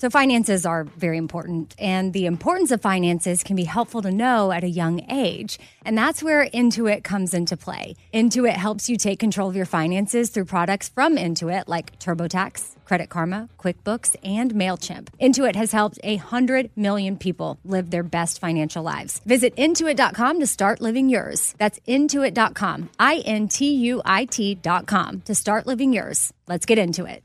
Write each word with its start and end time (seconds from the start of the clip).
So, 0.00 0.08
finances 0.08 0.64
are 0.64 0.84
very 0.84 1.18
important, 1.18 1.74
and 1.76 2.12
the 2.12 2.26
importance 2.26 2.70
of 2.70 2.80
finances 2.80 3.42
can 3.42 3.56
be 3.56 3.64
helpful 3.64 4.00
to 4.02 4.12
know 4.12 4.52
at 4.52 4.62
a 4.62 4.68
young 4.68 5.04
age. 5.10 5.58
And 5.84 5.98
that's 5.98 6.22
where 6.22 6.46
Intuit 6.46 7.02
comes 7.02 7.34
into 7.34 7.56
play. 7.56 7.96
Intuit 8.14 8.52
helps 8.52 8.88
you 8.88 8.96
take 8.96 9.18
control 9.18 9.48
of 9.48 9.56
your 9.56 9.66
finances 9.66 10.30
through 10.30 10.44
products 10.44 10.88
from 10.88 11.16
Intuit 11.16 11.64
like 11.66 11.98
TurboTax, 11.98 12.76
Credit 12.84 13.08
Karma, 13.08 13.48
QuickBooks, 13.58 14.14
and 14.22 14.54
MailChimp. 14.54 15.08
Intuit 15.20 15.56
has 15.56 15.72
helped 15.72 15.98
100 16.04 16.70
million 16.76 17.16
people 17.16 17.58
live 17.64 17.90
their 17.90 18.04
best 18.04 18.38
financial 18.38 18.84
lives. 18.84 19.20
Visit 19.26 19.56
intuit.com 19.56 20.38
to 20.38 20.46
start 20.46 20.80
living 20.80 21.08
yours. 21.08 21.56
That's 21.58 21.80
intuit.com, 21.88 22.90
I 23.00 23.16
N 23.24 23.48
T 23.48 23.74
U 23.88 24.00
I 24.04 24.26
T.com 24.26 25.22
to 25.22 25.34
start 25.34 25.66
living 25.66 25.92
yours. 25.92 26.32
Let's 26.46 26.66
get 26.66 26.78
into 26.78 27.04
it. 27.04 27.24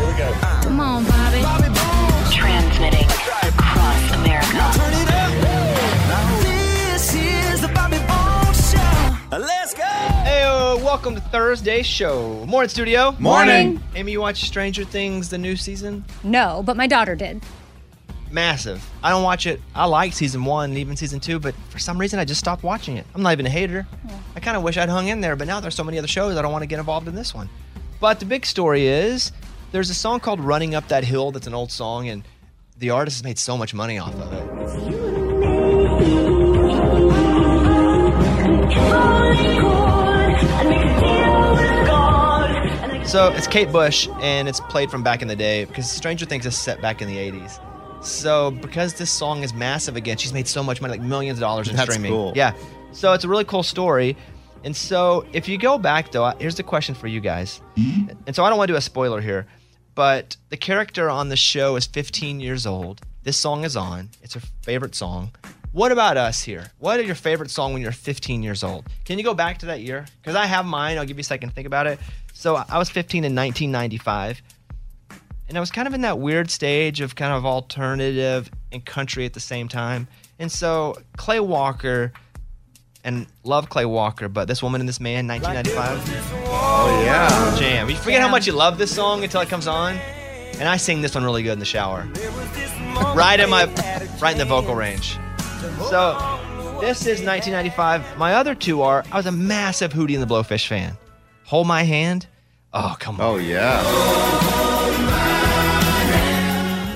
Come 0.00 0.80
on, 0.80 1.04
Bobby. 1.04 1.42
Transmitting 2.32 3.04
across 3.04 4.14
America. 4.14 4.54
Now 4.54 4.72
turn 4.72 4.94
it 4.94 5.10
up. 5.12 6.40
This 6.40 7.14
is 7.14 7.60
the 7.60 7.68
Bobby 7.68 7.98
Bones 8.08 8.72
Show. 8.72 9.36
Let's 9.36 9.74
go. 9.74 9.82
Hey, 9.82 10.44
uh, 10.44 10.76
welcome 10.76 11.14
to 11.16 11.20
Thursday's 11.20 11.84
show. 11.86 12.46
Morning, 12.46 12.70
studio. 12.70 13.14
Morning. 13.18 13.78
Amy, 13.94 14.12
you 14.12 14.22
watch 14.22 14.42
Stranger 14.44 14.84
Things, 14.84 15.28
the 15.28 15.36
new 15.36 15.54
season? 15.54 16.02
No, 16.24 16.62
but 16.64 16.78
my 16.78 16.86
daughter 16.86 17.14
did. 17.14 17.42
Massive. 18.30 18.82
I 19.02 19.10
don't 19.10 19.22
watch 19.22 19.46
it. 19.46 19.60
I 19.74 19.84
like 19.84 20.14
season 20.14 20.46
one 20.46 20.70
and 20.70 20.78
even 20.78 20.96
season 20.96 21.20
two, 21.20 21.38
but 21.38 21.54
for 21.68 21.78
some 21.78 21.98
reason 21.98 22.18
I 22.18 22.24
just 22.24 22.40
stopped 22.40 22.62
watching 22.62 22.96
it. 22.96 23.04
I'm 23.14 23.20
not 23.20 23.32
even 23.32 23.44
a 23.44 23.50
hater. 23.50 23.82
Hmm. 23.82 24.16
I 24.34 24.40
kind 24.40 24.56
of 24.56 24.62
wish 24.62 24.78
I'd 24.78 24.88
hung 24.88 25.08
in 25.08 25.20
there, 25.20 25.36
but 25.36 25.46
now 25.46 25.60
there's 25.60 25.74
so 25.74 25.84
many 25.84 25.98
other 25.98 26.08
shows 26.08 26.38
I 26.38 26.42
don't 26.42 26.52
want 26.52 26.62
to 26.62 26.66
get 26.68 26.78
involved 26.78 27.06
in 27.06 27.14
this 27.14 27.34
one. 27.34 27.50
But 28.00 28.18
the 28.18 28.24
big 28.24 28.46
story 28.46 28.86
is 28.86 29.30
there's 29.72 29.90
a 29.90 29.94
song 29.94 30.20
called 30.20 30.40
Running 30.40 30.74
Up 30.74 30.88
That 30.88 31.04
Hill 31.04 31.30
that's 31.30 31.46
an 31.46 31.54
old 31.54 31.70
song, 31.70 32.08
and 32.08 32.24
the 32.78 32.90
artist 32.90 33.18
has 33.18 33.24
made 33.24 33.38
so 33.38 33.56
much 33.56 33.74
money 33.74 33.98
off 33.98 34.14
of 34.14 34.32
it. 34.32 35.50
So 43.06 43.28
it's 43.32 43.48
Kate 43.48 43.72
Bush, 43.72 44.08
and 44.20 44.48
it's 44.48 44.60
played 44.60 44.88
from 44.90 45.02
back 45.02 45.20
in 45.20 45.26
the 45.26 45.34
day 45.34 45.64
because 45.64 45.90
Stranger 45.90 46.26
Things 46.26 46.46
is 46.46 46.56
set 46.56 46.80
back 46.80 47.02
in 47.02 47.08
the 47.08 47.16
80s. 47.16 47.58
So 48.04 48.52
because 48.52 48.94
this 48.94 49.10
song 49.10 49.42
is 49.42 49.52
massive 49.52 49.96
again, 49.96 50.16
she's 50.16 50.32
made 50.32 50.46
so 50.46 50.62
much 50.62 50.80
money, 50.80 50.92
like 50.92 51.00
millions 51.00 51.38
of 51.38 51.40
dollars 51.40 51.68
in 51.68 51.74
That's 51.74 51.90
streaming. 51.90 52.12
cool. 52.12 52.32
Yeah. 52.36 52.54
So 52.92 53.12
it's 53.12 53.24
a 53.24 53.28
really 53.28 53.44
cool 53.44 53.64
story. 53.64 54.16
And 54.64 54.76
so 54.76 55.26
if 55.32 55.48
you 55.48 55.58
go 55.58 55.76
back 55.76 56.12
though, 56.12 56.28
here's 56.38 56.54
the 56.54 56.62
question 56.62 56.94
for 56.94 57.08
you 57.08 57.20
guys. 57.20 57.60
Mm-hmm. 57.76 58.12
And 58.26 58.36
so 58.36 58.44
I 58.44 58.48
don't 58.48 58.58
want 58.58 58.68
to 58.68 58.74
do 58.74 58.78
a 58.78 58.80
spoiler 58.80 59.20
here, 59.20 59.46
but 59.94 60.36
the 60.48 60.56
character 60.56 61.10
on 61.10 61.28
the 61.28 61.36
show 61.36 61.76
is 61.76 61.86
15 61.86 62.40
years 62.40 62.66
old. 62.66 63.00
This 63.22 63.36
song 63.36 63.64
is 63.64 63.76
on. 63.76 64.10
It's 64.22 64.34
her 64.34 64.40
favorite 64.62 64.94
song. 64.94 65.32
What 65.72 65.92
about 65.92 66.16
us 66.16 66.42
here? 66.42 66.72
What 66.78 66.98
is 66.98 67.06
your 67.06 67.14
favorite 67.14 67.50
song 67.50 67.72
when 67.72 67.82
you're 67.82 67.92
15 67.92 68.42
years 68.42 68.64
old? 68.64 68.86
Can 69.04 69.18
you 69.18 69.24
go 69.24 69.34
back 69.34 69.58
to 69.58 69.66
that 69.66 69.80
year? 69.80 70.06
Because 70.20 70.34
I 70.34 70.46
have 70.46 70.66
mine. 70.66 70.98
I'll 70.98 71.04
give 71.04 71.16
you 71.16 71.22
a 71.22 71.24
second 71.24 71.50
to 71.50 71.54
think 71.54 71.66
about 71.66 71.86
it. 71.86 72.00
So 72.32 72.56
I 72.56 72.78
was 72.78 72.90
15 72.90 73.24
in 73.24 73.34
1995. 73.34 74.42
And 75.48 75.56
I 75.56 75.60
was 75.60 75.70
kind 75.70 75.86
of 75.86 75.94
in 75.94 76.00
that 76.00 76.18
weird 76.18 76.50
stage 76.50 77.00
of 77.00 77.14
kind 77.14 77.32
of 77.32 77.44
alternative 77.44 78.50
and 78.72 78.84
country 78.84 79.26
at 79.26 79.32
the 79.32 79.40
same 79.40 79.68
time. 79.68 80.08
And 80.38 80.50
so 80.50 80.96
Clay 81.16 81.40
Walker, 81.40 82.12
and 83.04 83.26
love 83.44 83.68
Clay 83.68 83.84
Walker, 83.84 84.28
but 84.28 84.48
this 84.48 84.62
woman 84.62 84.80
and 84.80 84.88
this 84.88 85.00
man, 85.00 85.26
1995. 85.26 86.44
Oh 86.46 87.02
yeah. 87.04 87.56
Jam. 87.58 87.88
You 87.88 87.96
forget 87.96 88.20
how 88.20 88.28
much 88.28 88.46
you 88.46 88.52
love 88.52 88.78
this 88.78 88.94
song 88.94 89.24
until 89.24 89.40
it 89.40 89.48
comes 89.48 89.66
on. 89.66 89.94
And 90.58 90.68
I 90.68 90.76
sing 90.76 91.00
this 91.00 91.14
one 91.14 91.24
really 91.24 91.42
good 91.42 91.52
in 91.52 91.58
the 91.58 91.64
shower. 91.64 92.06
right 93.14 93.40
in 93.40 93.48
my 93.48 93.64
right 94.20 94.32
in 94.32 94.38
the 94.38 94.44
vocal 94.44 94.74
range. 94.74 95.18
So 95.88 96.18
this 96.80 97.06
is 97.06 97.22
1995. 97.22 98.18
My 98.18 98.34
other 98.34 98.54
two 98.54 98.82
are 98.82 99.04
I 99.10 99.16
was 99.16 99.26
a 99.26 99.32
massive 99.32 99.92
Hootie 99.92 100.14
and 100.14 100.22
the 100.22 100.32
Blowfish 100.32 100.66
fan. 100.66 100.96
Hold 101.44 101.66
my 101.66 101.82
hand. 101.82 102.26
Oh 102.72 102.96
come 102.98 103.20
on. 103.20 103.22
Oh 103.22 103.36
yeah. 103.36 103.80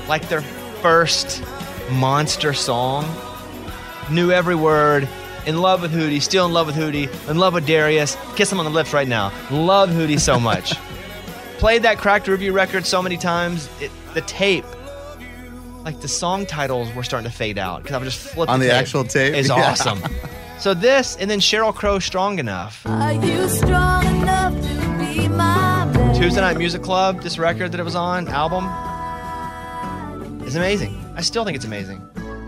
Like 0.09 0.29
their 0.29 0.43
first 0.83 1.43
monster 1.93 2.53
song. 2.53 3.07
Knew 4.11 4.31
every 4.31 4.55
word. 4.55 5.09
In 5.47 5.61
love 5.61 5.83
with 5.83 5.93
Hootie. 5.93 6.23
Still 6.23 6.47
in 6.47 6.53
love 6.53 6.67
with 6.67 6.77
Hootie. 6.77 7.09
In 7.29 7.37
love 7.39 7.55
with 7.55 7.67
Darius. 7.67 8.17
Kiss 8.37 8.51
him 8.51 8.59
on 8.59 8.65
the 8.65 8.71
lips 8.71 8.93
right 8.93 9.09
now. 9.09 9.31
Love 9.51 9.91
Hootie 9.91 10.19
so 10.21 10.41
much. 10.41 10.73
Played 11.59 11.83
that 11.83 11.99
Cracked 11.99 12.27
Rear 12.29 12.37
View 12.37 12.53
record 12.53 12.87
so 12.87 13.03
many 13.03 13.17
times. 13.17 13.69
It, 13.81 13.91
the 14.15 14.21
tape, 14.23 14.65
like 15.85 16.01
the 16.01 16.09
song 16.09 16.47
titles 16.47 16.93
were 16.95 17.03
starting 17.03 17.31
to 17.31 17.37
fade 17.37 17.59
out 17.59 17.83
because 17.83 17.95
I 17.95 17.99
would 17.99 18.05
just 18.07 18.19
flip 18.19 18.49
On 18.49 18.59
the 18.61 18.73
actual 18.73 19.05
tape? 19.05 19.35
Is 19.35 19.49
Yeah. 19.55 19.55
awesome. 19.71 20.01
So 20.59 20.73
this, 20.73 21.17
and 21.17 21.31
then 21.31 21.41
Sheryl 21.41 21.75
Crow, 21.75 21.99
"Strong 21.99 22.39
Enough." 22.39 22.87
Are 22.87 23.13
you 23.13 23.49
strong 23.49 24.07
enough 24.07 24.55
to 24.55 24.99
be 24.99 25.29
my 25.29 25.91
best? 25.93 26.21
Tuesday 26.21 26.41
Night 26.41 26.57
Music 26.57 26.83
Club, 26.83 27.21
this 27.23 27.39
record 27.39 27.73
that 27.73 27.81
it 27.81 27.85
was 27.85 27.97
on, 27.97 28.29
album, 28.29 28.65
is 30.47 30.57
amazing. 30.57 30.97
I 31.17 31.21
still 31.23 31.45
think 31.45 31.57
it's 31.57 31.65
amazing. 31.67 31.99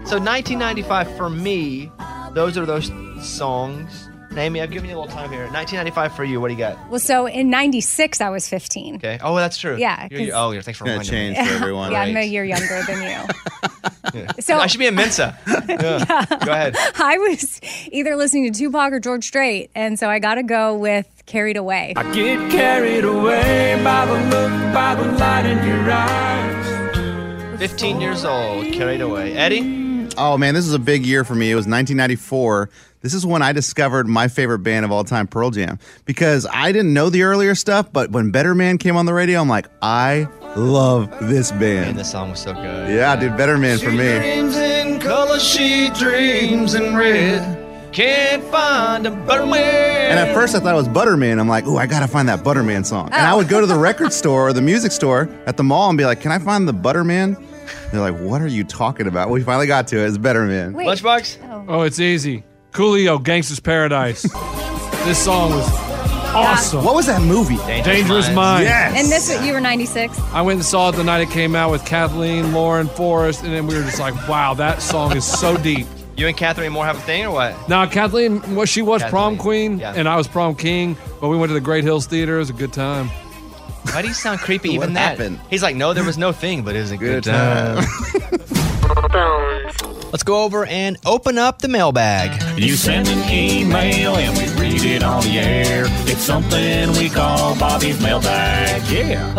So 0.07 0.19
1995 0.21 1.17
for 1.17 1.29
me, 1.29 1.91
those 2.37 2.57
are 2.57 2.67
those 2.67 2.93
songs. 3.27 4.09
Amy, 4.37 4.61
I've 4.61 4.71
given 4.71 4.91
you 4.91 4.97
a 4.97 5.01
little 5.01 5.11
time 5.15 5.31
here. 5.31 5.45
1995 5.45 6.15
for 6.15 6.23
you. 6.23 6.39
What 6.43 6.49
do 6.49 6.53
you 6.55 6.59
got? 6.59 6.77
Well, 6.91 7.01
so 7.01 7.27
in 7.27 7.49
96, 7.49 8.21
I 8.21 8.29
was 8.29 8.47
15. 8.47 8.97
Okay. 8.97 9.19
Oh, 9.23 9.35
that's 9.35 9.57
true. 9.57 9.79
Yeah, 9.79 10.07
You're- 10.11 10.17
oh, 10.17 10.27
you're- 10.27 10.33
oh, 10.33 10.51
yeah. 10.51 10.61
Thanks 10.61 10.77
for 10.79 10.85
Gonna 10.85 10.99
reminding 10.99 11.29
me. 11.31 11.35
change 11.37 11.49
for 11.49 11.55
everyone. 11.63 11.93
Yeah, 11.93 12.03
I'm 12.03 12.11
a 12.11 12.15
Right. 12.21 12.29
year 12.29 12.45
younger 12.45 12.83
than 12.87 13.03
you. 13.03 13.19
So 14.41 14.57
I 14.57 14.67
should 14.69 14.79
be 14.79 14.87
a 14.87 14.93
Mensa. 14.93 15.37
Yeah. 15.69 16.25
Go 16.45 16.53
ahead. 16.53 16.77
I 16.97 17.19
was 17.19 17.61
either 17.91 18.15
listening 18.17 18.51
to 18.53 18.59
Tupac 18.59 18.93
or 18.93 19.01
George 19.01 19.25
Strait, 19.25 19.71
and 19.75 19.99
so 19.99 20.09
I 20.09 20.21
got 20.21 20.37
to 20.37 20.43
go 20.43 20.77
with 20.77 21.07
Carried 21.27 21.57
Away. 21.57 21.93
I 21.97 22.03
get 22.15 22.51
carried 22.51 23.05
away 23.05 23.79
by 23.83 24.07
the 24.07 24.13
look, 24.31 24.75
by 24.75 24.95
the 24.95 25.13
light 25.19 25.45
in 25.47 25.59
your 25.67 25.91
eyes. 25.91 27.59
15 27.59 28.01
years 28.01 28.25
old, 28.25 28.73
carried 28.73 29.01
away. 29.01 29.37
Eddie? 29.37 29.86
Oh 30.19 30.39
man, 30.39 30.55
this 30.55 30.67
is 30.67 30.73
a 30.75 30.79
big 30.79 31.05
year 31.05 31.25
for 31.25 31.35
me. 31.35 31.51
It 31.51 31.55
was 31.55 31.67
1994. 31.67 32.71
This 33.03 33.15
is 33.15 33.25
when 33.27 33.43
I 33.43 33.53
discovered 33.53 34.09
my 34.09 34.29
favorite 34.29 34.61
band 34.61 34.85
of 34.85 34.91
all 34.91 35.05
time, 35.05 35.27
Pearl 35.27 35.51
Jam, 35.51 35.79
because 36.07 36.47
I 36.51 36.73
didn't 36.73 36.93
know 36.93 37.11
the 37.11 37.23
earlier 37.23 37.55
stuff, 37.55 37.93
but 37.93 38.11
when 38.11 38.31
Better 38.31 38.55
Man 38.55 38.79
came 38.79 38.97
on 38.97 39.07
the 39.07 39.15
radio, 39.15 39.41
I'm 39.41 39.49
like, 39.49 39.67
I 39.83 40.27
love 40.57 41.11
this 41.29 41.51
Man, 41.53 41.61
band. 41.61 41.99
this 41.99 42.11
song 42.11 42.31
was 42.31 42.41
so 42.41 42.55
good. 42.55 42.91
Yeah, 42.91 43.15
dude, 43.15 43.37
better 43.37 43.59
man 43.59 43.79
for 43.79 43.91
She 43.91 43.97
me. 43.97 44.19
dreams 44.19 44.57
in 44.57 44.99
color, 45.01 45.39
she 45.39 45.91
dreams 45.91 46.75
in 46.75 46.97
red. 46.97 47.93
Can't 47.93 48.43
find 48.45 49.07
a 49.07 49.11
better 49.11 49.47
man. 49.47 50.11
And 50.11 50.19
at 50.19 50.35
first 50.35 50.55
I 50.55 50.61
thought 50.61 50.73
it 50.73 50.77
was 50.77 50.89
Butterman. 50.89 51.39
I'm 51.39 51.49
like, 51.49 51.65
oh, 51.67 51.77
I 51.77 51.87
gotta 51.87 52.09
find 52.09 52.29
that 52.29 52.43
Butterman 52.43 52.85
song. 52.85 53.07
And 53.07 53.15
I 53.15 53.33
oh. 53.33 53.37
would 53.37 53.49
go 53.49 53.61
to 53.61 53.67
the 53.67 53.79
record 53.79 54.13
store 54.13 54.49
or 54.49 54.53
the 54.53 54.63
music 54.63 54.93
store 54.93 55.29
at 55.47 55.57
the 55.57 55.63
mall 55.65 55.89
and 55.91 55.97
be 55.97 56.05
like, 56.05 56.21
can 56.21 56.33
I 56.33 56.39
find 56.39 56.67
the 56.67 56.75
Butterman? 56.75 57.37
They're 57.93 58.01
like, 58.01 58.19
what 58.19 58.43
are 58.43 58.47
you 58.47 58.65
talking 58.65 59.07
about? 59.07 59.31
We 59.31 59.43
finally 59.43 59.67
got 59.67 59.89
to 59.89 59.99
it. 59.99 60.09
It's 60.09 60.19
Betterman. 60.19 60.75
Wait. 60.75 60.87
Lunchbox? 60.87 61.39
Oh. 61.51 61.65
oh, 61.69 61.83
it's 61.83 62.01
easy. 62.01 62.45
Coolio, 62.73 63.23
Gangsta's 63.23 63.61
Paradise. 63.61 64.23
this 65.05 65.23
song 65.25 65.51
was 65.51 65.69
awesome. 66.35 66.85
What 66.85 66.95
was 66.95 67.07
that 67.07 67.23
movie? 67.23 67.57
Dangerous 67.83 68.31
Minds. 68.35 68.69
Yes. 68.69 68.95
And 68.97 69.11
this, 69.11 69.47
you 69.47 69.53
were 69.53 69.61
96. 69.61 70.19
I 70.33 70.43
went 70.43 70.59
and 70.59 70.65
saw 70.65 70.91
it 70.91 70.93
the 70.93 71.05
night 71.05 71.21
it 71.21 71.31
came 71.31 71.55
out 71.55 71.71
with 71.71 71.85
Kathleen, 71.85 72.53
Lauren, 72.53 72.89
Forrest, 72.89 73.43
and 73.45 73.53
then 73.53 73.67
we 73.67 73.75
were 73.75 73.83
just 73.83 73.99
like, 74.01 74.15
wow, 74.29 74.55
that 74.55 74.83
song 74.83 75.17
is 75.17 75.25
so 75.25 75.57
deep. 75.63 75.87
You 76.17 76.27
and 76.29 76.37
Kathleen 76.37 76.73
Moore 76.73 76.87
have 76.87 76.97
a 76.97 77.01
thing 77.01 77.27
or 77.27 77.31
what? 77.31 77.69
Now, 77.69 77.85
Kathleen, 77.87 78.41
well, 78.55 78.65
she 78.65 78.81
was 78.81 79.03
prom 79.03 79.37
Kathleen, 79.37 79.39
queen, 79.39 79.79
yeah. 79.79 79.93
and 79.95 80.09
I 80.09 80.17
was 80.17 80.27
prom 80.27 80.55
king, 80.55 80.97
but 81.21 81.29
we 81.29 81.37
went 81.37 81.51
to 81.51 81.55
the 81.55 81.61
Great 81.61 81.85
Hills 81.85 82.07
Theater. 82.07 82.37
It 82.37 82.41
was 82.41 82.51
a 82.51 82.55
good 82.55 82.73
time. 82.73 83.11
Why 83.93 84.03
do 84.03 84.09
you 84.09 84.15
sound 84.15 84.41
creepy 84.41 84.69
even 84.75 84.81
What 84.91 84.95
that? 84.95 85.19
happened? 85.19 85.41
He's 85.51 85.63
like, 85.63 85.77
no, 85.77 85.93
there 85.95 86.05
was 86.05 86.19
no 86.19 86.33
thing, 86.33 86.63
but 86.63 86.75
it 86.77 86.81
was 86.81 86.91
a 86.91 86.97
good, 86.97 87.25
Good 87.25 87.33
time. 87.33 87.77
Let's 90.13 90.23
go 90.23 90.45
over 90.45 90.65
and 90.67 90.97
open 91.05 91.37
up 91.39 91.59
the 91.61 91.69
mailbag. 91.69 92.41
You 92.59 92.77
send 92.77 93.09
an 93.09 93.29
email 93.31 94.17
and 94.17 94.37
we 94.39 94.47
read 94.61 94.83
it 94.85 95.03
on 95.03 95.23
the 95.23 95.39
air. 95.39 95.85
It's 96.07 96.23
something 96.23 96.93
we 96.93 97.09
call 97.11 97.59
Bobby's 97.59 98.01
mailbag. 98.01 98.83
Yeah. 98.91 99.33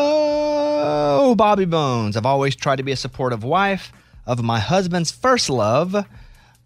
Hello, 0.00 1.34
Bobby 1.34 1.64
Bones. 1.64 2.16
I've 2.16 2.26
always 2.26 2.56
tried 2.56 2.76
to 2.76 2.82
be 2.82 2.92
a 2.92 2.96
supportive 2.96 3.44
wife 3.44 3.92
of 4.26 4.42
my 4.42 4.58
husband's 4.60 5.10
first 5.10 5.48
love, 5.48 6.04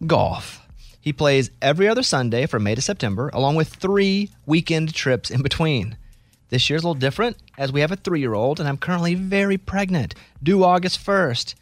golf. 0.07 0.64
He 1.05 1.13
plays 1.13 1.51
every 1.61 1.87
other 1.87 2.03
Sunday 2.03 2.47
from 2.47 2.63
May 2.63 2.75
to 2.75 2.81
September, 2.81 3.29
along 3.35 3.57
with 3.57 3.69
three 3.69 4.31
weekend 4.47 4.95
trips 4.95 5.31
in 5.31 5.43
between. 5.43 5.99
This 6.49 6.71
year's 6.71 6.83
a 6.83 6.87
little 6.87 6.99
different 6.99 7.37
as 7.59 7.71
we 7.71 7.83
have 7.83 7.93
a 7.93 7.97
three 7.97 8.21
year 8.21 8.33
old 8.33 8.59
and 8.59 8.67
I'm 8.67 8.79
currently 8.79 9.15
very 9.15 9.59
pregnant, 9.59 10.15
due 10.43 10.65
August 10.65 11.05
1st. 11.05 11.57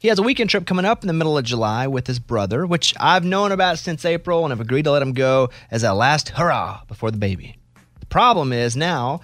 He 0.00 0.08
has 0.08 0.18
a 0.18 0.22
weekend 0.24 0.50
trip 0.50 0.66
coming 0.66 0.84
up 0.84 1.04
in 1.04 1.06
the 1.06 1.12
middle 1.12 1.38
of 1.38 1.44
July 1.44 1.86
with 1.86 2.08
his 2.08 2.18
brother, 2.18 2.66
which 2.66 2.92
I've 2.98 3.24
known 3.24 3.52
about 3.52 3.78
since 3.78 4.04
April 4.04 4.44
and 4.44 4.50
have 4.50 4.60
agreed 4.60 4.82
to 4.82 4.90
let 4.90 5.02
him 5.02 5.12
go 5.12 5.50
as 5.70 5.84
a 5.84 5.94
last 5.94 6.30
hurrah 6.30 6.80
before 6.88 7.12
the 7.12 7.18
baby. 7.18 7.56
The 8.00 8.06
problem 8.06 8.52
is 8.52 8.76
now 8.76 9.20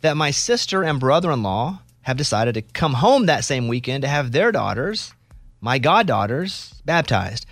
that 0.00 0.16
my 0.16 0.30
sister 0.30 0.82
and 0.82 0.98
brother 0.98 1.30
in 1.32 1.42
law 1.42 1.82
have 2.00 2.16
decided 2.16 2.54
to 2.54 2.62
come 2.62 2.94
home 2.94 3.26
that 3.26 3.44
same 3.44 3.68
weekend 3.68 4.00
to 4.04 4.08
have 4.08 4.32
their 4.32 4.52
daughters, 4.52 5.12
my 5.60 5.78
goddaughters, 5.78 6.80
baptized. 6.86 7.44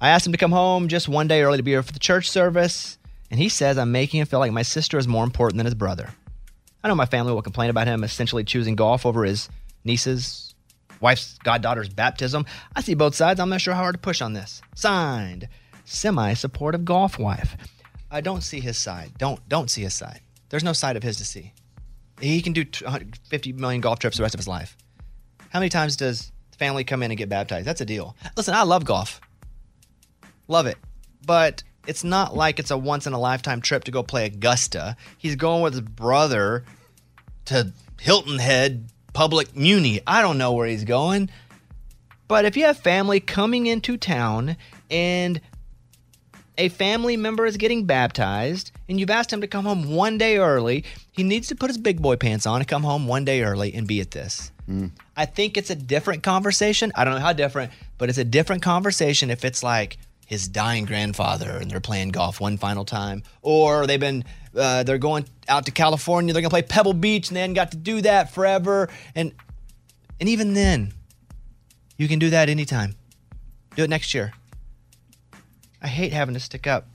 I 0.00 0.10
asked 0.10 0.26
him 0.26 0.32
to 0.32 0.38
come 0.38 0.52
home 0.52 0.88
just 0.88 1.08
one 1.08 1.28
day 1.28 1.42
early 1.42 1.56
to 1.56 1.62
be 1.62 1.72
here 1.72 1.82
for 1.82 1.92
the 1.92 1.98
church 1.98 2.30
service, 2.30 2.98
and 3.30 3.40
he 3.40 3.48
says 3.48 3.78
I'm 3.78 3.92
making 3.92 4.20
him 4.20 4.26
feel 4.26 4.38
like 4.38 4.52
my 4.52 4.62
sister 4.62 4.98
is 4.98 5.08
more 5.08 5.24
important 5.24 5.56
than 5.56 5.66
his 5.66 5.74
brother. 5.74 6.08
I 6.82 6.88
know 6.88 6.94
my 6.94 7.06
family 7.06 7.32
will 7.32 7.42
complain 7.42 7.70
about 7.70 7.88
him 7.88 8.04
essentially 8.04 8.44
choosing 8.44 8.76
golf 8.76 9.04
over 9.04 9.24
his 9.24 9.48
niece's 9.84 10.54
wife's 11.00 11.36
goddaughter's 11.38 11.88
baptism. 11.88 12.46
I 12.74 12.82
see 12.82 12.94
both 12.94 13.14
sides. 13.14 13.40
I'm 13.40 13.48
not 13.48 13.60
sure 13.60 13.74
how 13.74 13.82
hard 13.82 13.96
to 13.96 14.00
push 14.00 14.22
on 14.22 14.32
this. 14.32 14.62
Signed, 14.74 15.48
semi-supportive 15.84 16.84
golf 16.84 17.18
wife. 17.18 17.56
I 18.10 18.20
don't 18.20 18.42
see 18.42 18.60
his 18.60 18.78
side. 18.78 19.12
Don't 19.18 19.46
don't 19.48 19.70
see 19.70 19.82
his 19.82 19.94
side. 19.94 20.20
There's 20.48 20.64
no 20.64 20.72
side 20.72 20.96
of 20.96 21.02
his 21.02 21.16
to 21.16 21.24
see. 21.24 21.52
He 22.20 22.40
can 22.40 22.52
do 22.52 22.64
50 23.28 23.52
million 23.52 23.80
golf 23.80 23.98
trips 23.98 24.16
the 24.16 24.22
rest 24.22 24.34
of 24.34 24.38
his 24.38 24.48
life. 24.48 24.76
How 25.50 25.60
many 25.60 25.68
times 25.68 25.96
does 25.96 26.32
family 26.58 26.84
come 26.84 27.02
in 27.02 27.10
and 27.10 27.18
get 27.18 27.28
baptized? 27.28 27.66
That's 27.66 27.80
a 27.80 27.84
deal. 27.86 28.16
Listen, 28.36 28.54
I 28.54 28.62
love 28.62 28.84
golf. 28.84 29.20
Love 30.48 30.66
it. 30.66 30.78
But 31.24 31.62
it's 31.86 32.04
not 32.04 32.34
like 32.34 32.58
it's 32.58 32.70
a 32.70 32.76
once 32.76 33.06
in 33.06 33.12
a 33.12 33.18
lifetime 33.18 33.60
trip 33.60 33.84
to 33.84 33.90
go 33.90 34.02
play 34.02 34.26
Augusta. 34.26 34.96
He's 35.16 35.36
going 35.36 35.62
with 35.62 35.74
his 35.74 35.82
brother 35.82 36.64
to 37.46 37.72
Hilton 38.00 38.38
Head 38.38 38.90
Public 39.12 39.56
Muni. 39.56 40.00
I 40.06 40.22
don't 40.22 40.38
know 40.38 40.52
where 40.52 40.66
he's 40.66 40.84
going. 40.84 41.30
But 42.26 42.44
if 42.44 42.56
you 42.56 42.64
have 42.64 42.78
family 42.78 43.20
coming 43.20 43.66
into 43.66 43.96
town 43.96 44.56
and 44.90 45.40
a 46.58 46.68
family 46.68 47.16
member 47.16 47.46
is 47.46 47.56
getting 47.56 47.84
baptized 47.86 48.72
and 48.88 49.00
you've 49.00 49.10
asked 49.10 49.32
him 49.32 49.40
to 49.40 49.46
come 49.46 49.64
home 49.64 49.94
one 49.94 50.18
day 50.18 50.36
early, 50.36 50.84
he 51.12 51.22
needs 51.22 51.48
to 51.48 51.54
put 51.54 51.70
his 51.70 51.78
big 51.78 52.02
boy 52.02 52.16
pants 52.16 52.46
on 52.46 52.60
and 52.60 52.68
come 52.68 52.82
home 52.82 53.06
one 53.06 53.24
day 53.24 53.42
early 53.42 53.72
and 53.72 53.86
be 53.86 54.00
at 54.00 54.10
this. 54.10 54.52
Mm. 54.68 54.90
I 55.16 55.24
think 55.24 55.56
it's 55.56 55.70
a 55.70 55.74
different 55.74 56.22
conversation. 56.22 56.92
I 56.94 57.04
don't 57.04 57.14
know 57.14 57.20
how 57.20 57.32
different, 57.32 57.72
but 57.96 58.10
it's 58.10 58.18
a 58.18 58.24
different 58.24 58.62
conversation 58.62 59.30
if 59.30 59.44
it's 59.44 59.62
like 59.62 59.96
his 60.28 60.46
dying 60.46 60.84
grandfather 60.84 61.50
and 61.52 61.70
they're 61.70 61.80
playing 61.80 62.10
golf 62.10 62.38
one 62.38 62.58
final 62.58 62.84
time, 62.84 63.22
or 63.40 63.86
they've 63.86 63.98
been 63.98 64.24
uh, 64.54 64.82
they're 64.82 64.98
going 64.98 65.24
out 65.48 65.64
to 65.64 65.72
California, 65.72 66.34
they're 66.34 66.42
gonna 66.42 66.50
play 66.50 66.60
Pebble 66.60 66.92
Beach 66.92 67.28
and 67.28 67.36
they 67.36 67.40
hadn't 67.40 67.54
got 67.54 67.70
to 67.70 67.78
do 67.78 68.02
that 68.02 68.30
forever, 68.30 68.90
and 69.14 69.32
and 70.20 70.28
even 70.28 70.52
then, 70.52 70.92
you 71.96 72.08
can 72.08 72.18
do 72.18 72.28
that 72.28 72.50
anytime. 72.50 72.94
Do 73.74 73.84
it 73.84 73.90
next 73.90 74.12
year. 74.12 74.32
I 75.80 75.88
hate 75.88 76.12
having 76.12 76.34
to 76.34 76.40
stick 76.40 76.66
up 76.66 76.94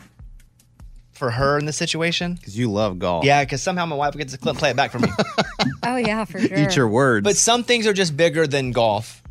for 1.13 1.31
her 1.31 1.57
in 1.57 1.65
this 1.65 1.77
situation. 1.77 2.35
Because 2.35 2.55
you 2.55 2.71
love 2.71 2.99
golf. 2.99 3.25
Yeah, 3.25 3.43
because 3.43 3.63
somehow 3.63 3.85
my 3.87 3.95
wife 3.95 4.15
gets 4.15 4.33
the 4.33 4.37
clip 4.37 4.51
and 4.51 4.59
play 4.59 4.69
it 4.69 4.75
back 4.75 4.91
for 4.91 4.99
me. 4.99 5.09
Oh, 5.85 5.97
yeah, 5.97 6.23
for 6.25 6.39
sure. 6.39 6.57
Eat 6.57 6.75
your 6.75 6.87
words. 6.87 7.23
But 7.23 7.35
some 7.35 7.63
things 7.63 7.87
are 7.87 7.93
just 7.93 8.15
bigger 8.15 8.47
than 8.47 8.71
golf. 8.71 9.22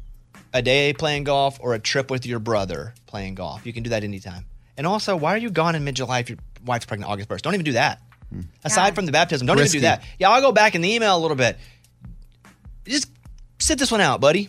A 0.55 0.61
day 0.63 0.93
playing 0.93 1.25
golf 1.25 1.59
or 1.61 1.75
a 1.75 1.79
trip 1.79 2.11
with 2.11 2.27
your 2.27 2.39
brother 2.39 2.95
playing 3.07 3.35
golf. 3.35 3.65
You 3.65 3.73
can 3.73 3.83
do 3.83 3.91
that 3.91 4.05
anytime. 4.05 4.45
And 4.77 4.87
also, 4.87 5.17
why 5.17 5.35
are 5.35 5.39
you 5.39 5.51
gone 5.51 5.75
in 5.75 5.85
mid 5.85 5.97
July 5.97 6.19
if 6.21 6.29
your 6.29 6.39
wife's 6.65 6.85
pregnant 6.87 7.11
August 7.11 7.29
1st? 7.29 7.43
Don't 7.43 7.55
even 7.55 7.65
do 7.65 7.73
that. 7.73 8.01
Aside 8.65 8.89
Yeah. 8.89 8.95
from 8.95 9.07
the 9.07 9.13
baptism, 9.13 9.47
don't 9.47 9.59
Risky. 9.59 9.79
even 9.79 9.83
do 9.83 9.87
that. 9.89 10.03
Yeah, 10.19 10.31
I'll 10.31 10.41
go 10.41 10.53
back 10.53 10.75
in 10.75 10.81
the 10.81 10.91
email 10.95 11.17
a 11.17 11.21
little 11.21 11.37
bit. 11.37 11.59
Just 12.87 13.09
sit 13.59 13.79
this 13.79 13.91
one 13.91 14.01
out, 14.01 14.21
buddy. 14.21 14.49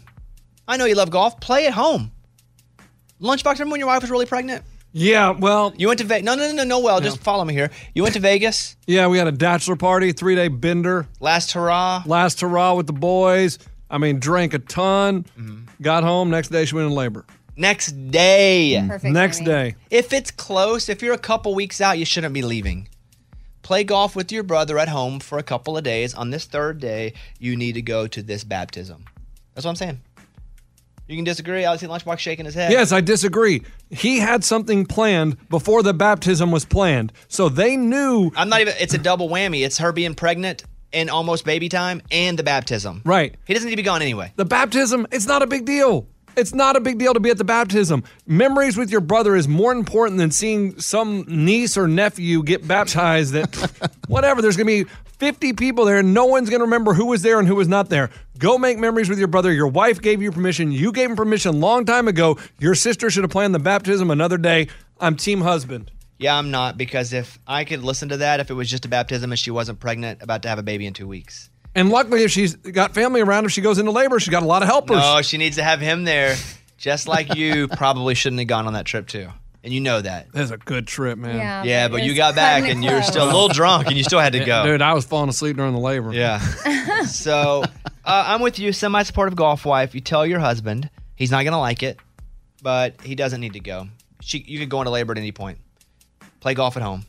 I 0.68 0.78
know 0.78 0.86
you 0.86 0.96
love 0.96 1.10
golf. 1.10 1.40
Play 1.40 1.68
at 1.68 1.74
home. 1.74 2.12
Lunchbox, 3.22 3.54
remember 3.54 3.72
when 3.74 3.80
your 3.80 3.88
wife 3.88 4.02
was 4.02 4.10
really 4.12 4.26
pregnant? 4.26 4.64
Yeah, 4.96 5.32
well, 5.32 5.74
You 5.76 5.88
went 5.88 6.00
to 6.00 6.06
Vegas. 6.06 6.24
No, 6.26 6.36
no, 6.36 6.48
no, 6.50 6.54
no, 6.54 6.64
no. 6.64 6.80
Well, 6.80 7.02
just 7.02 7.20
follow 7.22 7.44
me 7.44 7.54
here. 7.54 7.72
You 7.96 8.04
went 8.04 8.14
to 8.14 8.20
Vegas 8.22 8.76
yeah, 8.86 9.08
we 9.08 9.18
had 9.18 9.28
a 9.28 9.32
bachelor 9.32 9.76
party, 9.76 10.12
three 10.14 10.36
day 10.36 10.48
bender, 10.50 11.08
last 11.20 11.52
hurrah. 11.54 12.04
last 12.06 12.42
hurrah 12.42 12.76
with 12.76 12.88
the 12.88 12.94
boys. 12.94 13.58
I 13.90 13.98
mean, 13.98 14.20
drank 14.20 14.54
a 14.54 14.60
ton. 14.60 15.24
Mm-hmm. 15.38 15.63
Got 15.82 16.04
home. 16.04 16.30
Next 16.30 16.50
day, 16.50 16.66
she 16.66 16.76
went 16.76 16.88
in 16.88 16.94
labor. 16.94 17.26
Next 17.56 17.92
day. 18.10 18.78
Mm. 18.80 18.88
Perfect. 18.88 19.14
Next 19.14 19.38
timing. 19.40 19.52
day. 19.52 19.76
If 19.90 20.14
it's 20.14 20.32
close, 20.32 20.90
if 20.90 21.02
you're 21.02 21.14
a 21.14 21.20
couple 21.20 21.54
weeks 21.54 21.82
out, 21.82 21.98
you 21.98 22.06
shouldn't 22.06 22.34
be 22.34 22.42
leaving. 22.42 22.88
Play 23.62 23.84
golf 23.84 24.16
with 24.16 24.32
your 24.32 24.44
brother 24.44 24.78
at 24.78 24.90
home 24.90 25.20
for 25.20 25.38
a 25.38 25.44
couple 25.44 25.78
of 25.78 25.84
days. 25.84 26.14
On 26.14 26.32
this 26.32 26.46
third 26.46 26.80
day, 26.80 27.14
you 27.40 27.56
need 27.56 27.74
to 27.74 27.82
go 27.82 28.08
to 28.08 28.22
this 28.22 28.44
baptism. 28.44 29.06
That's 29.54 29.66
what 29.66 29.72
I'm 29.72 29.76
saying. 29.78 30.02
You 31.08 31.18
can 31.18 31.26
disagree. 31.26 31.66
I 31.66 31.76
see 31.76 31.88
Lunchbox 31.88 32.20
shaking 32.20 32.46
his 32.46 32.56
head. 32.56 32.72
Yes, 32.72 32.92
I 32.92 33.02
disagree. 33.02 33.62
He 33.90 34.20
had 34.20 34.44
something 34.44 34.86
planned 34.86 35.38
before 35.50 35.84
the 35.84 35.94
baptism 35.94 36.50
was 36.50 36.66
planned. 36.66 37.12
So 37.28 37.50
they 37.50 37.76
knew, 37.76 38.32
I'm 38.36 38.50
not 38.50 38.62
even, 38.62 38.74
it's 38.80 38.94
a 38.94 38.98
double 38.98 39.30
whammy. 39.30 39.66
It's 39.66 39.78
her 39.78 39.92
being 39.92 40.16
pregnant 40.16 40.64
and 40.94 41.10
almost 41.10 41.46
baby 41.46 41.70
time 41.70 42.02
and 42.12 42.38
the 42.40 42.44
baptism. 42.44 43.02
right. 43.06 43.36
He 43.46 43.54
doesn't 43.54 43.68
need 43.68 43.76
to 43.76 43.82
be 43.82 43.84
gone 43.84 44.02
anyway. 44.02 44.32
The 44.36 44.46
baptism, 44.46 45.08
it's 45.12 45.26
not 45.28 45.42
a 45.42 45.48
big 45.48 45.66
deal. 45.66 46.08
It's 46.36 46.54
not 46.54 46.76
a 46.76 46.80
big 46.80 46.98
deal 46.98 47.14
to 47.14 47.20
be 47.20 47.30
at 47.30 47.38
the 47.38 47.44
baptism. 47.44 48.04
Memories 48.26 48.76
with 48.76 48.90
your 48.90 49.02
brother 49.02 49.36
is 49.36 49.48
more 49.48 49.72
important 49.72 50.18
than 50.18 50.32
seeing 50.32 50.80
some 50.80 51.26
niece 51.28 51.78
or 51.78 51.88
nephew 51.88 52.42
get 52.42 52.68
baptized 52.68 53.34
that 53.34 53.56
whatever. 54.08 54.42
There's 54.42 54.58
going 54.58 54.66
to 54.66 54.86
be 54.86 54.92
50 55.20 55.54
people 55.54 55.86
there. 55.86 56.00
and 56.00 56.12
No 56.12 56.26
one's 56.26 56.50
going 56.50 56.60
to 56.62 56.66
remember 56.66 56.94
who 56.96 57.06
was 57.06 57.22
there 57.22 57.38
and 57.38 57.48
who 57.48 57.56
was 57.56 57.68
not 57.68 57.90
there. 57.90 58.10
Go 58.40 58.58
make 58.58 58.80
memories 58.80 59.10
with 59.10 59.20
your 59.20 59.28
brother. 59.28 59.52
Your 59.54 59.68
wife 59.68 60.02
gave 60.02 60.24
you 60.24 60.32
permission. 60.32 60.72
You 60.72 60.92
gave 60.92 61.12
him 61.12 61.16
permission 61.16 61.54
a 61.54 61.58
long 61.58 61.86
time 61.86 62.08
ago. 62.08 62.40
Your 62.60 62.74
sister 62.74 63.12
should 63.12 63.24
have 63.24 63.32
planned 63.32 63.54
the 63.54 63.60
baptism 63.60 64.10
another 64.10 64.40
day. 64.40 64.70
I'm 65.00 65.16
team 65.16 65.42
husband. 65.42 65.92
Yeah, 66.20 66.38
I'm 66.38 66.52
not 66.52 66.78
because 66.78 67.12
if 67.14 67.40
I 67.48 67.66
could 67.66 67.84
listen 67.84 68.10
to 68.10 68.18
that 68.18 68.40
if 68.40 68.50
it 68.50 68.54
was 68.54 68.70
just 68.70 68.86
a 68.86 68.88
baptism 68.88 69.32
and 69.32 69.40
she 69.40 69.52
wasn't 69.52 69.80
pregnant, 69.80 70.22
about 70.22 70.44
to 70.44 70.50
have 70.50 70.60
a 70.60 70.64
baby 70.64 70.86
in 70.86 70.94
two 70.94 71.08
weeks. 71.08 71.50
And 71.76 71.90
luckily, 71.90 72.24
if 72.24 72.32
she's 72.32 72.56
got 72.56 72.94
family 72.94 73.22
around, 73.22 73.46
if 73.46 73.52
she 73.52 73.62
goes 73.62 73.80
into 73.80 73.92
labor, 73.92 74.20
she's 74.20 74.30
got 74.30 74.44
a 74.44 74.46
lot 74.46 74.62
of 74.62 74.68
helpers. 74.68 74.98
No, 74.98 75.22
she 75.24 75.38
needs 75.38 75.56
to 75.56 75.64
have 75.64 75.80
him 75.80 76.04
there. 76.04 76.36
Just 76.78 77.08
like 77.08 77.36
you 77.36 77.68
probably 77.78 78.14
shouldn't 78.14 78.40
have 78.40 78.48
gone 78.48 78.68
on 78.68 78.74
that 78.74 78.86
trip 78.86 79.08
too. 79.08 79.28
And 79.64 79.74
you 79.74 79.80
know 79.80 80.02
that. 80.02 80.28
That's 80.34 80.52
a 80.52 80.58
good 80.58 80.88
trip, 80.88 81.18
man. 81.18 81.38
Yeah, 81.38 81.64
Yeah, 81.64 81.88
but 81.88 81.94
but 82.00 82.04
you 82.04 82.14
got 82.16 82.36
back 82.36 82.68
and 82.68 82.84
you're 82.84 83.02
still 83.02 83.24
a 83.24 83.26
little 83.26 83.48
drunk 83.48 83.88
and 83.88 83.96
you 83.96 84.04
still 84.04 84.20
had 84.20 84.34
to 84.34 84.40
go. 84.46 84.66
Dude, 84.66 84.82
I 84.82 84.94
was 84.94 85.06
falling 85.06 85.30
asleep 85.30 85.56
during 85.56 85.74
the 85.74 85.80
labor. 85.80 86.14
Yeah. 86.14 86.40
so 87.06 87.64
uh, 88.06 88.24
I'm 88.28 88.42
with 88.42 88.60
you, 88.60 88.74
semi 88.74 89.04
supportive 89.04 89.36
golf 89.36 89.66
wife. 89.66 89.96
You 89.96 90.02
tell 90.02 90.26
your 90.26 90.40
husband 90.40 90.90
he's 91.16 91.32
not 91.32 91.44
going 91.44 91.54
to 91.54 91.60
like 91.60 91.82
it, 91.82 91.98
but 92.62 93.02
he 93.02 93.16
doesn't 93.16 93.40
need 93.40 93.54
to 93.54 93.62
go. 93.62 93.88
She, 94.22 94.44
you 94.46 94.60
could 94.60 94.70
go 94.70 94.82
into 94.82 94.92
labor 94.92 95.14
at 95.14 95.18
any 95.18 95.32
point. 95.32 95.60
Play 96.44 96.56
golf 96.56 96.76
at 96.76 96.84
home. 96.84 97.06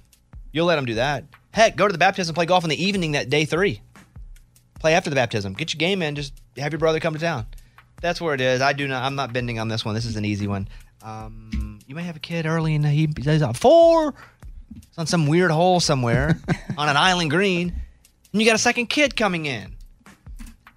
You'll 0.52 0.66
let 0.66 0.78
him 0.78 0.84
do 0.84 0.94
that. 0.94 1.24
Heck, 1.50 1.74
go 1.74 1.88
to 1.88 1.92
the 1.92 1.98
baptism, 1.98 2.36
play 2.36 2.46
golf 2.46 2.62
in 2.62 2.70
the 2.70 2.80
evening 2.80 3.12
that 3.12 3.28
day 3.28 3.44
three. 3.44 3.80
play 4.78 4.94
after 4.94 5.10
the 5.10 5.16
baptism. 5.16 5.54
Get 5.54 5.74
your 5.74 5.78
game 5.78 6.02
in. 6.02 6.14
Just 6.14 6.34
have 6.56 6.70
your 6.70 6.78
brother 6.78 7.00
come 7.00 7.14
to 7.14 7.20
town. 7.20 7.46
That's 8.00 8.20
where 8.20 8.32
it 8.32 8.40
is. 8.40 8.60
I 8.60 8.74
do 8.74 8.86
not. 8.86 9.02
I'm 9.02 9.16
not 9.16 9.32
bending 9.32 9.58
on 9.58 9.66
this 9.66 9.84
one. 9.84 9.92
This 9.96 10.04
is 10.04 10.14
an 10.14 10.24
easy 10.24 10.46
one. 10.46 10.68
Um, 11.02 11.80
you 11.84 11.96
may 11.96 12.04
have 12.04 12.14
a 12.14 12.20
kid 12.20 12.46
early 12.46 12.76
and 12.76 12.86
he 12.86 13.08
says 13.22 13.42
uh, 13.42 13.52
four. 13.52 14.14
It's 14.76 14.98
on 14.98 15.08
some 15.08 15.26
weird 15.26 15.50
hole 15.50 15.80
somewhere 15.80 16.38
on 16.78 16.88
an 16.88 16.96
island 16.96 17.30
green, 17.30 17.72
and 18.32 18.40
you 18.40 18.46
got 18.46 18.54
a 18.54 18.58
second 18.58 18.86
kid 18.86 19.16
coming 19.16 19.46
in. 19.46 19.74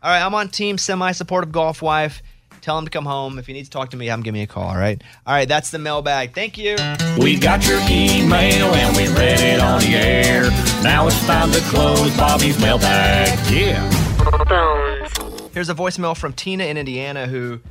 All 0.01 0.09
right, 0.09 0.23
I'm 0.23 0.33
on 0.33 0.49
team 0.49 0.79
semi-supportive 0.79 1.51
golf 1.51 1.83
wife. 1.83 2.23
Tell 2.67 2.77
him 2.77 2.83
to 2.83 2.91
come 2.91 3.05
home. 3.05 3.39
If 3.39 3.47
you 3.47 3.53
need 3.53 3.63
to 3.63 3.69
talk 3.69 3.91
to 3.91 3.97
me, 3.97 4.07
have 4.07 4.19
him 4.19 4.23
give 4.23 4.33
me 4.33 4.41
a 4.41 4.45
call. 4.45 4.67
All 4.67 4.75
right. 4.75 5.01
All 5.25 5.33
right. 5.33 5.47
That's 5.47 5.71
the 5.71 5.79
mailbag. 5.79 6.35
Thank 6.35 6.57
you. 6.57 6.75
We 7.17 7.39
got 7.39 7.65
your 7.65 7.79
email 7.89 8.75
and 8.75 8.97
we 8.97 9.07
read 9.07 9.39
it 9.39 9.61
on 9.61 9.79
the 9.79 9.95
air. 9.95 10.49
Now 10.83 11.07
it's 11.07 11.25
time 11.25 11.49
to 11.53 11.61
close 11.69 12.13
Bobby's 12.17 12.59
mailbag. 12.59 13.29
Yeah. 13.49 13.89
Here's 15.53 15.69
a 15.69 15.75
voicemail 15.75 16.17
from 16.17 16.33
Tina 16.33 16.65
in 16.65 16.75
Indiana 16.75 17.25
who, 17.25 17.61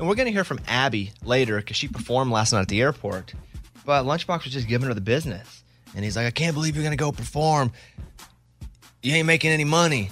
and 0.00 0.08
we're 0.08 0.16
going 0.16 0.26
to 0.26 0.32
hear 0.32 0.42
from 0.42 0.58
Abby 0.66 1.12
later 1.22 1.58
because 1.58 1.76
she 1.76 1.86
performed 1.86 2.32
last 2.32 2.52
night 2.52 2.62
at 2.62 2.68
the 2.68 2.82
airport. 2.82 3.34
But 3.86 4.04
Lunchbox 4.04 4.42
was 4.42 4.52
just 4.52 4.66
giving 4.66 4.88
her 4.88 4.94
the 4.94 5.00
business. 5.00 5.62
And 5.94 6.04
he's 6.04 6.16
like, 6.16 6.26
I 6.26 6.32
can't 6.32 6.54
believe 6.54 6.74
you're 6.74 6.82
going 6.82 6.90
to 6.90 7.00
go 7.00 7.12
perform. 7.12 7.70
You 9.00 9.14
ain't 9.14 9.28
making 9.28 9.52
any 9.52 9.62
money. 9.62 10.10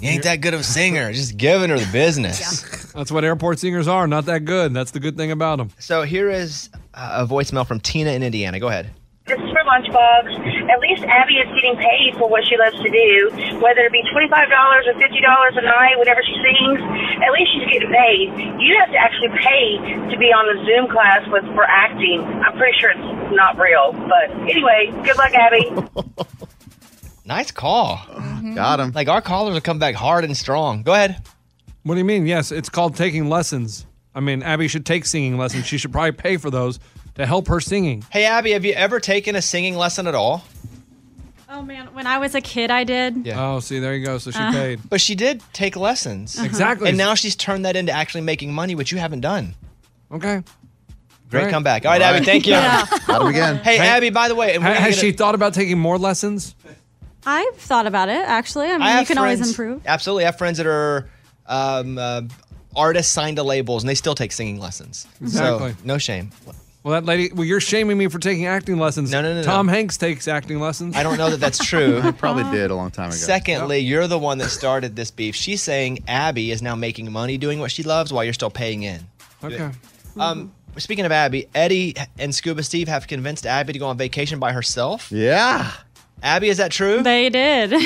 You 0.00 0.08
ain't 0.08 0.22
that 0.24 0.40
good 0.40 0.54
of 0.54 0.60
a 0.60 0.64
singer. 0.64 1.12
Just 1.20 1.36
giving 1.36 1.70
her 1.70 1.78
the 1.78 1.90
business. 1.92 2.92
That's 2.92 3.12
what 3.12 3.24
airport 3.24 3.58
singers 3.58 3.86
are. 3.86 4.06
Not 4.06 4.26
that 4.26 4.44
good. 4.44 4.72
That's 4.72 4.92
the 4.92 5.00
good 5.00 5.16
thing 5.16 5.30
about 5.30 5.58
them. 5.58 5.70
So 5.78 6.02
here 6.02 6.30
is 6.30 6.70
uh, 6.94 7.24
a 7.24 7.26
voicemail 7.26 7.66
from 7.66 7.80
Tina 7.80 8.10
in 8.12 8.22
Indiana. 8.22 8.58
Go 8.58 8.68
ahead. 8.68 8.92
This 9.26 9.38
is 9.38 9.50
for 9.54 9.62
Lunchbox. 9.62 10.26
At 10.72 10.80
least 10.80 11.04
Abby 11.06 11.34
is 11.38 11.46
getting 11.54 11.76
paid 11.78 12.18
for 12.18 12.26
what 12.28 12.42
she 12.50 12.56
loves 12.58 12.74
to 12.82 12.90
do, 12.90 13.30
whether 13.62 13.86
it 13.86 13.92
be 13.92 14.02
twenty-five 14.10 14.50
dollars 14.50 14.90
or 14.90 14.98
fifty 14.98 15.20
dollars 15.22 15.54
a 15.54 15.62
night, 15.62 15.94
whenever 16.02 16.18
she 16.26 16.34
sings. 16.34 16.80
At 17.22 17.30
least 17.30 17.54
she's 17.54 17.68
getting 17.70 17.92
paid. 17.94 18.26
You 18.58 18.74
have 18.82 18.90
to 18.90 18.98
actually 18.98 19.30
pay 19.38 19.78
to 20.10 20.16
be 20.18 20.34
on 20.34 20.50
the 20.50 20.58
Zoom 20.66 20.90
class 20.90 21.22
with 21.30 21.44
for 21.54 21.62
acting. 21.62 22.26
I'm 22.42 22.58
pretty 22.58 22.74
sure 22.80 22.90
it's 22.90 23.06
not 23.36 23.54
real, 23.54 23.92
but 24.10 24.34
anyway, 24.50 24.90
good 25.06 25.14
luck, 25.14 25.30
Abby. 25.30 25.70
Nice 27.30 27.52
call. 27.52 28.00
Got 28.56 28.80
him. 28.80 28.90
Like 28.92 29.08
our 29.08 29.22
callers 29.22 29.54
will 29.54 29.60
come 29.60 29.78
back 29.78 29.94
hard 29.94 30.24
and 30.24 30.36
strong. 30.36 30.82
Go 30.82 30.92
ahead. 30.94 31.22
What 31.84 31.94
do 31.94 31.98
you 31.98 32.04
mean? 32.04 32.26
Yes, 32.26 32.50
it's 32.50 32.68
called 32.68 32.96
taking 32.96 33.28
lessons. 33.28 33.86
I 34.16 34.18
mean, 34.18 34.42
Abby 34.42 34.66
should 34.66 34.84
take 34.84 35.06
singing 35.06 35.38
lessons. 35.38 35.64
She 35.64 35.78
should 35.78 35.92
probably 35.92 36.10
pay 36.10 36.38
for 36.38 36.50
those 36.50 36.80
to 37.14 37.24
help 37.24 37.46
her 37.46 37.60
singing. 37.60 38.04
Hey, 38.10 38.24
Abby, 38.24 38.50
have 38.50 38.64
you 38.64 38.72
ever 38.72 38.98
taken 38.98 39.36
a 39.36 39.42
singing 39.42 39.76
lesson 39.76 40.08
at 40.08 40.16
all? 40.16 40.44
Oh 41.48 41.62
man, 41.62 41.86
when 41.94 42.04
I 42.08 42.18
was 42.18 42.34
a 42.34 42.40
kid, 42.40 42.68
I 42.72 42.82
did. 42.82 43.24
Yeah. 43.24 43.40
Oh, 43.40 43.60
see, 43.60 43.78
there 43.78 43.94
you 43.94 44.04
go. 44.04 44.18
So 44.18 44.32
she 44.32 44.38
Uh. 44.40 44.50
paid. 44.50 44.80
But 44.90 45.00
she 45.00 45.14
did 45.14 45.40
take 45.52 45.76
lessons. 45.76 46.36
Exactly. 46.36 46.88
And 46.88 46.98
now 46.98 47.14
she's 47.14 47.36
turned 47.36 47.64
that 47.64 47.76
into 47.76 47.92
actually 47.92 48.22
making 48.22 48.52
money, 48.52 48.74
which 48.74 48.90
you 48.90 48.98
haven't 48.98 49.20
done. 49.20 49.54
Okay. 50.10 50.42
Great 51.30 51.42
Right. 51.44 51.50
comeback. 51.52 51.84
All 51.86 51.92
right, 51.92 52.02
All 52.02 52.12
Abby, 52.14 52.24
thank 52.24 52.44
you. 52.48 52.54
Got 53.06 53.22
him 53.22 53.28
again. 53.28 53.56
Hey, 53.58 53.76
Hey, 53.78 53.86
Abby, 53.86 54.10
by 54.10 54.26
the 54.26 54.34
way, 54.34 54.52
and 54.56 54.64
Ha- 54.64 54.68
we're 54.70 54.74
gonna 54.74 54.86
has 54.86 54.98
she 54.98 55.12
thought 55.12 55.36
about 55.36 55.54
taking 55.54 55.78
more 55.78 55.96
lessons? 55.96 56.56
I've 57.26 57.56
thought 57.56 57.86
about 57.86 58.08
it 58.08 58.24
actually. 58.26 58.66
I 58.68 58.72
mean, 58.72 58.82
I 58.82 58.90
you 58.90 58.96
have 58.98 59.06
can 59.06 59.18
always 59.18 59.46
improve. 59.46 59.82
Absolutely. 59.86 60.24
I 60.24 60.26
have 60.26 60.38
friends 60.38 60.58
that 60.58 60.66
are 60.66 61.08
um, 61.46 61.98
uh, 61.98 62.22
artists 62.74 63.12
signed 63.12 63.36
to 63.36 63.42
labels 63.42 63.82
and 63.82 63.88
they 63.90 63.94
still 63.94 64.14
take 64.14 64.32
singing 64.32 64.58
lessons. 64.58 65.06
Exactly. 65.20 65.72
So, 65.72 65.76
no 65.84 65.98
shame. 65.98 66.30
Well, 66.82 66.94
that 66.94 67.04
lady. 67.04 67.30
Well, 67.34 67.44
you're 67.44 67.60
shaming 67.60 67.98
me 67.98 68.08
for 68.08 68.18
taking 68.18 68.46
acting 68.46 68.78
lessons. 68.78 69.10
No, 69.12 69.20
no, 69.20 69.34
no, 69.34 69.40
no. 69.40 69.42
Tom 69.42 69.68
Hanks 69.68 69.98
takes 69.98 70.26
acting 70.26 70.60
lessons. 70.60 70.96
I 70.96 71.02
don't 71.02 71.18
know 71.18 71.28
that 71.28 71.38
that's 71.38 71.58
true. 71.64 72.00
Probably 72.12 72.44
did 72.44 72.70
a 72.70 72.74
long 72.74 72.90
time 72.90 73.08
ago. 73.08 73.16
Secondly, 73.16 73.80
you're 73.80 74.06
the 74.06 74.18
one 74.18 74.38
that 74.38 74.48
started 74.48 74.96
this 74.96 75.10
beef. 75.10 75.34
She's 75.34 75.60
saying 75.62 76.04
Abby 76.08 76.50
is 76.50 76.62
now 76.62 76.74
making 76.74 77.12
money 77.12 77.36
doing 77.36 77.60
what 77.60 77.70
she 77.70 77.82
loves 77.82 78.14
while 78.14 78.24
you're 78.24 78.32
still 78.32 78.50
paying 78.50 78.82
in. 78.82 79.00
Okay. 79.44 79.70
Um, 80.18 80.52
speaking 80.78 81.04
of 81.04 81.12
Abby, 81.12 81.48
Eddie 81.54 81.96
and 82.18 82.34
Scuba 82.34 82.62
Steve 82.62 82.88
have 82.88 83.06
convinced 83.06 83.44
Abby 83.44 83.74
to 83.74 83.78
go 83.78 83.88
on 83.88 83.98
vacation 83.98 84.38
by 84.38 84.52
herself. 84.52 85.12
Yeah. 85.12 85.70
Abby, 86.22 86.48
is 86.48 86.58
that 86.58 86.70
true? 86.70 87.02
They 87.02 87.28
did. 87.28 87.72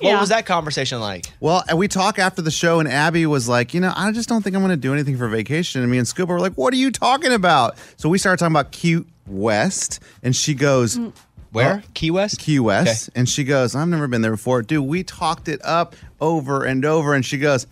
What 0.00 0.20
was 0.20 0.28
that 0.28 0.46
conversation 0.46 1.00
like? 1.00 1.26
Well, 1.40 1.64
we 1.74 1.88
talk 1.88 2.20
after 2.20 2.40
the 2.40 2.52
show, 2.52 2.78
and 2.78 2.88
Abby 2.88 3.26
was 3.26 3.48
like, 3.48 3.74
you 3.74 3.80
know, 3.80 3.92
I 3.96 4.12
just 4.12 4.28
don't 4.28 4.42
think 4.42 4.54
I'm 4.54 4.62
going 4.62 4.70
to 4.70 4.76
do 4.76 4.92
anything 4.92 5.18
for 5.18 5.26
vacation. 5.26 5.82
And 5.82 5.90
me 5.90 5.98
and 5.98 6.06
Scuba 6.06 6.32
were 6.32 6.38
like, 6.38 6.54
what 6.54 6.72
are 6.72 6.76
you 6.76 6.92
talking 6.92 7.32
about? 7.32 7.76
So 7.96 8.08
we 8.08 8.16
started 8.16 8.38
talking 8.38 8.52
about 8.52 8.70
Cute 8.70 9.08
West, 9.26 10.00
and 10.22 10.36
she 10.36 10.54
goes, 10.54 10.96
mm. 10.96 11.12
Where? 11.50 11.82
Key 11.94 12.10
West? 12.10 12.38
Key 12.38 12.60
West. 12.60 13.10
And 13.14 13.28
she 13.28 13.44
goes, 13.44 13.74
I've 13.74 13.88
never 13.88 14.06
been 14.06 14.22
there 14.22 14.32
before. 14.32 14.62
Dude, 14.62 14.86
we 14.86 15.02
talked 15.02 15.48
it 15.48 15.60
up 15.64 15.96
over 16.20 16.64
and 16.64 16.84
over. 16.84 17.14
And 17.14 17.24
she 17.24 17.38
goes, 17.38 17.66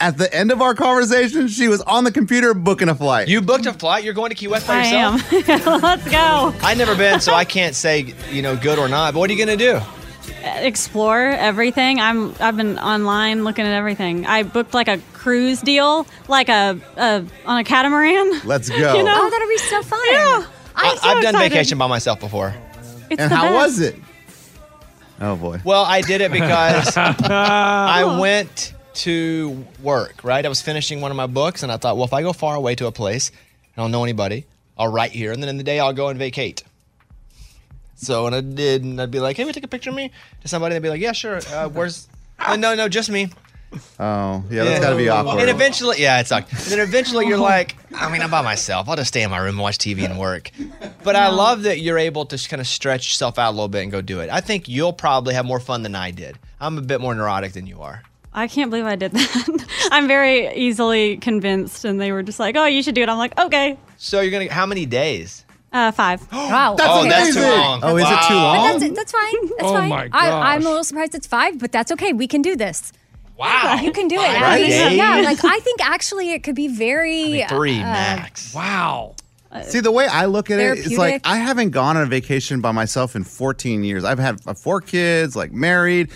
at 0.00 0.18
the 0.18 0.32
end 0.34 0.50
of 0.50 0.60
our 0.60 0.74
conversation, 0.74 1.48
she 1.48 1.68
was 1.68 1.80
on 1.82 2.04
the 2.04 2.12
computer 2.12 2.52
booking 2.54 2.88
a 2.88 2.94
flight. 2.94 3.28
You 3.28 3.40
booked 3.40 3.66
a 3.66 3.72
flight. 3.72 4.04
You're 4.04 4.14
going 4.14 4.30
to 4.30 4.34
Key 4.34 4.48
West 4.48 4.66
by 4.66 4.80
I 4.80 5.12
yourself. 5.14 5.32
am. 5.66 5.80
Let's 5.82 6.10
go. 6.10 6.54
I've 6.62 6.78
never 6.78 6.94
been, 6.96 7.20
so 7.20 7.32
I 7.32 7.44
can't 7.44 7.74
say 7.74 8.14
you 8.30 8.42
know 8.42 8.56
good 8.56 8.78
or 8.78 8.88
not. 8.88 9.14
But 9.14 9.20
what 9.20 9.30
are 9.30 9.32
you 9.32 9.38
gonna 9.38 9.56
do? 9.56 9.80
Explore 10.42 11.28
everything. 11.28 12.00
I'm. 12.00 12.34
I've 12.40 12.56
been 12.56 12.78
online 12.78 13.44
looking 13.44 13.66
at 13.66 13.72
everything. 13.72 14.26
I 14.26 14.42
booked 14.42 14.74
like 14.74 14.88
a 14.88 14.98
cruise 15.12 15.60
deal, 15.60 16.06
like 16.28 16.48
a, 16.48 16.78
a 16.96 17.24
on 17.46 17.58
a 17.58 17.64
catamaran. 17.64 18.40
Let's 18.44 18.68
go. 18.70 18.76
You 18.96 19.02
know? 19.04 19.14
Oh, 19.14 19.30
that'll 19.30 19.48
be 19.48 19.58
so 19.58 19.82
fun. 19.82 20.00
Yeah. 20.10 20.46
I'm 20.76 20.86
I, 20.92 20.94
so 20.96 21.08
I've 21.08 21.22
done 21.22 21.34
excited. 21.34 21.50
vacation 21.52 21.78
by 21.78 21.86
myself 21.86 22.20
before. 22.20 22.54
It's 23.10 23.20
and 23.20 23.30
the 23.30 23.36
how 23.36 23.42
best. 23.44 23.54
was 23.54 23.80
it? 23.80 23.96
Oh, 25.20 25.36
boy. 25.36 25.60
Well, 25.64 25.84
I 25.84 26.00
did 26.00 26.20
it 26.20 26.32
because 26.32 26.96
I 26.96 28.18
went 28.20 28.74
to 28.96 29.64
work. 29.82 30.22
Right, 30.24 30.44
I 30.44 30.48
was 30.48 30.62
finishing 30.62 31.00
one 31.00 31.10
of 31.10 31.16
my 31.16 31.26
books, 31.26 31.62
and 31.62 31.70
I 31.70 31.76
thought, 31.76 31.96
well, 31.96 32.04
if 32.04 32.12
I 32.12 32.22
go 32.22 32.32
far 32.32 32.54
away 32.54 32.74
to 32.76 32.86
a 32.86 32.92
place, 32.92 33.30
I 33.76 33.80
don't 33.80 33.90
know 33.90 34.02
anybody. 34.04 34.46
I'll 34.76 34.88
write 34.88 35.12
here, 35.12 35.32
and 35.32 35.42
then 35.42 35.48
in 35.48 35.56
the 35.56 35.64
day 35.64 35.78
I'll 35.78 35.92
go 35.92 36.08
and 36.08 36.18
vacate. 36.18 36.64
So 37.94 38.24
when 38.24 38.34
I 38.34 38.40
did, 38.40 38.82
and 38.82 39.00
I'd 39.00 39.10
be 39.10 39.20
like, 39.20 39.36
"Hey, 39.36 39.44
we 39.44 39.52
take 39.52 39.64
a 39.64 39.68
picture 39.68 39.90
of 39.90 39.96
me?" 39.96 40.10
To 40.42 40.48
somebody, 40.48 40.74
they'd 40.74 40.82
be 40.82 40.88
like, 40.88 41.00
"Yeah, 41.00 41.12
sure. 41.12 41.40
Uh, 41.52 41.68
where's?" 41.72 42.08
Uh, 42.38 42.56
no, 42.56 42.74
no, 42.74 42.88
just 42.88 43.08
me. 43.08 43.30
Oh, 43.98 44.44
yeah, 44.50 44.64
that's 44.64 44.80
got 44.80 44.90
to 44.90 44.96
be 44.96 45.08
awkward. 45.08 45.40
And 45.40 45.50
eventually, 45.50 46.00
yeah, 46.00 46.20
it 46.20 46.26
sucked. 46.26 46.52
And 46.52 46.60
then 46.60 46.80
eventually, 46.80 47.26
you're 47.26 47.38
like, 47.38 47.76
I 47.92 48.10
mean, 48.10 48.22
I'm 48.22 48.30
by 48.30 48.42
myself. 48.42 48.88
I'll 48.88 48.96
just 48.96 49.08
stay 49.08 49.22
in 49.22 49.30
my 49.30 49.38
room, 49.38 49.50
and 49.56 49.58
watch 49.58 49.78
TV, 49.78 50.04
and 50.04 50.18
work. 50.18 50.50
But 51.02 51.16
I 51.16 51.28
love 51.30 51.62
that 51.64 51.80
you're 51.80 51.98
able 51.98 52.26
to 52.26 52.48
kind 52.48 52.60
of 52.60 52.66
stretch 52.66 53.08
yourself 53.08 53.38
out 53.38 53.50
a 53.50 53.54
little 53.54 53.68
bit 53.68 53.82
and 53.82 53.90
go 53.90 54.00
do 54.00 54.20
it. 54.20 54.30
I 54.30 54.40
think 54.40 54.68
you'll 54.68 54.92
probably 54.92 55.34
have 55.34 55.44
more 55.44 55.60
fun 55.60 55.82
than 55.82 55.94
I 55.94 56.10
did. 56.10 56.38
I'm 56.60 56.78
a 56.78 56.82
bit 56.82 57.00
more 57.00 57.14
neurotic 57.14 57.52
than 57.52 57.66
you 57.66 57.82
are. 57.82 58.02
I 58.34 58.48
can't 58.48 58.70
believe 58.70 58.84
I 58.84 58.96
did 58.96 59.12
that. 59.12 59.66
I'm 59.92 60.08
very 60.08 60.52
easily 60.56 61.16
convinced, 61.18 61.84
and 61.84 62.00
they 62.00 62.10
were 62.12 62.22
just 62.22 62.40
like, 62.40 62.56
"Oh, 62.56 62.66
you 62.66 62.82
should 62.82 62.94
do 62.94 63.02
it." 63.02 63.08
I'm 63.08 63.18
like, 63.18 63.38
"Okay." 63.38 63.78
So 63.96 64.20
you're 64.20 64.32
gonna 64.32 64.52
how 64.52 64.66
many 64.66 64.86
days? 64.86 65.44
Uh, 65.72 65.90
five. 65.92 66.20
Wow. 66.32 66.74
That's 66.76 66.88
oh, 66.90 67.00
okay. 67.00 67.08
that's 67.08 67.34
too 67.34 67.40
amazing. 67.40 67.58
long. 67.60 67.80
Oh, 67.82 67.96
is 67.96 68.04
it 68.04 68.28
too 68.28 68.34
Wow. 68.34 68.54
long? 68.54 68.78
That's, 68.80 68.94
that's 68.96 69.12
fine. 69.12 69.48
That's 69.48 69.62
Oh 69.62 69.72
fine. 69.74 69.88
my 69.88 70.08
I, 70.12 70.54
I'm 70.54 70.62
a 70.62 70.68
little 70.68 70.84
surprised 70.84 71.14
it's 71.14 71.26
five, 71.26 71.58
but 71.58 71.72
that's 71.72 71.90
okay. 71.92 72.12
We 72.12 72.26
can 72.26 72.42
do 72.42 72.54
this. 72.56 72.92
Wow, 73.36 73.80
You 73.82 73.90
can 73.90 74.06
do 74.06 74.14
it. 74.14 74.20
Five 74.20 74.42
I 74.42 74.56
mean, 74.60 74.70
days? 74.70 74.96
yeah, 74.96 75.20
like 75.24 75.44
I 75.44 75.58
think 75.58 75.84
actually 75.84 76.30
it 76.30 76.44
could 76.44 76.54
be 76.54 76.68
very 76.68 77.44
three 77.48 77.78
uh, 77.80 77.82
max. 77.82 78.54
Wow. 78.54 79.16
See, 79.62 79.80
the 79.80 79.90
way 79.92 80.06
I 80.06 80.26
look 80.26 80.50
at 80.50 80.58
it, 80.58 80.78
it's 80.78 80.86
like 80.88 80.96
Therapeutic. 80.96 81.22
I 81.26 81.36
haven't 81.36 81.70
gone 81.70 81.96
on 81.96 82.02
a 82.04 82.06
vacation 82.06 82.60
by 82.60 82.72
myself 82.72 83.14
in 83.16 83.22
14 83.24 83.84
years. 83.84 84.04
I've 84.04 84.18
had 84.18 84.40
uh, 84.46 84.54
four 84.54 84.80
kids, 84.80 85.34
like 85.36 85.52
married. 85.52 86.10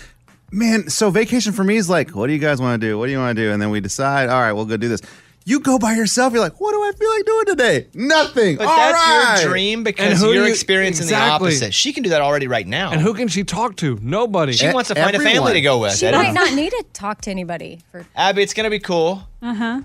Man, 0.51 0.89
so 0.89 1.09
vacation 1.11 1.53
for 1.53 1.63
me 1.63 1.77
is 1.77 1.89
like, 1.89 2.11
what 2.15 2.27
do 2.27 2.33
you 2.33 2.39
guys 2.39 2.59
want 2.59 2.81
to 2.81 2.87
do? 2.87 2.97
What 2.97 3.05
do 3.07 3.11
you 3.11 3.17
want 3.19 3.35
to 3.37 3.43
do? 3.43 3.51
And 3.51 3.61
then 3.61 3.69
we 3.69 3.79
decide, 3.81 4.29
all 4.29 4.39
right, 4.41 4.51
we'll 4.53 4.65
go 4.65 4.77
do 4.77 4.87
this. 4.89 5.01
You 5.45 5.59
go 5.61 5.79
by 5.79 5.93
yourself, 5.93 6.33
you're 6.33 6.41
like, 6.41 6.59
what 6.59 6.73
do 6.73 6.77
I 6.79 6.91
feel 6.91 7.09
like 7.09 7.25
doing 7.25 7.45
today? 7.45 7.87
Nothing. 7.93 8.57
But 8.57 8.67
All 8.67 8.75
that's 8.77 8.93
right. 9.03 9.39
your 9.41 9.49
dream 9.49 9.83
because 9.83 10.21
you're 10.21 10.33
you- 10.35 10.43
experiencing 10.45 11.05
exactly. 11.05 11.49
the 11.49 11.55
opposite. 11.55 11.73
She 11.73 11.91
can 11.93 12.03
do 12.03 12.09
that 12.09 12.21
already 12.21 12.47
right 12.47 12.67
now. 12.67 12.91
And 12.91 13.01
who 13.01 13.13
can 13.13 13.27
she 13.29 13.43
talk 13.43 13.75
to? 13.77 13.97
Nobody. 14.01 14.53
she 14.53 14.71
wants 14.71 14.89
to 14.89 14.95
find 14.95 15.15
a 15.15 15.19
family 15.19 15.53
to 15.53 15.61
go 15.61 15.79
with. 15.79 15.95
She 15.97 16.05
Eddie. 16.05 16.17
might 16.17 16.33
not 16.33 16.53
need 16.53 16.69
to 16.71 16.83
talk 16.93 17.21
to 17.21 17.31
anybody 17.31 17.79
for 17.91 18.05
Abby, 18.15 18.43
it's 18.43 18.53
gonna 18.53 18.69
be 18.69 18.79
cool. 18.79 19.23
Uh-huh. 19.41 19.81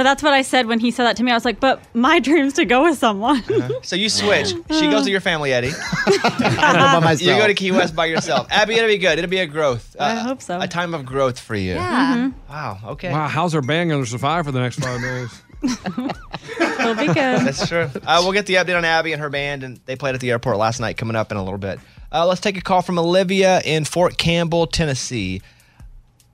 But 0.00 0.04
that's 0.04 0.22
what 0.22 0.32
I 0.32 0.40
said 0.40 0.66
when 0.66 0.80
he 0.80 0.92
said 0.92 1.04
that 1.04 1.18
to 1.18 1.22
me. 1.22 1.30
I 1.30 1.34
was 1.34 1.44
like, 1.44 1.60
"But 1.60 1.82
my 1.94 2.20
dream's 2.20 2.54
to 2.54 2.64
go 2.64 2.84
with 2.84 2.96
someone." 2.96 3.44
So 3.82 3.96
you 3.96 4.08
switch. 4.08 4.54
She 4.70 4.88
goes 4.88 5.04
to 5.04 5.10
your 5.10 5.20
family, 5.20 5.52
Eddie. 5.52 5.72
I 6.06 6.72
go 6.72 7.00
by 7.00 7.04
myself. 7.04 7.20
You 7.20 7.36
go 7.36 7.46
to 7.46 7.52
Key 7.52 7.70
West 7.70 7.94
by 7.94 8.06
yourself. 8.06 8.46
Abby, 8.50 8.76
it'll 8.76 8.88
be 8.88 8.96
good. 8.96 9.18
It'll 9.18 9.28
be 9.30 9.40
a 9.40 9.46
growth. 9.46 9.94
I 10.00 10.12
uh, 10.12 10.22
hope 10.22 10.40
so. 10.40 10.58
A 10.58 10.66
time 10.66 10.94
of 10.94 11.04
growth 11.04 11.38
for 11.38 11.54
you. 11.54 11.74
yeah. 11.74 12.30
Wow. 12.48 12.78
Okay. 12.92 13.12
Wow, 13.12 13.28
how's 13.28 13.52
her 13.52 13.60
band 13.60 13.90
going 13.90 14.02
to 14.02 14.08
survive 14.08 14.46
for 14.46 14.52
the 14.52 14.60
next 14.60 14.80
five 14.80 15.02
days? 15.02 15.42
It'll 15.62 16.94
be 16.94 17.08
good. 17.08 17.44
That's 17.44 17.68
true. 17.68 17.90
Uh, 18.06 18.20
we'll 18.22 18.32
get 18.32 18.46
the 18.46 18.54
update 18.54 18.78
on 18.78 18.86
Abby 18.86 19.12
and 19.12 19.20
her 19.20 19.28
band, 19.28 19.64
and 19.64 19.78
they 19.84 19.96
played 19.96 20.14
at 20.14 20.22
the 20.22 20.30
airport 20.30 20.56
last 20.56 20.80
night. 20.80 20.96
Coming 20.96 21.14
up 21.16 21.30
in 21.30 21.36
a 21.36 21.44
little 21.44 21.58
bit. 21.58 21.78
Uh, 22.10 22.26
let's 22.26 22.40
take 22.40 22.56
a 22.56 22.62
call 22.62 22.80
from 22.80 22.98
Olivia 22.98 23.60
in 23.66 23.84
Fort 23.84 24.16
Campbell, 24.16 24.66
Tennessee. 24.66 25.42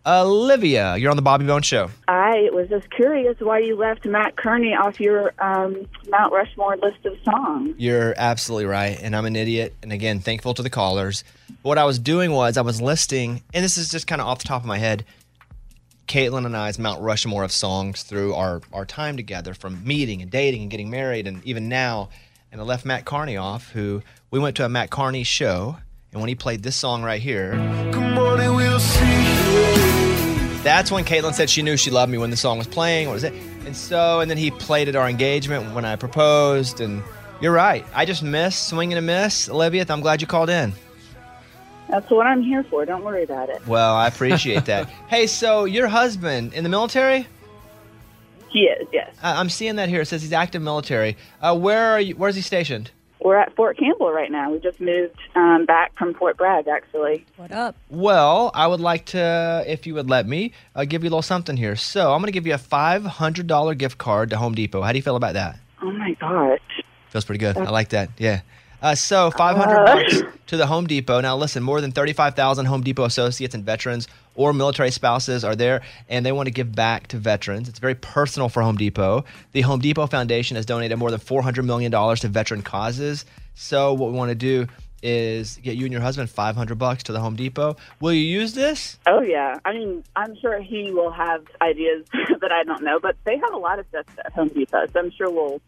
Olivia, 0.07 0.97
you're 0.97 1.11
on 1.11 1.17
the 1.17 1.23
Bobby 1.23 1.45
Bone 1.47 1.63
Show. 1.63 1.91
I 2.07 2.49
was 2.53 2.69
just 2.69 2.89
curious 2.91 3.41
why 3.41 3.59
you 3.59 3.75
left 3.75 4.07
Matt 4.07 4.37
Kearney 4.37 4.73
off 4.73 5.01
your 5.01 5.33
um, 5.41 5.85
Mount 6.09 6.33
Rushmore 6.33 6.77
list 6.77 7.05
of 7.05 7.19
songs. 7.25 7.75
You're 7.77 8.15
absolutely 8.17 8.67
right, 8.67 8.97
and 9.03 9.17
I'm 9.17 9.25
an 9.25 9.35
idiot. 9.35 9.75
And 9.83 9.93
again, 9.93 10.21
thankful 10.21 10.55
to 10.55 10.63
the 10.63 10.71
callers. 10.71 11.25
What 11.63 11.77
I 11.77 11.85
was 11.85 11.99
doing 11.99 12.31
was 12.31 12.57
I 12.57 12.61
was 12.61 12.81
listing, 12.81 13.43
and 13.53 13.65
this 13.65 13.77
is 13.77 13.91
just 13.91 14.07
kind 14.07 14.21
of 14.21 14.29
off 14.29 14.39
the 14.39 14.45
top 14.45 14.63
of 14.63 14.67
my 14.67 14.79
head, 14.79 15.05
Caitlin 16.07 16.47
and 16.47 16.57
I's 16.57 16.79
Mount 16.79 17.03
Rushmore 17.03 17.43
of 17.43 17.51
songs 17.51 18.05
through 18.05 18.33
our, 18.35 18.61
our 18.73 18.85
time 18.85 19.17
together 19.17 19.55
from 19.55 19.85
meeting 19.85 20.23
and 20.23 20.31
dating 20.31 20.63
and 20.63 20.71
getting 20.71 20.89
married 20.89 21.27
and 21.27 21.45
even 21.45 21.69
now. 21.69 22.11
And 22.53 22.61
I 22.61 22.65
left 22.65 22.85
Matt 22.85 23.05
Kearney 23.05 23.37
off, 23.37 23.73
who 23.73 24.05
we 24.31 24.39
went 24.39 24.57
to 24.59 24.65
a 24.65 24.69
Matt 24.69 24.91
Kearney 24.91 25.25
show. 25.25 25.79
And 26.13 26.21
when 26.21 26.29
he 26.29 26.37
played 26.37 26.63
this 26.63 26.77
song 26.77 27.03
right 27.03 27.21
here, 27.21 27.55
that's 30.67 30.91
when 30.91 31.05
Caitlin 31.05 31.33
said 31.33 31.49
she 31.49 31.63
knew 31.63 31.77
she 31.77 31.91
loved 31.91 32.11
me 32.11 32.19
when 32.19 32.31
the 32.31 32.37
song 32.37 32.59
was 32.59 32.67
playing. 32.67 33.07
What 33.07 33.15
was 33.15 33.25
it? 33.25 33.33
And 33.65 33.77
so, 33.77 34.21
and 34.21 34.29
then 34.29 34.37
he 34.37 34.51
played 34.51 34.89
at 34.89 34.97
our 34.97 35.09
engagement 35.09 35.73
when 35.75 35.85
I 35.85 35.95
proposed. 35.95 36.81
And 36.81 37.03
you're 37.41 37.53
right. 37.53 37.87
I 37.95 38.05
just 38.05 38.23
missed 38.23 38.69
swinging 38.69 38.99
a 38.99 39.01
miss. 39.01 39.49
Olivia, 39.49 39.87
I'm 39.89 40.01
glad 40.01 40.21
you 40.21 40.27
called 40.27 40.51
in. 40.51 40.73
That's 41.89 42.11
what 42.11 42.27
I'm 42.27 42.43
here 42.43 42.65
for. 42.65 42.85
Don't 42.85 43.05
worry 43.05 43.23
about 43.23 43.49
it. 43.49 43.65
Well, 43.67 43.95
I 43.95 44.09
appreciate 44.09 44.65
that. 44.65 44.89
hey, 45.09 45.29
so 45.29 45.67
your 45.67 45.87
husband 45.87 46.53
in 46.53 46.65
the 46.65 46.71
military? 46.71 47.29
He 48.49 48.63
is, 48.63 48.89
yes. 48.93 49.15
I'm 49.23 49.51
seeing 49.51 49.77
that 49.77 49.89
here. 49.89 50.01
It 50.01 50.07
says 50.07 50.23
he's 50.23 50.33
active 50.33 50.63
military. 50.63 51.17
Uh, 51.41 51.57
where 51.57 51.93
are 51.93 52.01
you? 52.01 52.17
Where's 52.17 52.35
he 52.35 52.43
stationed? 52.43 52.91
We're 53.21 53.37
at 53.37 53.55
Fort 53.57 53.79
Campbell 53.79 54.13
right 54.13 54.31
now. 54.31 54.51
We 54.53 54.59
just 54.61 54.81
moved 54.81 55.19
um, 55.35 55.65
back 55.65 55.97
from 55.97 56.15
Fort 56.15 56.37
Bragg, 56.37 56.69
actually. 56.69 57.25
What 57.37 57.51
up? 57.51 57.75
Well, 57.89 58.51
I 58.55 58.67
would 58.67 58.81
like 58.81 59.07
to, 59.07 59.65
if 59.67 59.87
you 59.87 59.95
would 59.95 60.11
let 60.11 60.27
me, 60.29 60.53
uh, 60.75 60.85
give 60.85 61.03
you 61.03 61.09
a 61.09 61.11
little 61.11 61.23
something 61.23 61.57
here. 61.57 61.77
So 61.77 62.13
I'm 62.13 62.21
going 62.21 62.27
to 62.27 62.33
give 62.33 62.47
you 62.47 62.55
a 62.55 62.59
$500 62.59 63.79
gift 63.79 63.99
card 63.99 64.31
to 64.31 64.37
Home 64.37 64.55
Depot. 64.55 64.83
How 64.83 64.93
do 64.93 64.99
you 64.99 65.03
feel 65.03 65.17
about 65.17 65.35
that? 65.35 65.59
Oh 65.83 65.91
my 65.91 66.13
gosh. 66.21 66.61
Feels 67.09 67.25
pretty 67.25 67.39
good. 67.39 67.57
I 67.57 67.71
like 67.71 67.89
that. 67.91 68.11
Yeah. 68.19 68.43
Uh, 68.83 68.95
so 68.95 69.31
500 69.31 69.75
Uh. 69.75 69.85
bucks 69.85 70.23
to 70.47 70.57
the 70.57 70.67
Home 70.67 70.87
Depot. 70.87 71.21
Now 71.21 71.37
listen, 71.37 71.63
more 71.63 71.81
than 71.81 71.93
35,000 71.93 72.67
Home 72.67 72.83
Depot 72.83 73.05
associates 73.05 73.55
and 73.55 73.65
veterans 73.65 74.07
or 74.35 74.53
military 74.53 74.91
spouses 74.91 75.45
are 75.45 75.57
there 75.57 75.81
and 76.09 76.25
they 76.25 76.33
want 76.33 76.47
to 76.47 76.53
give 76.53 76.75
back 76.75 77.07
to 77.09 77.17
veterans. 77.17 77.69
It's 77.69 77.79
very 77.79 77.95
personal 77.95 78.49
for 78.49 78.63
Home 78.63 78.77
Depot. 78.77 79.25
The 79.53 79.63
Home 79.63 79.81
Depot 79.81 80.07
Foundation 80.07 80.57
has 80.57 80.67
donated 80.67 80.99
more 80.99 81.11
than 81.11 81.21
400 81.21 81.65
million 81.65 81.91
dollars 81.91 82.21
to 82.21 82.29
veteran 82.29 82.63
causes. 82.63 83.25
So 83.55 83.95
what 83.95 84.11
we 84.13 84.17
want 84.17 84.29
to 84.31 84.35
do 84.35 84.67
is 85.03 85.59
get 85.63 85.77
you 85.77 85.85
and 85.85 85.93
your 85.93 86.01
husband 86.03 86.29
500 86.31 86.75
bucks 86.79 87.03
to 87.05 87.13
the 87.13 87.21
Home 87.21 87.37
Depot. 87.37 87.77
Will 88.01 88.13
you 88.13 88.25
use 88.25 88.55
this? 88.55 88.99
Oh 89.07 89.21
yeah. 89.21 89.57
I 89.65 89.73
mean, 89.73 90.05
I'm 90.17 90.37
sure 90.37 90.61
he 90.61 90.91
will 90.93 91.11
have 91.13 91.45
ideas 91.63 92.07
that 92.41 92.53
I 92.53 92.63
don't 92.65 92.83
know, 92.83 92.99
but 93.01 93.17
they 93.25 93.37
have 93.39 93.53
a 93.53 93.59
lot 93.59 93.79
of 93.79 93.87
stuff 93.89 94.07
at 94.25 94.33
Home 94.33 94.49
Depot, 94.49 94.87
so 94.93 95.01
I'm 95.01 95.11
sure 95.11 95.31
we'll 95.31 95.61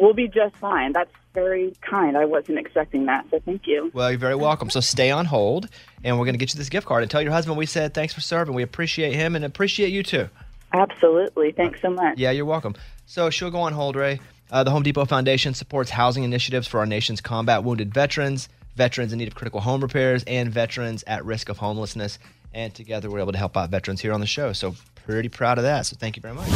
we'll 0.00 0.14
be 0.14 0.26
just 0.26 0.56
fine. 0.56 0.92
That's 0.92 1.12
very 1.34 1.74
kind. 1.82 2.16
I 2.16 2.24
wasn't 2.24 2.58
expecting 2.58 3.06
that, 3.06 3.26
so 3.30 3.38
thank 3.38 3.66
you. 3.66 3.90
Well, 3.94 4.10
you're 4.10 4.18
very 4.18 4.34
welcome. 4.34 4.70
So 4.70 4.80
stay 4.80 5.10
on 5.10 5.26
hold, 5.26 5.68
and 6.02 6.18
we're 6.18 6.24
going 6.24 6.34
to 6.34 6.38
get 6.38 6.52
you 6.52 6.58
this 6.58 6.68
gift 6.68 6.86
card. 6.86 7.02
And 7.02 7.10
tell 7.10 7.22
your 7.22 7.32
husband 7.32 7.56
we 7.56 7.66
said 7.66 7.94
thanks 7.94 8.14
for 8.14 8.20
serving. 8.20 8.54
We 8.54 8.62
appreciate 8.62 9.14
him 9.14 9.36
and 9.36 9.44
appreciate 9.44 9.90
you 9.90 10.02
too. 10.02 10.28
Absolutely. 10.72 11.52
Thanks 11.52 11.80
so 11.80 11.90
much. 11.90 12.18
Yeah, 12.18 12.30
you're 12.30 12.44
welcome. 12.44 12.74
So 13.06 13.30
she'll 13.30 13.50
go 13.50 13.60
on 13.60 13.72
hold, 13.72 13.96
Ray. 13.96 14.20
Uh, 14.50 14.64
the 14.64 14.70
Home 14.70 14.82
Depot 14.82 15.04
Foundation 15.04 15.54
supports 15.54 15.90
housing 15.90 16.24
initiatives 16.24 16.66
for 16.66 16.80
our 16.80 16.86
nation's 16.86 17.20
combat 17.20 17.62
wounded 17.62 17.94
veterans, 17.94 18.48
veterans 18.76 19.12
in 19.12 19.18
need 19.18 19.28
of 19.28 19.34
critical 19.34 19.60
home 19.60 19.80
repairs, 19.80 20.24
and 20.26 20.50
veterans 20.50 21.04
at 21.06 21.24
risk 21.24 21.48
of 21.48 21.58
homelessness. 21.58 22.18
And 22.52 22.74
together, 22.74 23.08
we're 23.08 23.20
able 23.20 23.32
to 23.32 23.38
help 23.38 23.56
out 23.56 23.70
veterans 23.70 24.00
here 24.00 24.12
on 24.12 24.20
the 24.20 24.26
show. 24.26 24.52
So 24.52 24.74
pretty 25.10 25.28
proud 25.28 25.58
of 25.58 25.64
that. 25.64 25.86
So 25.86 25.96
thank 25.98 26.16
you 26.16 26.22
very 26.22 26.34
much. 26.34 26.46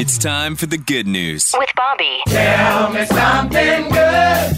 It's 0.00 0.18
time 0.18 0.56
for 0.56 0.66
the 0.66 0.78
good 0.78 1.06
news. 1.06 1.54
With 1.56 1.70
Bobby. 1.76 2.20
Tell 2.26 2.92
me 2.92 3.06
something 3.06 3.88
good. 3.90 4.56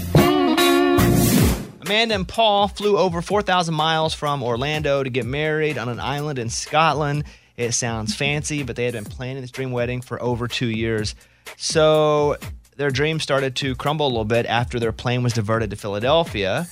Amanda 1.82 2.14
and 2.14 2.26
Paul 2.26 2.68
flew 2.68 2.96
over 2.96 3.20
4,000 3.20 3.74
miles 3.74 4.14
from 4.14 4.42
Orlando 4.42 5.02
to 5.02 5.10
get 5.10 5.26
married 5.26 5.76
on 5.76 5.90
an 5.90 6.00
island 6.00 6.38
in 6.38 6.48
Scotland. 6.48 7.24
It 7.58 7.72
sounds 7.72 8.14
fancy, 8.14 8.62
but 8.62 8.74
they 8.76 8.86
had 8.86 8.94
been 8.94 9.04
planning 9.04 9.42
this 9.42 9.50
dream 9.50 9.70
wedding 9.70 10.00
for 10.00 10.20
over 10.22 10.48
two 10.48 10.68
years. 10.68 11.14
So 11.58 12.38
their 12.76 12.90
dream 12.90 13.20
started 13.20 13.54
to 13.56 13.74
crumble 13.76 14.06
a 14.06 14.08
little 14.08 14.24
bit 14.24 14.46
after 14.46 14.80
their 14.80 14.92
plane 14.92 15.22
was 15.22 15.34
diverted 15.34 15.70
to 15.70 15.76
Philadelphia. 15.76 16.66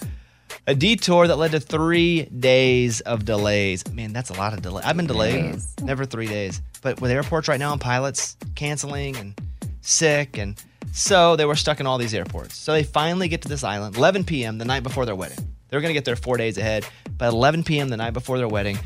A 0.66 0.74
detour 0.74 1.26
that 1.26 1.36
led 1.36 1.52
to 1.52 1.60
three 1.60 2.24
days 2.24 3.00
of 3.00 3.24
delays. 3.24 3.86
Man, 3.92 4.12
that's 4.12 4.30
a 4.30 4.34
lot 4.34 4.52
of 4.52 4.62
delay. 4.62 4.82
I've 4.84 4.96
been 4.96 5.06
delayed, 5.06 5.56
never 5.82 6.04
three 6.04 6.26
days. 6.26 6.60
But 6.82 7.00
with 7.00 7.10
airports 7.10 7.48
right 7.48 7.60
now 7.60 7.72
and 7.72 7.80
pilots 7.80 8.36
canceling 8.54 9.16
and 9.16 9.34
sick, 9.80 10.38
and 10.38 10.62
so 10.92 11.36
they 11.36 11.44
were 11.44 11.56
stuck 11.56 11.80
in 11.80 11.86
all 11.86 11.98
these 11.98 12.14
airports. 12.14 12.56
So 12.56 12.72
they 12.72 12.82
finally 12.82 13.28
get 13.28 13.42
to 13.42 13.48
this 13.48 13.64
island, 13.64 13.96
11 13.96 14.24
p.m. 14.24 14.58
the 14.58 14.64
night 14.64 14.82
before 14.82 15.06
their 15.06 15.16
wedding. 15.16 15.38
They 15.68 15.76
were 15.76 15.80
going 15.80 15.90
to 15.90 15.94
get 15.94 16.04
there 16.04 16.16
four 16.16 16.36
days 16.36 16.58
ahead, 16.58 16.86
but 17.16 17.32
11 17.32 17.64
p.m. 17.64 17.88
the 17.88 17.96
night 17.96 18.12
before 18.12 18.36
their 18.38 18.48
wedding, 18.48 18.78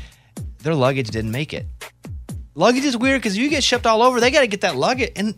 their 0.59 0.73
luggage 0.73 1.09
didn't 1.09 1.31
make 1.31 1.53
it. 1.53 1.65
Luggage 2.55 2.85
is 2.85 2.97
weird 2.97 3.21
because 3.21 3.37
you 3.37 3.49
get 3.49 3.63
shipped 3.63 3.85
all 3.85 4.01
over. 4.01 4.19
They 4.19 4.31
got 4.31 4.39
to 4.39 4.47
get 4.47 4.61
that 4.61 4.75
luggage. 4.75 5.11
And 5.15 5.35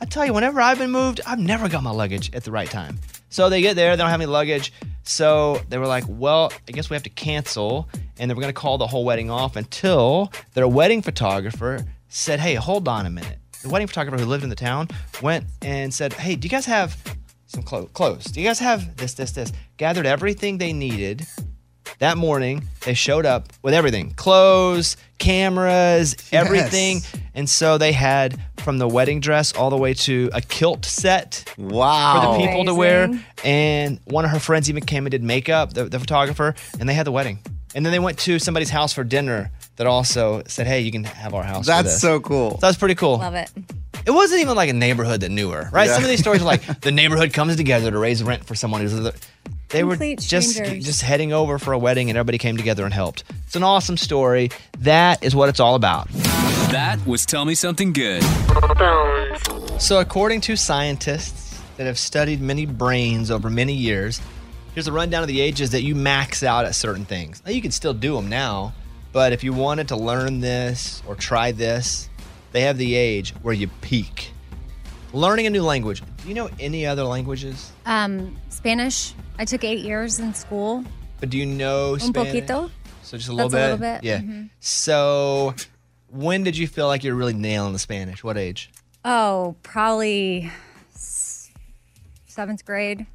I 0.00 0.04
tell 0.04 0.24
you, 0.24 0.32
whenever 0.32 0.60
I've 0.60 0.78
been 0.78 0.90
moved, 0.90 1.20
I've 1.26 1.38
never 1.38 1.68
got 1.68 1.82
my 1.82 1.90
luggage 1.90 2.32
at 2.34 2.44
the 2.44 2.52
right 2.52 2.70
time. 2.70 2.98
So 3.30 3.48
they 3.48 3.62
get 3.62 3.76
there, 3.76 3.96
they 3.96 4.02
don't 4.02 4.10
have 4.10 4.20
any 4.20 4.26
luggage. 4.26 4.72
So 5.04 5.60
they 5.68 5.78
were 5.78 5.86
like, 5.86 6.04
well, 6.08 6.52
I 6.68 6.72
guess 6.72 6.90
we 6.90 6.94
have 6.94 7.02
to 7.04 7.10
cancel. 7.10 7.88
And 8.18 8.30
they 8.30 8.34
were 8.34 8.40
going 8.40 8.52
to 8.52 8.60
call 8.60 8.76
the 8.76 8.86
whole 8.86 9.04
wedding 9.04 9.30
off 9.30 9.56
until 9.56 10.30
their 10.54 10.68
wedding 10.68 11.00
photographer 11.00 11.86
said, 12.08 12.40
hey, 12.40 12.54
hold 12.54 12.86
on 12.86 13.06
a 13.06 13.10
minute. 13.10 13.38
The 13.62 13.68
wedding 13.68 13.88
photographer 13.88 14.18
who 14.18 14.26
lived 14.28 14.44
in 14.44 14.50
the 14.50 14.56
town 14.56 14.88
went 15.22 15.46
and 15.62 15.92
said, 15.94 16.12
hey, 16.12 16.34
do 16.36 16.46
you 16.46 16.50
guys 16.50 16.66
have 16.66 16.96
some 17.46 17.62
clo- 17.62 17.86
clothes? 17.86 18.24
Do 18.24 18.40
you 18.40 18.46
guys 18.46 18.58
have 18.58 18.96
this, 18.96 19.14
this, 19.14 19.32
this? 19.32 19.52
Gathered 19.76 20.06
everything 20.06 20.58
they 20.58 20.72
needed 20.72 21.26
that 21.98 22.16
morning 22.16 22.66
they 22.84 22.94
showed 22.94 23.26
up 23.26 23.48
with 23.62 23.74
everything 23.74 24.12
clothes 24.12 24.96
cameras 25.18 26.14
everything 26.32 27.00
and 27.34 27.48
so 27.48 27.76
they 27.78 27.92
had 27.92 28.40
from 28.60 28.78
the 28.78 28.86
wedding 28.88 29.20
dress 29.20 29.52
all 29.54 29.70
the 29.70 29.76
way 29.76 29.94
to 29.94 30.30
a 30.32 30.40
kilt 30.40 30.84
set 30.84 31.44
wow 31.58 32.20
for 32.32 32.38
the 32.38 32.46
people 32.46 32.64
to 32.64 32.74
wear 32.74 33.08
and 33.44 33.98
one 34.04 34.24
of 34.24 34.30
her 34.30 34.38
friends 34.38 34.68
even 34.68 34.84
came 34.84 35.06
and 35.06 35.10
did 35.10 35.22
makeup 35.22 35.72
the, 35.72 35.84
the 35.84 35.98
photographer 35.98 36.54
and 36.78 36.88
they 36.88 36.94
had 36.94 37.06
the 37.06 37.12
wedding 37.12 37.38
and 37.74 37.84
then 37.84 37.92
they 37.92 37.98
went 37.98 38.18
to 38.18 38.38
somebody's 38.38 38.70
house 38.70 38.92
for 38.92 39.04
dinner 39.04 39.50
that 39.76 39.86
also 39.86 40.42
said 40.46 40.66
hey 40.66 40.80
you 40.80 40.92
can 40.92 41.04
have 41.04 41.34
our 41.34 41.42
house 41.42 41.66
That's 41.66 42.00
so 42.00 42.20
cool. 42.20 42.52
so 42.52 42.56
that's 42.58 42.76
pretty 42.78 42.94
cool 42.94 43.18
Love 43.18 43.34
it. 43.34 43.50
it 44.06 44.10
wasn't 44.10 44.40
even 44.42 44.56
like 44.56 44.68
a 44.70 44.74
neighborhood 44.74 45.20
that 45.22 45.30
knew 45.30 45.50
her, 45.50 45.68
right? 45.72 45.86
Yeah. 45.86 45.94
Some 45.94 46.04
of 46.04 46.10
these 46.10 46.20
stories 46.20 46.42
are 46.42 46.46
like 46.46 46.80
the 46.80 46.90
neighborhood 46.92 47.32
comes 47.32 47.56
together 47.56 47.90
to 47.90 47.98
raise 47.98 48.22
rent 48.22 48.44
for 48.44 48.54
someone 48.54 48.80
who's. 48.80 49.10
They 49.68 49.84
were 49.84 49.96
just 50.16 50.54
strangers. 50.54 50.84
just 50.84 51.02
heading 51.02 51.32
over 51.32 51.58
for 51.58 51.72
a 51.72 51.78
wedding, 51.78 52.10
and 52.10 52.18
everybody 52.18 52.38
came 52.38 52.56
together 52.56 52.84
and 52.84 52.92
helped. 52.92 53.22
It's 53.46 53.54
an 53.54 53.62
awesome 53.62 53.96
story. 53.96 54.50
That 54.80 55.22
is 55.22 55.34
what 55.36 55.48
it's 55.48 55.60
all 55.60 55.76
about. 55.76 56.08
That 56.70 56.98
was 57.06 57.26
Tell 57.26 57.44
Me 57.44 57.54
Something 57.54 57.92
Good. 57.92 58.22
So, 59.80 59.98
according 60.00 60.40
to 60.42 60.56
scientists 60.56 61.58
that 61.76 61.86
have 61.86 61.98
studied 61.98 62.40
many 62.40 62.66
brains 62.66 63.30
over 63.30 63.50
many 63.50 63.72
years, 63.74 64.20
here's 64.74 64.86
a 64.86 64.92
rundown 64.92 65.22
of 65.22 65.28
the 65.28 65.40
ages 65.40 65.70
that 65.70 65.82
you 65.82 65.94
max 65.94 66.42
out 66.42 66.64
at 66.66 66.74
certain 66.74 67.04
things. 67.04 67.42
Now, 67.44 67.52
you 67.52 67.60
can 67.62 67.70
still 67.72 67.94
do 67.94 68.14
them 68.14 68.28
now, 68.28 68.72
but 69.12 69.32
if 69.32 69.42
you 69.42 69.52
wanted 69.52 69.88
to 69.88 69.96
learn 69.96 70.40
this 70.40 71.02
or 71.08 71.14
try 71.16 71.50
this, 71.52 72.08
they 72.52 72.60
have 72.62 72.78
the 72.78 72.94
age 72.94 73.34
where 73.42 73.54
you 73.54 73.68
peak. 73.80 74.30
Learning 75.12 75.46
a 75.46 75.50
new 75.50 75.62
language. 75.64 76.02
Do 76.22 76.28
you 76.28 76.34
know 76.34 76.50
any 76.60 76.86
other 76.86 77.02
languages? 77.04 77.72
Um, 77.86 78.36
Spanish. 78.48 79.14
I 79.38 79.44
took 79.44 79.64
eight 79.64 79.80
years 79.80 80.20
in 80.20 80.34
school. 80.34 80.84
But 81.18 81.30
do 81.30 81.38
you 81.38 81.46
know 81.46 81.94
Un 81.94 82.00
Spanish? 82.00 82.32
poquito. 82.44 82.70
So 83.02 83.16
just 83.16 83.28
a 83.28 83.32
little 83.32 83.48
That's 83.48 83.74
a 83.74 83.76
bit. 83.76 83.82
little 83.82 84.00
bit, 84.00 84.04
Yeah. 84.04 84.18
mhm. 84.20 84.50
So, 84.60 85.54
when 86.10 86.42
did 86.44 86.56
you 86.56 86.66
feel 86.66 86.86
like 86.86 87.04
you're 87.04 87.14
really 87.14 87.32
nailing 87.32 87.72
the 87.72 87.78
Spanish? 87.78 88.22
What 88.24 88.36
age? 88.36 88.70
Oh, 89.04 89.56
probably 89.62 90.50
s- 90.94 91.50
seventh 92.26 92.64
grade. 92.64 93.06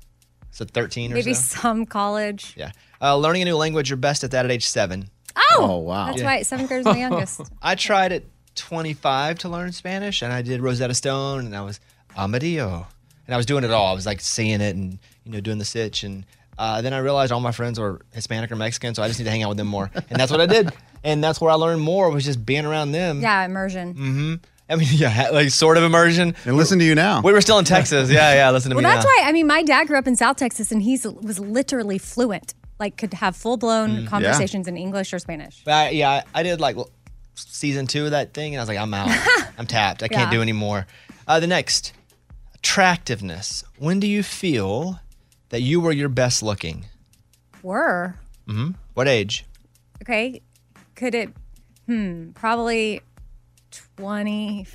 So 0.51 0.65
13 0.65 1.11
or 1.11 1.15
Maybe 1.15 1.33
so. 1.33 1.59
some 1.61 1.85
college. 1.85 2.53
Yeah. 2.57 2.71
Uh, 3.01 3.17
learning 3.17 3.41
a 3.41 3.45
new 3.45 3.57
language, 3.57 3.89
you're 3.89 3.97
best 3.97 4.23
at 4.23 4.31
that 4.31 4.45
at 4.45 4.51
age 4.51 4.65
seven. 4.67 5.09
Oh, 5.35 5.57
Oh, 5.59 5.77
wow. 5.79 6.07
That's 6.07 6.21
Yeah. 6.21 6.27
right. 6.27 6.45
Seventh 6.45 6.69
grade 6.69 6.79
is 6.81 6.85
my 6.85 6.97
youngest. 6.97 7.41
I 7.61 7.75
tried 7.75 8.11
at 8.13 8.23
25 8.55 9.39
to 9.39 9.49
learn 9.49 9.71
Spanish, 9.73 10.21
and 10.21 10.31
I 10.31 10.41
did 10.41 10.61
Rosetta 10.61 10.93
Stone, 10.93 11.45
and 11.45 11.55
I 11.55 11.61
was 11.61 11.79
Amarillo, 12.17 12.87
and 13.27 13.33
I 13.33 13.37
was 13.37 13.45
doing 13.45 13.63
it 13.65 13.71
all. 13.71 13.87
I 13.87 13.93
was 13.93 14.05
like 14.05 14.21
seeing 14.21 14.61
it 14.61 14.75
and 14.75 14.97
you 15.25 15.31
know 15.33 15.41
doing 15.41 15.57
the 15.57 15.65
sitch, 15.65 16.03
and 16.05 16.25
uh, 16.57 16.81
then 16.81 16.93
I 16.93 16.99
realized 16.99 17.33
all 17.33 17.41
my 17.41 17.51
friends 17.51 17.77
were 17.77 17.99
Hispanic 18.13 18.49
or 18.51 18.55
Mexican, 18.55 18.95
so 18.95 19.03
I 19.03 19.07
just 19.09 19.19
need 19.19 19.25
to 19.25 19.31
hang 19.31 19.43
out 19.43 19.49
with 19.49 19.57
them 19.57 19.67
more, 19.67 19.91
and 20.09 20.17
that's 20.17 20.31
what 20.31 20.39
I 20.39 20.45
did, 20.45 20.71
and 21.05 21.23
that's 21.23 21.39
where 21.39 21.49
I 21.51 21.53
learned 21.55 21.81
more 21.81 22.09
was 22.09 22.25
just 22.25 22.45
being 22.45 22.65
around 22.65 22.91
them. 22.91 23.21
Yeah, 23.21 23.45
immersion. 23.45 23.93
Mm-hmm. 23.93 24.33
I 24.67 24.75
mean, 24.75 24.87
yeah, 24.93 25.29
like 25.31 25.49
sort 25.51 25.77
of 25.77 25.83
immersion. 25.83 26.35
And 26.43 26.57
listen 26.57 26.79
to 26.79 26.85
you 26.85 26.95
now. 26.95 27.21
We 27.21 27.31
were 27.31 27.39
still 27.41 27.59
in 27.59 27.65
Texas. 27.65 28.09
Yeah, 28.09 28.33
yeah. 28.33 28.51
Listen 28.51 28.71
to 28.71 28.75
me. 28.75 28.83
Well, 28.83 28.91
that's 28.93 29.05
now. 29.05 29.11
why. 29.23 29.29
I 29.29 29.31
mean, 29.31 29.47
my 29.47 29.63
dad 29.63 29.87
grew 29.87 29.97
up 29.97 30.07
in 30.07 30.15
South 30.15 30.35
Texas, 30.37 30.71
and 30.71 30.81
he 30.81 30.99
was 31.21 31.39
literally 31.39 31.97
fluent. 31.99 32.53
Like, 32.79 32.97
could 32.97 33.13
have 33.13 33.37
full 33.37 33.55
blown 33.57 33.89
Mm, 33.91 34.03
yeah. 34.03 34.09
conversations 34.09 34.67
in 34.67 34.75
English 34.75 35.13
or 35.13 35.19
Spanish. 35.19 35.61
But 35.63 35.71
I, 35.73 35.89
yeah, 35.91 36.09
I, 36.09 36.39
I 36.39 36.43
did 36.43 36.59
like 36.59 36.75
season 37.35 37.87
two 37.87 38.05
of 38.05 38.11
that 38.11 38.33
thing, 38.33 38.53
and 38.53 38.59
I 38.59 38.63
was 38.63 38.67
like, 38.69 38.77
I'm 38.79 38.93
out. 38.93 39.07
I'm 39.57 39.65
tapped. 39.67 40.03
I 40.03 40.07
can't 40.09 40.31
Yeah. 40.31 40.37
do 40.37 40.41
anymore. 40.41 40.87
Uh, 41.27 41.39
the 41.39 41.47
next, 41.47 41.93
attractiveness. 42.55 43.63
When 43.77 43.99
do 43.99 44.07
you 44.07 44.23
feel 44.23 44.99
that 45.49 45.61
you 45.61 45.79
were 45.79 45.91
your 45.91 46.09
best 46.09 46.41
looking? 46.43 46.85
Were 47.63 48.15
hmm 48.47 48.71
What 48.95 49.07
age? 49.07 49.45
okay. 50.01 50.41
Could 50.95 51.15
it 51.15 51.29
Hmm, 51.87 52.31
probably 52.31 53.01
21, 53.97 54.65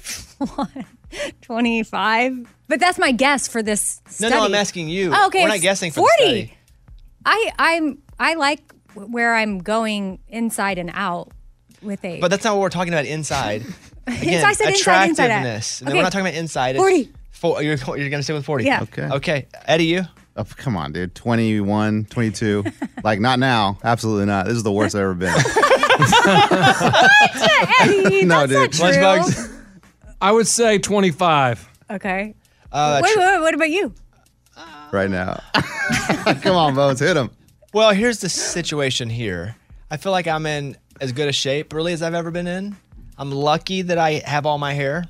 25. 1.40 2.54
But 2.68 2.80
that's 2.80 2.98
my 2.98 3.12
guess 3.12 3.48
for 3.48 3.62
this 3.62 4.00
No, 4.06 4.11
study. 4.12 4.35
no, 4.35 4.44
I'm 4.44 4.54
asking 4.54 4.88
you. 4.88 5.12
Oh, 5.14 5.26
okay, 5.26 5.42
We're 5.42 5.48
not 5.48 5.61
guessing 5.61 5.90
for 5.90 6.00
40. 6.00 6.11
the 6.18 6.24
study. 6.24 6.54
I 7.24 7.52
I'm 7.59 7.98
I 8.18 8.35
like 8.35 8.61
where 8.94 9.35
I'm 9.35 9.59
going 9.59 10.20
inside 10.28 10.78
and 10.78 10.90
out 10.94 11.33
with 11.83 12.04
age. 12.04 12.20
But 12.20 12.30
that's 12.30 12.44
not 12.44 12.54
what 12.54 12.62
we're 12.62 12.68
talking 12.70 12.92
about 12.92 13.06
inside. 13.06 13.62
Again, 14.06 14.35
Inside, 14.35 14.50
inside, 14.50 14.68
inside, 14.68 15.09
inside, 15.11 15.30
out. 15.30 15.30
attractiveness. 15.30 15.83
Okay. 15.83 15.92
We're 15.92 16.02
not 16.02 16.12
talking 16.12 16.26
about 16.26 16.38
inside. 16.38 16.70
It's 16.76 16.80
40. 16.83 17.12
Four, 17.30 17.62
you're 17.62 17.76
you're 17.76 18.09
going 18.11 18.12
to 18.12 18.22
stay 18.22 18.33
with 18.35 18.44
40. 18.44 18.64
Yeah. 18.64 18.83
Okay. 18.83 19.02
Okay. 19.04 19.46
Eddie, 19.66 19.85
you? 19.87 20.02
Oh, 20.37 20.44
come 20.44 20.76
on, 20.76 20.92
dude. 20.92 21.14
21, 21.14 22.06
22. 22.06 22.64
like, 23.04 23.20
not 23.20 23.38
now. 23.38 23.78
Absolutely 23.85 24.26
not. 24.26 24.46
This 24.46 24.56
is 24.56 24.62
the 24.62 24.72
worst 24.72 24.94
I've 24.94 25.02
ever 25.02 25.14
been. 25.14 25.35
Eddie, 27.81 28.24
No, 28.24 28.46
that's 28.46 28.79
dude. 28.79 29.00
not 29.00 29.26
true. 29.26 29.44
I 30.20 30.33
would 30.33 30.46
say 30.46 30.79
25. 30.79 31.68
Okay. 31.90 32.35
Uh, 32.72 33.00
wait, 33.03 33.12
tr- 33.12 33.18
wait, 33.18 33.26
wait, 33.35 33.40
what 33.40 33.55
about 33.55 33.70
you? 33.70 33.94
right 34.92 35.11
now. 35.11 35.40
come 36.42 36.57
on, 36.57 36.74
Bones. 36.74 36.98
Hit 37.00 37.16
him. 37.16 37.31
Well, 37.72 37.90
here's 37.92 38.18
the 38.20 38.29
situation 38.29 39.09
here. 39.09 39.55
I 39.90 39.96
feel 39.96 40.11
like 40.12 40.26
I'm 40.26 40.44
in 40.46 40.76
as 41.00 41.12
good 41.12 41.29
a 41.29 41.33
shape, 41.33 41.72
really, 41.72 41.92
as 41.92 42.03
I've 42.03 42.14
ever 42.14 42.31
been 42.33 42.46
in. 42.48 42.76
I'm 43.16 43.31
lucky 43.31 43.83
that 43.83 43.98
I 43.98 44.22
have 44.24 44.46
all 44.46 44.59
my 44.59 44.72
hair, 44.72 45.05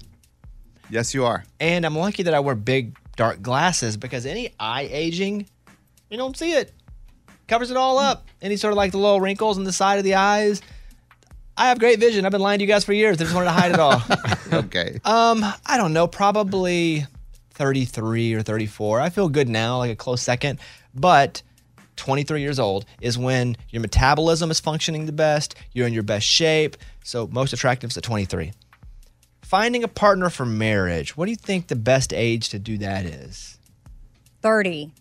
Yes, 0.91 1.15
you 1.15 1.25
are. 1.25 1.45
and 1.61 1.87
I'm 1.87 1.97
lucky 1.97 2.25
that 2.25 2.35
I 2.35 2.41
wear 2.41 2.55
big, 2.55 2.97
dark 3.17 3.41
glasses 3.41 3.97
because 3.97 4.27
any 4.27 4.53
eye 4.61 4.89
aging, 4.91 5.47
you 6.11 6.17
don't 6.19 6.37
see 6.37 6.53
it. 6.53 6.73
Covers 7.51 7.73
it 7.73 7.77
all 7.77 7.99
up. 7.99 8.29
Any 8.41 8.57
sort 8.57 8.73
of 8.73 8.77
like 8.77 8.93
the 8.93 8.99
little 8.99 9.21
wrinkles 9.21 9.59
on 9.59 9.65
the 9.65 9.73
side 9.73 9.99
of 9.99 10.05
the 10.05 10.15
eyes. 10.15 10.63
I 11.57 11.67
have 11.67 11.81
great 11.81 11.99
vision. 11.99 12.25
I've 12.25 12.31
been 12.31 12.41
lying 12.41 12.61
to 12.61 12.65
you 12.65 12.69
guys 12.69 12.85
for 12.85 12.93
years. 12.93 13.17
I 13.17 13.25
just 13.25 13.35
wanted 13.35 13.47
to 13.47 13.51
hide 13.51 13.73
it 13.73 13.81
all. 13.81 14.01
Okay. 14.53 14.99
Um, 15.05 15.45
I 15.65 15.77
don't 15.77 15.93
know, 15.93 16.09
probably 16.09 17.07
33 17.55 18.35
or 18.35 18.43
34. 18.43 19.01
I 19.01 19.11
feel 19.11 19.29
good 19.29 19.49
now, 19.49 19.79
like 19.79 19.91
a 19.91 19.97
close 19.97 20.23
second. 20.23 20.59
But 20.93 21.43
23 21.97 22.41
years 22.41 22.59
old 22.59 22.85
is 23.01 23.17
when 23.17 23.57
your 23.71 23.81
metabolism 23.81 24.51
is 24.51 24.59
functioning 24.59 25.07
the 25.07 25.13
best, 25.13 25.55
you're 25.73 25.87
in 25.87 25.93
your 25.93 26.03
best 26.03 26.27
shape. 26.27 26.77
So 27.05 27.29
most 27.29 27.53
attractive 27.53 27.91
is 27.91 27.97
at 27.97 28.05
23. 28.05 28.53
Finding 29.43 29.85
a 29.85 29.89
partner 29.89 30.31
for 30.31 30.47
marriage. 30.47 31.17
What 31.17 31.27
do 31.27 31.33
you 31.33 31.37
think 31.37 31.67
the 31.67 31.77
best 31.77 32.13
age 32.13 32.49
to 32.51 32.61
do 32.61 32.79
that 32.79 33.05
is? 33.07 33.59
30. 34.43 34.93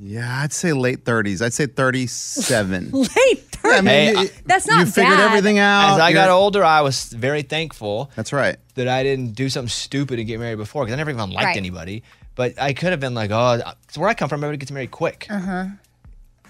Yeah, 0.00 0.42
I'd 0.42 0.52
say 0.52 0.72
late 0.72 1.04
30s. 1.04 1.42
I'd 1.42 1.52
say 1.52 1.66
37. 1.66 2.90
Late 2.92 3.08
30. 3.50 3.68
I 3.68 3.80
mean, 3.80 3.84
Hey, 3.86 4.12
you- 4.12 4.18
I- 4.18 4.30
That's 4.46 4.66
not 4.68 4.80
You 4.80 4.86
figured 4.92 5.16
bad. 5.16 5.26
everything 5.26 5.58
out. 5.58 5.94
As 5.94 6.00
I 6.00 6.12
got 6.12 6.24
You're- 6.26 6.34
older, 6.34 6.64
I 6.64 6.82
was 6.82 7.04
very 7.12 7.42
thankful 7.42 8.10
That's 8.14 8.32
right. 8.32 8.56
that 8.76 8.86
I 8.86 9.02
didn't 9.02 9.32
do 9.34 9.48
something 9.48 9.68
stupid 9.68 10.18
and 10.20 10.28
get 10.28 10.38
married 10.38 10.58
before 10.58 10.84
because 10.84 10.94
I 10.94 10.96
never 10.96 11.10
even 11.10 11.30
liked 11.30 11.46
Right. 11.46 11.56
anybody. 11.56 12.04
But 12.36 12.54
I 12.60 12.72
could 12.74 12.90
have 12.90 13.00
been 13.00 13.14
like, 13.14 13.32
oh, 13.32 13.60
so 13.90 14.00
where 14.00 14.08
I 14.08 14.14
come 14.14 14.28
from, 14.28 14.44
everybody 14.44 14.58
gets 14.58 14.70
married 14.70 14.92
quick. 14.92 15.26
Uh-huh. 15.28 15.50
Uh, 15.50 15.66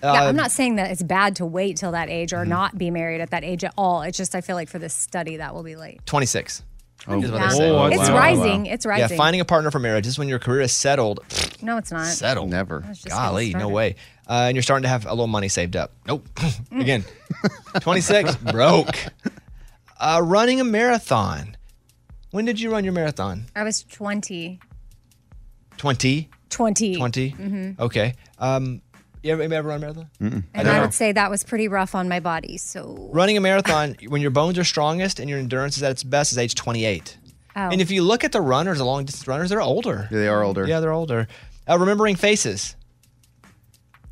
yeah, 0.02 0.12
I'm 0.24 0.36
not 0.36 0.52
saying 0.52 0.76
that 0.76 0.90
it's 0.90 1.02
bad 1.02 1.36
to 1.36 1.46
wait 1.46 1.76
till 1.78 1.92
that 1.92 2.10
age 2.10 2.30
Mm-hmm. 2.32 2.42
or 2.42 2.44
not 2.44 2.76
be 2.76 2.90
married 2.90 3.20
at 3.22 3.30
that 3.30 3.42
age 3.44 3.64
at 3.64 3.72
all. 3.78 4.02
It's 4.02 4.18
just 4.18 4.34
I 4.34 4.42
feel 4.42 4.54
like 4.56 4.68
for 4.68 4.78
this 4.78 4.92
study 4.94 5.38
that 5.38 5.54
will 5.54 5.62
be 5.64 5.74
late. 5.74 6.04
26. 6.06 6.62
Oh, 7.06 7.22
is 7.22 7.30
what 7.30 7.40
Yeah. 7.40 7.48
they 7.48 7.54
say. 7.56 7.70
Oh, 7.70 7.86
it's 7.86 8.08
wow. 8.10 8.16
rising. 8.16 8.66
It's 8.66 8.84
rising. 8.84 9.10
Yeah, 9.10 9.16
finding 9.16 9.40
a 9.40 9.44
partner 9.44 9.70
for 9.70 9.78
marriage 9.78 10.06
is 10.06 10.18
when 10.18 10.28
your 10.28 10.38
career 10.38 10.62
is 10.62 10.72
settled. 10.72 11.20
no, 11.62 11.76
it's 11.78 11.92
not. 11.92 12.06
Settled. 12.06 12.50
Never. 12.50 12.84
Golly, 13.08 13.54
no 13.54 13.68
way. 13.68 13.96
Uh, 14.28 14.44
and 14.48 14.56
you're 14.56 14.62
starting 14.62 14.82
to 14.82 14.88
have 14.88 15.06
a 15.06 15.10
little 15.10 15.26
money 15.26 15.48
saved 15.48 15.74
up. 15.76 15.92
Nope. 16.06 16.26
Again, 16.72 17.04
26, 17.80 18.36
broke. 18.36 18.94
Uh, 19.98 20.20
running 20.24 20.60
a 20.60 20.64
marathon. 20.64 21.56
When 22.30 22.44
did 22.44 22.60
you 22.60 22.70
run 22.70 22.84
your 22.84 22.92
marathon? 22.92 23.46
I 23.56 23.62
was 23.62 23.84
20. 23.84 24.60
20? 25.78 26.28
20. 26.50 26.96
20? 26.96 27.30
Mhm. 27.32 27.78
Okay. 27.78 28.14
Um, 28.38 28.82
you 29.28 29.32
ever, 29.40 29.54
ever 29.54 29.68
run 29.68 29.76
a 29.78 29.80
marathon? 29.80 30.44
And 30.54 30.68
I 30.68 30.80
would 30.80 30.94
say 30.94 31.12
that 31.12 31.30
was 31.30 31.44
pretty 31.44 31.68
rough 31.68 31.94
on 31.94 32.08
my 32.08 32.20
body. 32.20 32.56
So, 32.56 33.08
Running 33.12 33.36
a 33.36 33.40
marathon, 33.40 33.96
when 34.08 34.20
your 34.22 34.30
bones 34.30 34.58
are 34.58 34.64
strongest 34.64 35.20
and 35.20 35.28
your 35.30 35.38
endurance 35.38 35.76
is 35.76 35.82
at 35.82 35.90
its 35.92 36.02
best, 36.02 36.32
is 36.32 36.38
age 36.38 36.54
28. 36.54 37.16
oh. 37.56 37.60
And 37.70 37.80
if 37.80 37.90
you 37.90 38.02
look 38.02 38.24
at 38.24 38.32
the 38.32 38.40
runners, 38.40 38.78
the 38.78 38.84
long 38.84 39.04
distance 39.04 39.26
runners, 39.28 39.50
they're 39.50 39.60
older. 39.60 40.08
Yeah, 40.10 40.18
they 40.18 40.28
are 40.28 40.42
older. 40.42 40.66
Yeah, 40.66 40.80
they're 40.80 40.92
older. 40.92 41.28
Uh, 41.68 41.78
remembering 41.78 42.16
faces. 42.16 42.74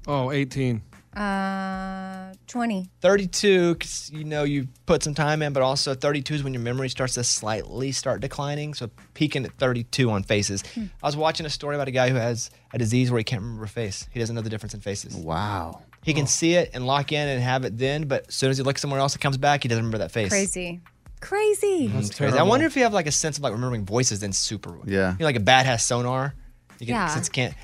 Oh, 0.07 0.31
18. 0.31 0.83
uh, 1.17 2.26
20. 2.47 2.89
32 3.01 3.75
because 3.75 4.11
you 4.13 4.25
know 4.25 4.45
you 4.45 4.69
put 4.87 5.03
some 5.03 5.15
time 5.15 5.43
in 5.43 5.53
but 5.53 5.63
also 5.63 5.95
32 5.95 6.35
is 6.35 6.43
when 6.45 6.55
your 6.55 6.63
memory 6.63 6.89
starts 6.89 7.15
to 7.15 7.25
slightly 7.25 7.93
start 7.93 8.21
declining 8.21 8.73
so 8.75 8.89
peaking 9.15 9.45
at 9.45 9.53
32 9.59 10.11
on 10.11 10.23
faces 10.23 10.63
hmm. 10.75 10.85
i 11.03 11.07
was 11.07 11.17
watching 11.17 11.45
a 11.47 11.51
story 11.51 11.75
about 11.75 11.89
a 11.89 11.91
guy 11.91 12.09
who 12.09 12.15
has 12.17 12.51
a 12.73 12.79
disease 12.79 13.11
where 13.11 13.19
he 13.19 13.25
can't 13.25 13.43
remember 13.43 13.65
a 13.65 13.69
face 13.69 14.09
he 14.13 14.21
doesn't 14.21 14.35
know 14.37 14.43
the 14.43 14.51
difference 14.51 14.75
in 14.75 14.81
faces 14.81 15.15
Wow. 15.17 15.83
he 16.05 16.15
can 16.15 16.27
see 16.27 16.55
it 16.55 16.71
and 16.75 16.87
lock 16.87 17.11
in 17.13 17.29
and 17.29 17.43
have 17.43 17.65
it 17.65 17.77
then 17.77 18.07
but 18.07 18.27
as 18.29 18.35
soon 18.35 18.51
as 18.51 18.57
he 18.59 18.63
looks 18.63 18.81
somewhere 18.81 19.01
else 19.01 19.15
it 19.15 19.21
comes 19.21 19.37
back 19.37 19.63
he 19.63 19.69
doesn't 19.69 19.83
remember 19.85 19.99
that 19.99 20.13
face 20.13 20.29
Crazy. 20.31 20.81
Crazy. 21.21 21.91
It's 21.95 22.11
mm, 22.11 22.17
crazy. 22.17 22.39
i 22.39 22.43
wonder 22.43 22.67
if 22.67 22.77
you 22.77 22.83
have 22.83 22.93
like 22.93 23.07
a 23.07 23.13
sense 23.13 23.39
of 23.39 23.43
like 23.43 23.53
remembering 23.53 23.85
voices 23.85 24.21
then 24.21 24.33
super 24.33 24.79
Yeah. 24.85 25.13
you 25.13 25.19
know, 25.21 25.25
like 25.27 25.37
a 25.37 25.41
bat 25.41 25.67
has 25.67 25.83
sonar 25.83 26.35
you 26.79 26.87
can, 26.87 26.95
Yeah. 26.95 27.09
since 27.09 27.29
it 27.29 27.33
can't 27.33 27.55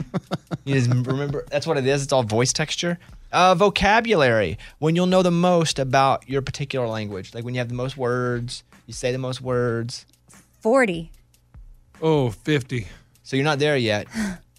you 0.64 0.74
just 0.74 0.88
remember 0.90 1.44
that's 1.50 1.66
what 1.66 1.76
it 1.76 1.86
is 1.86 2.02
it's 2.02 2.12
all 2.12 2.22
voice 2.22 2.52
texture 2.52 2.98
uh, 3.32 3.54
vocabulary 3.54 4.58
when 4.78 4.94
you'll 4.96 5.06
know 5.06 5.22
the 5.22 5.30
most 5.30 5.78
about 5.78 6.28
your 6.28 6.42
particular 6.42 6.86
language 6.86 7.34
like 7.34 7.44
when 7.44 7.54
you 7.54 7.58
have 7.58 7.68
the 7.68 7.74
most 7.74 7.96
words 7.96 8.62
you 8.86 8.92
say 8.94 9.10
the 9.12 9.18
most 9.18 9.40
words 9.40 10.06
40. 10.60 11.10
Oh, 12.00 12.30
50. 12.30 12.86
so 13.22 13.36
you're 13.36 13.44
not 13.44 13.58
there 13.58 13.76
yet 13.76 14.06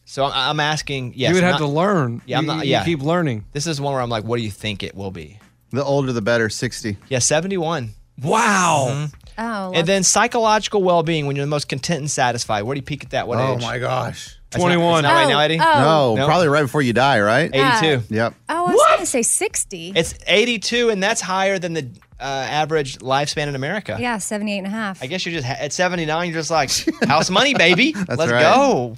so 0.06 0.26
i'm, 0.26 0.32
I'm 0.34 0.60
asking 0.60 1.14
yes 1.16 1.30
you 1.30 1.36
would 1.36 1.44
I'm 1.44 1.52
have 1.54 1.62
not- 1.62 1.68
to 1.68 1.72
learn. 1.74 2.22
yeah 2.26 2.38
i'm 2.38 2.44
You- 2.46 2.48
not 2.48 2.66
you 2.66 2.72
yeah 2.72 2.84
keep 2.86 3.02
learning. 3.02 3.46
this 3.52 3.68
is 3.68 3.80
one 3.82 3.94
where 3.94 4.02
i'm 4.02 4.10
like 4.10 4.24
what 4.24 4.38
do 4.38 4.44
you 4.44 4.52
think 4.52 4.84
it 4.84 4.96
will 4.96 5.12
be 5.12 5.40
The 5.72 5.84
older 5.84 6.12
the 6.14 6.22
better, 6.22 6.50
60. 6.50 6.98
yeah 7.10 7.20
71 7.20 7.92
Wow. 8.22 8.90
Mhm. 8.92 9.14
Oh, 9.40 9.72
and 9.74 9.88
then 9.88 10.04
psychological 10.04 10.84
well-being 10.84 11.26
when 11.26 11.36
you're 11.36 11.46
the 11.46 11.50
most 11.50 11.68
content 11.68 12.00
and 12.02 12.12
satisfied 12.12 12.62
where 12.64 12.76
do 12.76 12.80
you 12.80 12.84
peak 12.84 13.04
at 13.04 13.10
that 13.12 13.28
what 13.28 13.40
oh 13.40 13.56
age 13.56 13.62
my 13.62 13.80
gosh. 13.80 14.38
That's 14.54 14.64
not- 14.64 14.68
21. 14.74 15.00
it's 15.00 15.04
not 15.04 15.14
right 15.14 15.26
Oh, 15.26 15.30
now 15.30 15.40
eddie 15.40 15.60
oh. 15.60 15.82
No, 15.82 16.16
Nope. 16.16 16.28
probably 16.28 16.48
right 16.48 16.62
before 16.62 16.82
you 16.82 16.94
die, 16.94 17.20
right? 17.22 17.50
82 17.54 18.04
Yep. 18.14 18.34
Oh, 18.50 18.56
I 18.68 18.72
was 18.72 18.82
going 18.90 19.00
to 19.00 19.06
say 19.06 19.22
60. 19.22 19.94
It's 19.96 20.16
82, 20.28 20.90
and 20.90 21.02
that's 21.04 21.22
higher 21.22 21.60
than 21.60 21.74
the 21.74 21.88
uh, 22.20 22.24
average 22.24 23.00
lifespan 23.00 23.48
in 23.48 23.56
America. 23.56 23.98
yeah, 24.00 24.18
78 24.18 24.60
and 24.60 24.68
a 24.68 24.70
half. 24.70 25.04
I 25.04 25.08
guess 25.08 25.26
you're 25.26 25.34
just 25.36 25.48
at 25.48 25.74
79. 25.74 26.28
You're 26.30 26.40
just 26.40 26.50
like 26.52 26.72
house 27.08 27.30
money, 27.30 27.54
baby. 27.58 27.94
Let's 27.94 28.32
right. 28.32 28.42
go, 28.42 28.96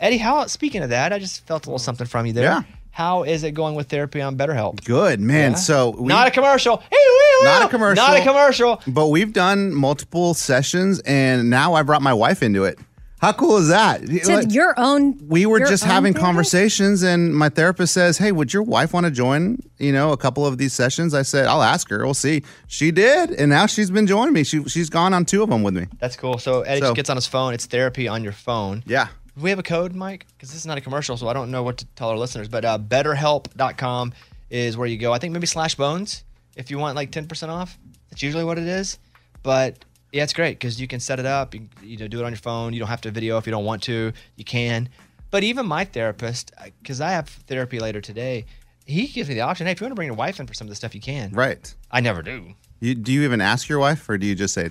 Eddie. 0.00 0.18
How? 0.18 0.46
Speaking 0.46 0.82
of 0.82 0.90
that, 0.90 1.12
I 1.12 1.18
just 1.20 1.46
felt 1.46 1.66
a 1.66 1.68
little 1.70 1.78
something 1.78 2.06
from 2.06 2.26
you 2.26 2.32
there. 2.32 2.44
Yeah. 2.44 2.62
How 2.90 3.22
is 3.22 3.44
it 3.44 3.52
going 3.52 3.76
with 3.76 3.88
therapy 3.88 4.20
on 4.20 4.36
BetterHelp? 4.36 4.84
Good, 4.84 5.20
man. 5.20 5.52
Yeah. 5.52 5.56
So 5.56 5.90
we, 5.90 6.08
Not 6.08 6.26
a 6.26 6.30
commercial. 6.32 6.78
Hey. 6.78 6.96
Not 7.44 7.66
a 7.66 7.68
commercial. 7.68 8.04
Not 8.04 8.18
a 8.18 8.22
commercial. 8.24 8.82
But 8.88 9.06
we've 9.08 9.32
done 9.32 9.72
multiple 9.72 10.34
sessions, 10.34 10.98
and 11.00 11.48
now 11.48 11.74
I 11.74 11.82
brought 11.82 12.02
my 12.02 12.12
wife 12.12 12.42
into 12.42 12.64
it. 12.64 12.76
How 13.20 13.32
cool 13.32 13.56
is 13.56 13.68
that? 13.68 14.06
to 14.06 14.32
Like, 14.32 14.52
your 14.52 14.74
own. 14.78 15.18
we 15.26 15.44
were 15.44 15.58
just 15.58 15.82
having 15.84 16.12
therapist? 16.12 16.24
conversations, 16.24 17.02
and 17.02 17.34
my 17.34 17.48
therapist 17.48 17.92
says, 17.92 18.18
"Hey, 18.18 18.30
would 18.32 18.52
your 18.52 18.62
wife 18.62 18.92
want 18.92 19.04
to 19.06 19.10
join? 19.10 19.58
You 19.78 19.92
know, 19.92 20.12
a 20.12 20.16
couple 20.16 20.46
of 20.46 20.56
these 20.58 20.72
sessions?" 20.72 21.14
I 21.14 21.22
said, 21.22 21.46
"I'll 21.46 21.62
ask 21.62 21.88
her. 21.90 22.04
We'll 22.04 22.14
see." 22.14 22.42
She 22.68 22.90
did, 22.92 23.30
and 23.32 23.50
now 23.50 23.66
she's 23.66 23.90
been 23.90 24.06
joining 24.06 24.32
me. 24.34 24.44
She 24.44 24.62
she's 24.64 24.88
gone 24.88 25.12
on 25.14 25.24
two 25.24 25.42
of 25.42 25.50
them 25.50 25.62
with 25.64 25.74
me. 25.74 25.86
That's 25.98 26.14
cool. 26.16 26.38
So 26.38 26.62
Eddie 26.62 26.80
So- 26.80 26.86
just 26.88 26.96
gets 26.96 27.10
on 27.10 27.16
his 27.16 27.26
phone. 27.26 27.54
It's 27.54 27.66
therapy 27.66 28.06
on 28.06 28.22
your 28.22 28.32
phone. 28.32 28.84
Yeah. 28.86 29.08
Do 29.36 29.42
we 29.44 29.50
have 29.50 29.58
a 29.58 29.64
code, 29.64 29.94
Mike? 29.94 30.26
Because 30.36 30.50
this 30.50 30.58
is 30.58 30.66
not 30.66 30.78
a 30.78 30.80
commercial, 30.80 31.16
so 31.16 31.28
I 31.28 31.32
don't 31.32 31.50
know 31.50 31.62
what 31.62 31.78
to 31.78 31.86
tell 31.96 32.08
our 32.08 32.16
listeners. 32.18 32.48
But 32.48 32.64
uh, 32.64 32.78
betterhelp.com 32.78 34.12
is 34.50 34.76
where 34.76 34.86
you 34.88 34.96
go. 34.98 35.12
I 35.12 35.18
think 35.18 35.32
maybe 35.32 35.46
slash 35.46 35.74
bones 35.74 36.24
if 36.56 36.70
you 36.70 36.78
want 36.78 36.96
like 36.96 37.10
10% 37.12 37.48
off. 37.48 37.78
That's 38.10 38.22
usually 38.22 38.44
what 38.44 38.58
it 38.58 38.66
is. 38.66 38.98
But 39.42 39.84
yeah, 40.12 40.22
it's 40.22 40.32
great 40.32 40.58
because 40.58 40.80
you 40.80 40.86
can 40.88 41.00
set 41.00 41.18
it 41.20 41.26
up. 41.26 41.54
You, 41.54 41.68
you 41.82 41.96
know, 41.96 42.08
do 42.08 42.20
it 42.20 42.24
on 42.24 42.32
your 42.32 42.38
phone. 42.38 42.72
You 42.72 42.78
don't 42.80 42.88
have 42.88 43.00
to 43.02 43.10
video 43.10 43.38
if 43.38 43.46
you 43.46 43.50
don't 43.50 43.64
want 43.64 43.82
to. 43.84 44.12
You 44.36 44.44
can. 44.44 44.88
But 45.30 45.44
even 45.44 45.66
my 45.66 45.84
therapist, 45.84 46.52
uh, 46.58 46.66
because 46.82 47.00
I 47.00 47.10
have 47.10 47.28
therapy 47.28 47.78
later 47.78 48.00
today, 48.00 48.46
he 48.86 49.06
gives 49.06 49.28
me 49.28 49.34
the 49.34 49.42
option. 49.42 49.66
Hey, 49.66 49.72
if 49.72 49.80
you 49.80 49.84
want 49.84 49.92
to 49.92 49.96
bring 49.96 50.06
your 50.06 50.16
wife 50.16 50.40
in 50.40 50.46
for 50.46 50.54
some 50.54 50.66
of 50.66 50.70
the 50.70 50.76
stuff, 50.76 50.94
you 50.94 51.00
can. 51.00 51.32
Right. 51.32 51.74
I 51.90 52.00
never 52.00 52.22
do. 52.22 52.54
You, 52.80 52.94
do 52.94 53.12
you 53.12 53.22
even 53.22 53.40
ask 53.40 53.68
your 53.68 53.78
wife, 53.78 54.08
or 54.08 54.16
do 54.16 54.26
you 54.26 54.34
just 54.34 54.54
say? 54.54 54.70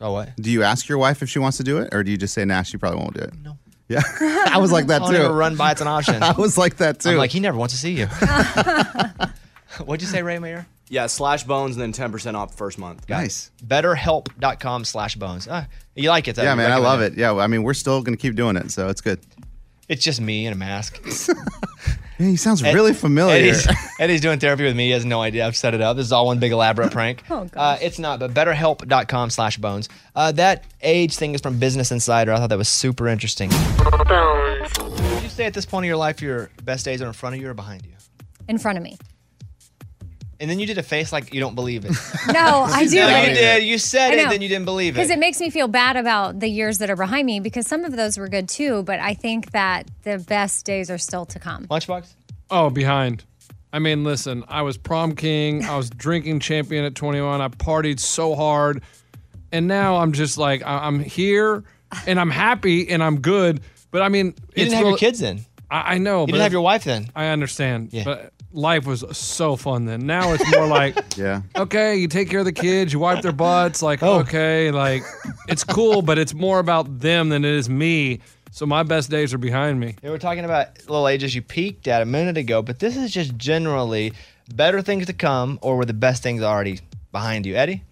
Oh, 0.00 0.12
what? 0.12 0.34
Do 0.36 0.50
you 0.50 0.62
ask 0.62 0.88
your 0.88 0.98
wife 0.98 1.22
if 1.22 1.28
she 1.28 1.38
wants 1.38 1.58
to 1.58 1.62
do 1.64 1.78
it, 1.78 1.92
or 1.92 2.02
do 2.02 2.10
you 2.10 2.16
just 2.16 2.34
say, 2.34 2.44
"Nah, 2.44 2.62
she 2.62 2.76
probably 2.76 3.00
won't 3.00 3.14
do 3.14 3.20
it"? 3.20 3.34
No. 3.42 3.58
Yeah, 3.88 4.00
I 4.50 4.58
was 4.58 4.72
like 4.72 4.86
that 4.86 5.02
I'll 5.02 5.08
too. 5.08 5.14
never 5.14 5.34
run 5.34 5.54
by 5.56 5.72
it's 5.72 5.80
an 5.80 5.86
option. 5.86 6.22
I 6.22 6.32
was 6.32 6.56
like 6.56 6.78
that 6.78 7.00
too. 7.00 7.10
I'm 7.10 7.16
like, 7.18 7.30
he 7.30 7.40
never 7.40 7.58
wants 7.58 7.74
to 7.74 7.80
see 7.80 7.92
you. 7.92 8.06
What'd 9.84 10.00
you 10.02 10.08
say, 10.08 10.22
Ray 10.22 10.38
Mayer? 10.38 10.66
Yeah, 10.92 11.06
slash 11.06 11.44
bones 11.44 11.74
and 11.78 11.94
then 11.94 12.10
10% 12.12 12.34
off 12.34 12.54
first 12.54 12.76
month. 12.78 13.08
nice. 13.08 13.50
betterhelp.com 13.66 14.84
slash 14.84 15.16
bones. 15.16 15.48
Ah, 15.50 15.66
you 15.94 16.10
like 16.10 16.28
it, 16.28 16.36
though. 16.36 16.42
Yeah, 16.42 16.54
man, 16.54 16.70
I 16.70 16.76
love 16.76 17.00
it. 17.00 17.14
Yeah, 17.14 17.34
I 17.34 17.46
mean, 17.46 17.62
we're 17.62 17.72
still 17.72 18.02
gonna 18.02 18.18
keep 18.18 18.34
doing 18.34 18.56
it, 18.56 18.70
so 18.70 18.88
it's 18.90 19.00
good. 19.00 19.18
It's 19.88 20.04
just 20.04 20.20
me 20.20 20.46
in 20.46 20.52
a 20.52 20.56
mask. 20.56 21.02
Yeah, 22.18 22.28
he 22.28 22.36
sounds 22.36 22.62
really 22.62 22.92
familiar. 22.92 23.34
Eddie's, 23.34 23.66
Eddie's 23.98 24.20
doing 24.20 24.38
therapy 24.38 24.62
with 24.64 24.76
me. 24.76 24.84
He 24.84 24.90
has 24.92 25.04
no 25.04 25.20
idea. 25.22 25.44
I've 25.44 25.56
set 25.56 25.74
it 25.74 25.80
up. 25.80 25.96
This 25.96 26.06
is 26.06 26.12
all 26.12 26.26
one 26.26 26.38
big 26.38 26.52
elaborate 26.52 26.92
prank. 26.98 27.22
Oh, 27.28 27.48
Uh, 27.56 27.78
it's 27.80 27.98
not, 27.98 28.20
but 28.20 28.32
betterhelp.com 28.32 29.30
slash 29.30 29.56
bones. 29.56 29.88
Uh, 30.14 30.30
that 30.32 30.62
age 30.82 31.16
thing 31.16 31.34
is 31.34 31.40
from 31.40 31.58
Business 31.58 31.90
Insider. 31.90 32.32
I 32.32 32.36
thought 32.36 32.50
that 32.50 32.58
was 32.58 32.68
super 32.68 33.08
interesting. 33.08 33.48
Would 33.50 35.22
you 35.22 35.28
say 35.30 35.46
at 35.46 35.54
this 35.54 35.66
point 35.66 35.84
in 35.84 35.88
your 35.88 35.96
life 35.96 36.22
your 36.22 36.50
best 36.62 36.84
days 36.84 37.02
are 37.02 37.06
in 37.06 37.12
front 37.12 37.34
of 37.34 37.40
you 37.42 37.48
or 37.48 37.54
behind 37.54 37.84
you? 37.86 37.92
In 38.46 38.58
front 38.58 38.78
of 38.78 38.84
me. 38.84 38.98
And 40.42 40.50
then 40.50 40.58
you 40.58 40.66
did 40.66 40.76
a 40.76 40.82
face 40.82 41.12
like 41.12 41.32
you 41.32 41.38
don't 41.38 41.54
believe 41.54 41.84
it. 41.84 41.92
No, 42.32 42.62
I 42.62 42.86
do. 42.88 42.96
No, 42.96 43.20
you 43.22 43.32
did. 43.32 43.62
You 43.62 43.78
said 43.78 44.14
it, 44.14 44.24
know. 44.24 44.28
then 44.30 44.42
you 44.42 44.48
didn't 44.48 44.64
believe 44.64 44.94
it. 44.94 44.96
Because 44.96 45.10
it. 45.10 45.14
it 45.14 45.18
makes 45.20 45.38
me 45.38 45.50
feel 45.50 45.68
bad 45.68 45.96
about 45.96 46.40
the 46.40 46.48
years 46.48 46.78
that 46.78 46.90
are 46.90 46.96
behind 46.96 47.26
me 47.26 47.38
because 47.38 47.64
some 47.66 47.84
of 47.84 47.94
those 47.94 48.18
were 48.18 48.26
good 48.26 48.48
too, 48.48 48.82
but 48.82 48.98
I 48.98 49.14
think 49.14 49.52
that 49.52 49.88
the 50.02 50.18
best 50.18 50.66
days 50.66 50.90
are 50.90 50.98
still 50.98 51.24
to 51.26 51.38
come. 51.38 51.66
Lunchbox? 51.68 52.12
Oh, 52.50 52.70
behind. 52.70 53.22
I 53.72 53.78
mean, 53.78 54.02
listen, 54.02 54.44
I 54.48 54.62
was 54.62 54.76
prom 54.76 55.14
king. 55.14 55.64
I 55.64 55.76
was 55.76 55.88
drinking 55.90 56.40
champion 56.40 56.84
at 56.84 56.96
21. 56.96 57.40
I 57.40 57.48
partied 57.48 58.00
so 58.00 58.34
hard. 58.34 58.82
And 59.52 59.68
now 59.68 59.96
I'm 59.98 60.12
just 60.12 60.38
like, 60.38 60.62
I- 60.64 60.86
I'm 60.86 60.98
here 60.98 61.62
and 62.06 62.18
I'm 62.18 62.30
happy 62.30 62.88
and 62.88 63.00
I'm 63.02 63.20
good. 63.20 63.60
But 63.92 64.02
I 64.02 64.08
mean, 64.08 64.34
You 64.56 64.64
didn't 64.64 64.72
have 64.72 64.86
your 64.86 64.96
kids 64.96 65.20
then. 65.20 65.44
I, 65.70 65.94
I 65.94 65.98
know. 65.98 66.20
You 66.22 66.26
but 66.26 66.32
didn't 66.32 66.42
have 66.42 66.52
your 66.52 66.62
wife 66.62 66.84
then. 66.84 67.10
I 67.16 67.26
understand. 67.28 67.90
But 68.04 68.31
life 68.52 68.86
was 68.86 69.04
so 69.16 69.56
fun 69.56 69.84
then. 69.86 70.06
Now 70.06 70.32
it's 70.32 70.50
more 70.54 70.66
like, 70.66 70.96
yeah. 71.16 71.42
okay, 71.56 71.96
you 71.96 72.08
take 72.08 72.30
care 72.30 72.40
of 72.40 72.44
the 72.44 72.52
kids, 72.52 72.92
you 72.92 72.98
wipe 72.98 73.22
their 73.22 73.32
butts. 73.32 73.82
Like, 73.82 74.02
oh. 74.02 74.20
okay, 74.20 74.70
like 74.70 75.02
it's 75.48 75.64
cool, 75.64 76.02
but 76.02 76.18
it's 76.18 76.34
more 76.34 76.58
about 76.58 77.00
them 77.00 77.28
than 77.28 77.44
it 77.44 77.52
is 77.52 77.68
me. 77.68 78.20
So 78.50 78.66
my 78.66 78.82
best 78.82 79.10
days 79.10 79.32
are 79.32 79.38
behind 79.38 79.80
me. 79.80 79.96
Yeah, 80.02 80.10
we're 80.10 80.18
talking 80.18 80.44
about 80.44 80.78
little 80.80 81.08
ages 81.08 81.34
you 81.34 81.40
peaked 81.40 81.88
at 81.88 82.02
a 82.02 82.04
minute 82.04 82.36
ago, 82.36 82.60
but 82.60 82.78
this 82.78 82.96
is 82.96 83.10
just 83.10 83.36
generally 83.36 84.12
better 84.54 84.82
things 84.82 85.06
to 85.06 85.14
come 85.14 85.58
or 85.62 85.76
were 85.76 85.86
the 85.86 85.94
best 85.94 86.22
things 86.22 86.42
already 86.42 86.80
behind 87.12 87.46
you. 87.46 87.54
Eddie? 87.54 87.82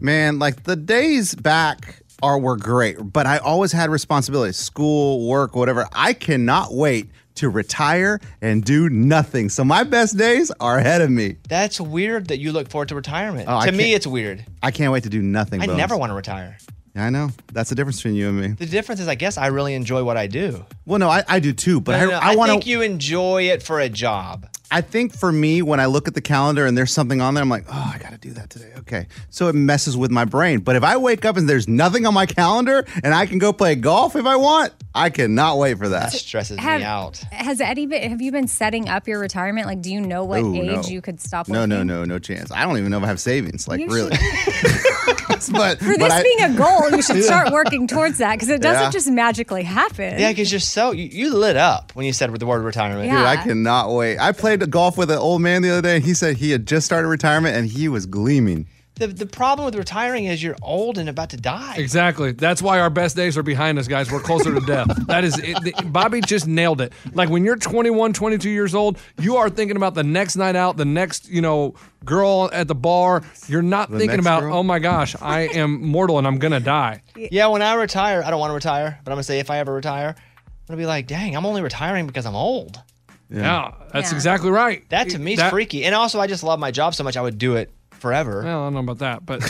Man, 0.00 0.38
like 0.38 0.62
the 0.64 0.76
days 0.76 1.34
back 1.34 2.02
are 2.22 2.38
were 2.38 2.56
great, 2.56 2.96
but 3.12 3.26
I 3.26 3.38
always 3.38 3.72
had 3.72 3.90
responsibilities, 3.90 4.56
school, 4.56 5.28
work, 5.28 5.54
whatever. 5.54 5.86
I 5.92 6.14
cannot 6.14 6.72
wait 6.72 7.10
to 7.36 7.48
retire 7.48 8.20
and 8.40 8.64
do 8.64 8.88
nothing. 8.88 9.48
So 9.48 9.64
my 9.64 9.84
best 9.84 10.16
days 10.16 10.50
are 10.60 10.78
ahead 10.78 11.00
of 11.00 11.10
me. 11.10 11.36
That's 11.48 11.80
weird 11.80 12.28
that 12.28 12.38
you 12.38 12.52
look 12.52 12.68
forward 12.68 12.88
to 12.88 12.94
retirement. 12.94 13.46
Oh, 13.48 13.64
to 13.64 13.72
me, 13.72 13.94
it's 13.94 14.06
weird. 14.06 14.44
I 14.62 14.70
can't 14.70 14.92
wait 14.92 15.04
to 15.04 15.10
do 15.10 15.22
nothing. 15.22 15.62
I 15.62 15.66
Bones. 15.66 15.78
never 15.78 15.96
want 15.96 16.10
to 16.10 16.14
retire. 16.14 16.58
Yeah, 16.96 17.04
I 17.04 17.10
know. 17.10 17.28
That's 17.52 17.68
the 17.68 17.76
difference 17.76 17.98
between 17.98 18.14
you 18.14 18.28
and 18.30 18.40
me. 18.40 18.48
The 18.48 18.64
difference 18.64 19.02
is, 19.02 19.06
I 19.08 19.14
guess, 19.16 19.36
I 19.36 19.48
really 19.48 19.74
enjoy 19.74 20.02
what 20.02 20.16
I 20.16 20.26
do. 20.28 20.64
Well, 20.86 20.98
no, 20.98 21.10
I, 21.10 21.22
I 21.28 21.40
do 21.40 21.52
too, 21.52 21.78
but 21.80 21.92
No, 21.92 21.98
I, 21.98 22.00
no, 22.06 22.10
no, 22.10 22.16
I, 22.18 22.32
I 22.32 22.36
want 22.36 22.50
think 22.50 22.62
to. 22.64 22.70
you 22.70 22.80
enjoy 22.80 23.42
it 23.50 23.62
for 23.62 23.78
a 23.80 23.88
job. 23.90 24.48
I 24.70 24.80
think 24.80 25.14
for 25.16 25.30
me, 25.30 25.62
when 25.62 25.78
I 25.78 25.86
look 25.86 26.08
at 26.08 26.14
the 26.14 26.20
calendar 26.20 26.66
and 26.66 26.76
there's 26.76 26.90
something 26.92 27.20
on 27.20 27.34
there, 27.34 27.42
I'm 27.42 27.48
like, 27.50 27.66
oh, 27.68 27.92
I 27.94 27.98
got 27.98 28.10
to 28.12 28.18
do 28.18 28.32
that 28.32 28.50
today. 28.50 28.72
Okay. 28.78 29.06
So 29.30 29.46
it 29.48 29.54
messes 29.54 29.96
with 29.96 30.10
my 30.10 30.24
brain. 30.24 30.58
But 30.60 30.74
if 30.74 30.82
I 30.82 30.96
wake 30.96 31.24
up 31.24 31.36
and 31.36 31.48
there's 31.48 31.68
nothing 31.68 32.04
on 32.06 32.14
my 32.14 32.26
calendar 32.26 32.84
and 33.04 33.14
I 33.14 33.26
can 33.26 33.38
go 33.38 33.52
play 33.52 33.76
golf 33.76 34.16
if 34.16 34.24
I 34.26 34.34
want, 34.36 34.72
I 34.92 35.10
cannot 35.10 35.58
wait 35.58 35.78
for 35.78 35.88
that. 35.90 36.10
That 36.10 36.18
stresses 36.18 36.58
Have- 36.58 36.80
me 36.80 36.84
out. 36.86 37.18
Has 37.30 37.60
Eddie 37.60 37.86
been, 37.86 38.10
have 38.10 38.20
you 38.22 38.32
been 38.32 38.48
setting 38.48 38.88
up 38.88 39.06
your 39.06 39.20
retirement? 39.20 39.66
Like, 39.68 39.82
do 39.82 39.92
you 39.92 40.00
know 40.00 40.24
what 40.24 40.40
Ooh, 40.40 40.54
age 40.56 40.66
no. 40.70 40.82
you 40.88 41.00
could 41.02 41.20
stop 41.20 41.46
No, 41.46 41.60
working? 41.60 41.68
no, 41.68 41.82
no, 41.84 42.04
no 42.04 42.18
chance. 42.18 42.50
I 42.50 42.64
don't 42.64 42.78
even 42.78 42.90
know 42.90 42.98
if 42.98 43.04
I 43.04 43.08
have 43.08 43.20
savings. 43.20 43.68
Like, 43.68 43.80
You 43.80 43.86
really. 43.88 44.16
but 45.52 45.78
For 45.78 45.86
but 45.92 45.98
this 45.98 46.12
I- 46.12 46.22
being 46.22 46.42
a 46.42 46.54
goal, 46.56 46.90
you 46.90 47.02
should 47.02 47.22
start 47.30 47.52
working 47.52 47.86
towards 47.86 48.18
that 48.18 48.34
because 48.34 48.48
it 48.48 48.60
doesn't 48.62 48.82
Yeah. 48.84 48.90
just 48.90 49.10
magically 49.10 49.62
happen. 49.62 50.18
Yeah, 50.18 50.30
because 50.30 50.50
you're 50.52 50.60
so, 50.60 50.92
you, 50.92 51.04
you 51.04 51.34
lit 51.34 51.56
up 51.56 51.92
when 51.94 52.06
you 52.06 52.12
said 52.12 52.30
the 52.36 52.46
word 52.46 52.62
retirement. 52.62 53.10
Dude, 53.10 53.18
I 53.18 53.36
cannot 53.36 53.92
wait. 53.92 54.18
I 54.18 54.32
played 54.32 54.68
golf 54.70 54.96
with 54.98 55.10
an 55.10 55.18
old 55.18 55.42
man 55.42 55.62
the 55.62 55.70
other 55.70 55.82
day, 55.82 55.96
and 55.96 56.04
he 56.04 56.14
said 56.14 56.36
he 56.36 56.50
had 56.50 56.66
just 56.66 56.86
started 56.86 57.08
retirement 57.08 57.56
and 57.56 57.66
he 57.66 57.88
was 57.88 58.06
gleaming. 58.06 58.66
The, 58.98 59.08
the 59.08 59.26
problem 59.26 59.66
with 59.66 59.74
retiring 59.74 60.24
is 60.24 60.42
you're 60.42 60.56
old 60.62 60.96
and 60.96 61.06
about 61.08 61.28
to 61.30 61.36
die. 61.36 61.74
Exactly. 61.76 62.32
That's 62.32 62.62
why 62.62 62.80
our 62.80 62.88
best 62.88 63.14
days 63.14 63.36
are 63.36 63.42
behind 63.42 63.78
us, 63.78 63.86
guys. 63.88 64.10
We're 64.10 64.20
closer 64.20 64.54
to 64.54 64.60
death. 64.64 64.86
That 65.06 65.22
is 65.22 65.38
it. 65.38 65.54
The- 65.62 65.84
Bobby 65.84 66.22
just 66.22 66.46
nailed 66.46 66.80
it. 66.80 66.94
Like 67.12 67.28
when 67.28 67.44
you're 67.44 67.56
21, 67.56 68.14
22 68.14 68.48
years 68.48 68.74
old, 68.74 68.96
you 69.20 69.36
are 69.36 69.50
thinking 69.50 69.76
about 69.76 69.92
the 69.94 70.02
next 70.02 70.36
night 70.36 70.56
out, 70.56 70.78
the 70.78 70.86
next, 70.86 71.28
you 71.28 71.42
know, 71.42 71.74
girl 72.06 72.48
at 72.54 72.68
the 72.68 72.74
bar. 72.74 73.22
You're 73.48 73.60
not 73.60 73.90
The 73.90 73.98
thinking 73.98 74.18
about, 74.18 74.40
girl? 74.40 74.54
oh 74.56 74.62
my 74.62 74.78
gosh, 74.78 75.14
I 75.20 75.40
am 75.42 75.82
mortal 75.86 76.16
and 76.16 76.26
I'm 76.26 76.38
going 76.38 76.52
to 76.52 76.60
die. 76.60 77.02
Yeah, 77.16 77.48
when 77.48 77.60
I 77.62 77.74
retire, 77.74 78.22
I 78.24 78.30
don't 78.30 78.40
want 78.40 78.50
to 78.50 78.54
retire, 78.54 78.98
but 79.04 79.10
I'm 79.10 79.16
gonna 79.16 79.22
say 79.24 79.38
if 79.40 79.50
I 79.50 79.58
ever 79.58 79.72
retire, 79.74 80.14
I'm 80.16 80.66
gonna 80.68 80.78
be 80.78 80.86
like, 80.86 81.06
dang, 81.06 81.34
I'm 81.36 81.44
only 81.46 81.60
retiring 81.62 82.06
because 82.06 82.24
I'm 82.26 82.34
old. 82.36 82.80
Yeah, 83.28 83.72
that's 83.92 84.12
exactly 84.12 84.50
right. 84.50 84.88
That 84.90 85.10
to 85.10 85.18
me 85.18 85.32
is 85.32 85.38
That- 85.38 85.50
freaky. 85.50 85.84
And 85.84 85.94
also, 85.94 86.20
I 86.20 86.26
just 86.28 86.42
love 86.44 86.58
my 86.60 86.70
job 86.70 86.94
so 86.94 87.04
much, 87.04 87.16
I 87.16 87.22
would 87.22 87.38
do 87.38 87.56
it 87.56 87.70
forever. 88.06 88.42
Well, 88.42 88.60
I 88.60 88.66
don't 88.66 88.74
know 88.74 88.80
about 88.80 88.98
that, 88.98 89.26
but 89.26 89.42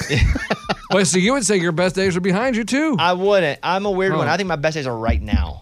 but 0.91 1.07
so 1.07 1.19
you 1.19 1.35
would 1.35 1.45
say 1.45 1.57
your 1.57 1.73
best 1.73 1.95
days 1.95 2.17
are 2.17 2.21
behind 2.21 2.57
you 2.57 2.65
too. 2.65 2.97
I 2.99 3.13
wouldn't. 3.13 3.61
I'm 3.63 3.85
a 3.85 3.91
weird 3.91 4.15
one. 4.15 4.29
I 4.29 4.37
think 4.37 4.49
my 4.49 4.57
best 4.57 4.75
days 4.75 4.87
are 4.87 4.97
right 4.97 5.21
now. 5.21 5.61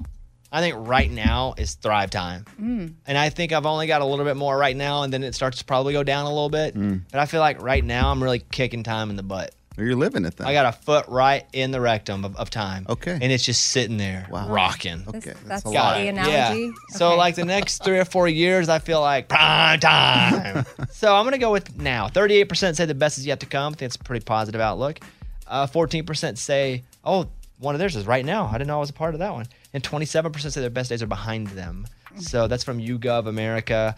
I 0.53 0.61
think 0.61 0.77
right 0.79 1.11
now 1.11 1.55
is 1.59 1.75
thrive 1.75 2.11
time. 2.11 2.45
Mm. 2.61 2.95
And 3.09 3.19
I 3.19 3.29
think 3.31 3.53
I've 3.53 3.67
only 3.67 3.89
got 3.89 4.03
a 4.03 4.05
little 4.05 4.25
bit 4.25 4.37
more 4.37 4.57
right 4.57 4.77
now, 4.77 5.03
and 5.03 5.13
then 5.13 5.25
it 5.25 5.35
starts 5.35 5.59
to 5.59 5.65
probably 5.65 5.93
go 5.93 6.05
down 6.05 6.27
a 6.27 6.29
little 6.29 6.49
bit. 6.49 6.75
But 7.11 7.19
I 7.19 7.27
feel 7.27 7.41
like 7.41 7.61
right 7.61 7.85
now 7.85 8.13
I'm 8.13 8.23
really 8.23 8.39
kicking 8.39 8.85
time 8.85 9.11
in 9.11 9.17
the 9.17 9.25
butt. 9.25 9.53
You're 9.77 9.97
living 9.97 10.25
it 10.25 10.37
then. 10.37 10.47
I 10.47 10.53
got 10.53 10.67
a 10.67 10.73
foot 10.73 11.07
right 11.09 11.45
in 11.53 11.73
the 11.73 11.81
rectum 11.81 12.25
of, 12.25 12.37
of 12.37 12.49
time. 12.49 12.87
Okay. 12.89 13.19
And 13.21 13.33
it's 13.33 13.45
just 13.45 13.69
sitting 13.69 13.97
there, 13.97 14.27
wow. 14.31 14.49
rocking. 14.49 15.03
Okay. 15.09 15.35
That's 15.47 15.65
a 15.65 15.69
the 15.69 15.75
lot. 15.75 16.01
analogy. 16.01 16.67
Yeah. 16.67 16.73
So 16.91 17.17
like 17.17 17.35
the 17.35 17.45
next 17.45 17.83
three 17.83 17.99
or 17.99 18.05
four 18.05 18.29
years, 18.29 18.69
I 18.69 18.79
feel 18.79 19.01
like 19.01 19.29
prime 19.29 19.81
time. 19.81 20.65
so 20.91 21.15
I'm 21.15 21.25
gonna 21.25 21.39
go 21.39 21.51
with 21.51 21.77
now. 21.77 22.09
38% 22.09 22.77
say 22.77 22.85
the 22.85 22.95
best 22.95 23.19
is 23.19 23.27
yet 23.27 23.41
to 23.41 23.47
come. 23.47 23.73
I 23.73 23.77
think 23.77 23.89
it's 23.89 23.97
a 23.97 24.05
pretty 24.05 24.25
positive 24.25 24.61
outlook. 24.61 25.01
Uh, 25.47 25.67
14% 25.67 26.39
say, 26.39 26.85
oh, 27.05 27.29
one 27.59 27.75
of 27.75 27.79
theirs 27.79 27.97
is 27.97 28.07
right 28.07 28.25
now. 28.25 28.47
I 28.47 28.53
didn't 28.53 28.69
know 28.69 28.77
I 28.77 28.81
was 28.81 28.91
a 28.91 28.95
part 28.95 29.15
of 29.15 29.21
that 29.21 29.33
one. 29.33 29.47
And 29.73 29.83
27% 29.83 30.53
say 30.53 30.61
their 30.61 30.71
best 30.71 30.91
days 30.91 31.03
are 31.03 31.07
behind 31.07 31.49
them. 31.49 31.87
So 32.19 32.47
that's 32.47 32.63
from 32.63 32.79
YouGov 32.79 33.27
America. 33.27 33.97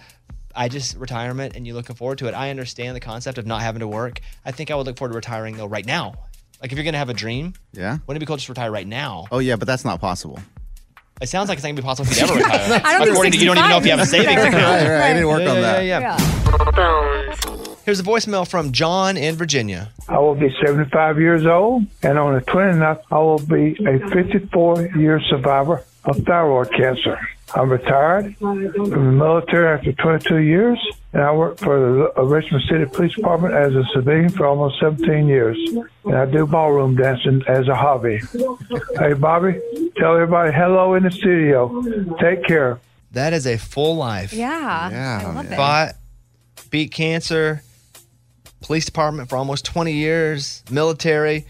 I 0.57 0.69
just 0.69 0.97
retirement 0.97 1.55
and 1.57 1.66
you 1.66 1.75
looking 1.75 1.97
forward 1.97 2.19
to 2.19 2.29
it. 2.29 2.35
I 2.35 2.51
understand 2.51 2.97
the 2.97 3.01
concept 3.01 3.38
of 3.38 3.47
not 3.47 3.61
having 3.62 3.81
to 3.81 3.88
work. 3.88 4.21
I 4.45 4.53
think 4.53 4.71
I 4.71 4.75
would 4.75 4.87
look 4.87 4.97
forward 4.97 5.12
to 5.12 5.16
retiring 5.16 5.57
though 5.57 5.66
right 5.66 5.85
now. 5.87 6.14
Like 6.62 6.73
if 6.73 6.79
you're 6.79 6.85
gonna 6.85 6.99
have 6.99 7.11
a 7.11 7.14
dream, 7.14 7.53
Yeah. 7.73 7.99
wouldn't 8.07 8.16
it 8.16 8.21
be 8.21 8.27
cool 8.27 8.37
to 8.37 8.40
just 8.40 8.49
retire 8.49 8.71
right 8.71 8.87
now? 8.87 9.27
Oh, 9.31 9.38
yeah, 9.40 9.57
but 9.57 9.66
that's 9.66 9.85
not 9.85 10.01
possible. 10.01 10.38
It 11.21 11.29
sounds 11.29 11.49
like 11.49 11.59
it's 11.59 11.64
not 11.64 11.71
gonna 11.71 11.83
be 11.83 11.87
possible 11.87 12.11
if 12.11 12.16
you 12.19 12.25
ever 12.25 12.35
retire. 12.35 12.81
I 12.85 12.99
don't 12.99 13.09
According 13.11 13.33
to 13.33 13.38
you 13.38 13.45
don't 13.47 13.59
even 13.59 13.71
know 13.71 13.79
if 13.79 13.85
you 13.85 13.90
have 13.90 14.01
a 14.01 14.07
savings 14.07 14.40
account. 14.42 14.55
Right, 14.55 14.88
right. 14.88 15.11
I 15.11 15.12
didn't 15.14 15.29
work 15.29 15.40
Yeah, 15.42 15.51
on 15.51 15.57
yeah, 15.57 15.61
that. 15.62 15.85
yeah, 15.85 16.01
yeah. 16.01 17.77
Here's 17.85 18.01
a 18.01 18.03
voicemail 18.03 18.49
from 18.49 18.73
John 18.73 19.16
in 19.16 19.37
Virginia. 19.37 19.92
I 20.09 20.19
will 20.19 20.35
be 20.35 20.55
75 20.64 21.21
years 21.21 21.47
old, 21.47 21.85
and 22.03 22.19
on 22.19 22.35
the 22.35 22.40
29th, 22.40 23.01
I 23.12 23.19
will 23.19 23.38
be 23.38 23.77
a 23.87 23.99
54 24.11 24.83
year 24.97 25.21
survivor 25.29 25.85
of 26.05 26.16
thyroid 26.25 26.73
cancer. 26.73 27.19
I'm 27.55 27.71
retired 27.71 28.37
from 28.39 28.65
the 28.65 28.97
military 28.99 29.69
after 29.79 29.93
22 29.93 30.39
years, 30.39 30.79
and 31.13 31.23
I 31.23 31.33
worked 31.33 31.61
for 31.61 31.79
the 31.79 32.21
uh, 32.21 32.25
Richmond 32.25 32.65
City 32.69 32.85
Police 32.87 33.15
Department 33.15 33.55
as 33.55 33.75
a 33.75 33.85
civilian 33.95 34.31
for 34.31 34.47
almost 34.47 34.81
17 34.81 35.29
years. 35.29 35.57
And 36.05 36.17
I 36.17 36.27
do 36.27 36.47
ballroom 36.47 36.97
dancing 36.97 37.43
as 37.47 37.69
a 37.69 37.75
hobby. 37.75 38.21
Hey, 38.99 39.13
Bobby, 39.15 39.61
tell 39.97 40.15
everybody 40.15 40.53
hello 40.53 40.95
in 40.95 41.05
the 41.05 41.11
studio. 41.11 41.83
Take 42.21 42.45
care. 42.45 42.81
That 43.13 43.33
is 43.33 43.47
a 43.47 43.57
full 43.57 43.97
life. 43.97 44.33
Yeah. 44.33 45.23
I 45.25 45.33
love 45.33 45.51
it. 45.51 45.57
Fought, 45.57 45.95
beat 46.71 46.91
cancer, 46.93 47.63
police 48.61 48.85
department 48.85 49.29
for 49.29 49.37
almost 49.37 49.65
20 49.65 49.93
years, 49.93 50.63
military, 50.71 51.47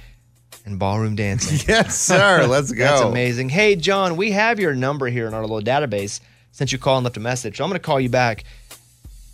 and 0.65 0.79
ballroom 0.79 1.15
dancing. 1.17 1.59
Yes, 1.69 1.99
sir. 1.99 2.47
Let's 2.47 2.73
go. 2.73 2.85
That's 2.85 3.03
amazing. 3.03 3.49
Hey, 3.49 3.77
John, 3.77 4.17
we 4.17 4.33
have 4.33 4.59
your 4.61 4.75
number 4.75 5.07
here 5.09 5.27
in 5.27 5.35
our 5.35 5.43
little 5.43 5.61
database 5.61 6.21
since 6.53 6.73
you 6.73 6.79
called 6.79 6.99
and 6.99 7.05
left 7.05 7.17
a 7.17 7.21
message. 7.21 7.57
So 7.59 7.65
I'm 7.65 7.71
going 7.71 7.79
to 7.81 7.85
call 7.85 8.01
you 8.01 8.09
back. 8.09 8.45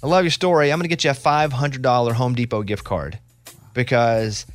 I 0.03 0.07
love 0.09 0.25
your 0.25 0.31
story. 0.31 0.72
I'm 0.72 0.79
going 0.79 0.88
to 0.88 0.94
get 0.94 1.05
you 1.05 1.11
a 1.11 1.14
$500 1.14 2.12
Home 2.12 2.35
Depot 2.35 2.62
gift 2.62 2.85
card 2.85 3.18
because 3.75 4.46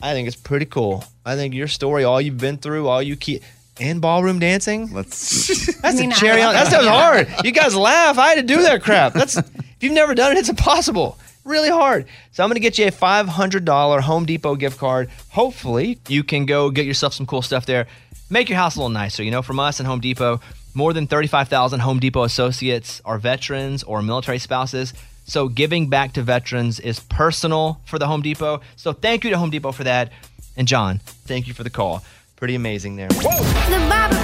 I 0.00 0.12
think 0.12 0.28
it's 0.28 0.36
pretty 0.36 0.66
cool. 0.66 1.04
I 1.24 1.34
think 1.34 1.54
your 1.54 1.68
story, 1.68 2.04
all 2.04 2.20
you've 2.20 2.38
been 2.38 2.58
through, 2.58 2.86
all 2.86 3.02
you 3.02 3.16
keep, 3.16 3.42
and 3.80 4.00
ballroom 4.00 4.38
dancing. 4.38 4.92
Let's. 4.92 5.76
That's 5.82 5.96
I 5.96 6.00
mean, 6.00 6.10
the 6.10 6.14
cherry 6.14 6.42
on. 6.42 6.54
That 6.54 6.68
sounds 6.68 6.86
hard. 6.86 7.28
You 7.44 7.50
guys 7.50 7.74
laugh. 7.74 8.18
I 8.18 8.28
had 8.28 8.36
to 8.36 8.42
do 8.42 8.62
that 8.62 8.82
crap. 8.82 9.12
That's 9.12 9.36
if 9.36 9.76
you've 9.80 9.92
never 9.92 10.14
done 10.14 10.32
it, 10.32 10.38
it's 10.38 10.48
impossible. 10.48 11.18
Really 11.46 11.70
hard. 11.70 12.06
So 12.32 12.42
I'm 12.42 12.50
gonna 12.50 12.58
get 12.58 12.76
you 12.76 12.88
a 12.88 12.90
$500 12.90 14.00
Home 14.00 14.26
Depot 14.26 14.56
gift 14.56 14.78
card. 14.78 15.08
Hopefully, 15.30 16.00
you 16.08 16.24
can 16.24 16.44
go 16.44 16.70
get 16.70 16.86
yourself 16.86 17.14
some 17.14 17.24
cool 17.24 17.40
stuff 17.40 17.66
there. 17.66 17.86
Make 18.28 18.48
your 18.48 18.58
house 18.58 18.74
a 18.74 18.80
little 18.80 18.90
nicer. 18.90 19.22
You 19.22 19.30
know, 19.30 19.42
from 19.42 19.60
us 19.60 19.78
and 19.78 19.86
Home 19.86 20.00
Depot, 20.00 20.40
more 20.74 20.92
than 20.92 21.06
35,000 21.06 21.78
Home 21.78 22.00
Depot 22.00 22.24
associates 22.24 23.00
are 23.04 23.16
veterans 23.16 23.84
or 23.84 24.02
military 24.02 24.40
spouses. 24.40 24.92
So 25.24 25.46
giving 25.46 25.88
back 25.88 26.14
to 26.14 26.22
veterans 26.22 26.80
is 26.80 26.98
personal 26.98 27.80
for 27.84 28.00
the 28.00 28.08
Home 28.08 28.22
Depot. 28.22 28.60
So 28.74 28.92
thank 28.92 29.22
you 29.22 29.30
to 29.30 29.38
Home 29.38 29.50
Depot 29.50 29.70
for 29.70 29.84
that. 29.84 30.10
And 30.56 30.66
John, 30.66 30.98
thank 30.98 31.46
you 31.46 31.54
for 31.54 31.62
the 31.62 31.70
call. 31.70 32.02
Pretty 32.36 32.54
amazing 32.54 32.96
there. 32.96 33.08
The 33.08 33.86
Bobby 33.90 34.16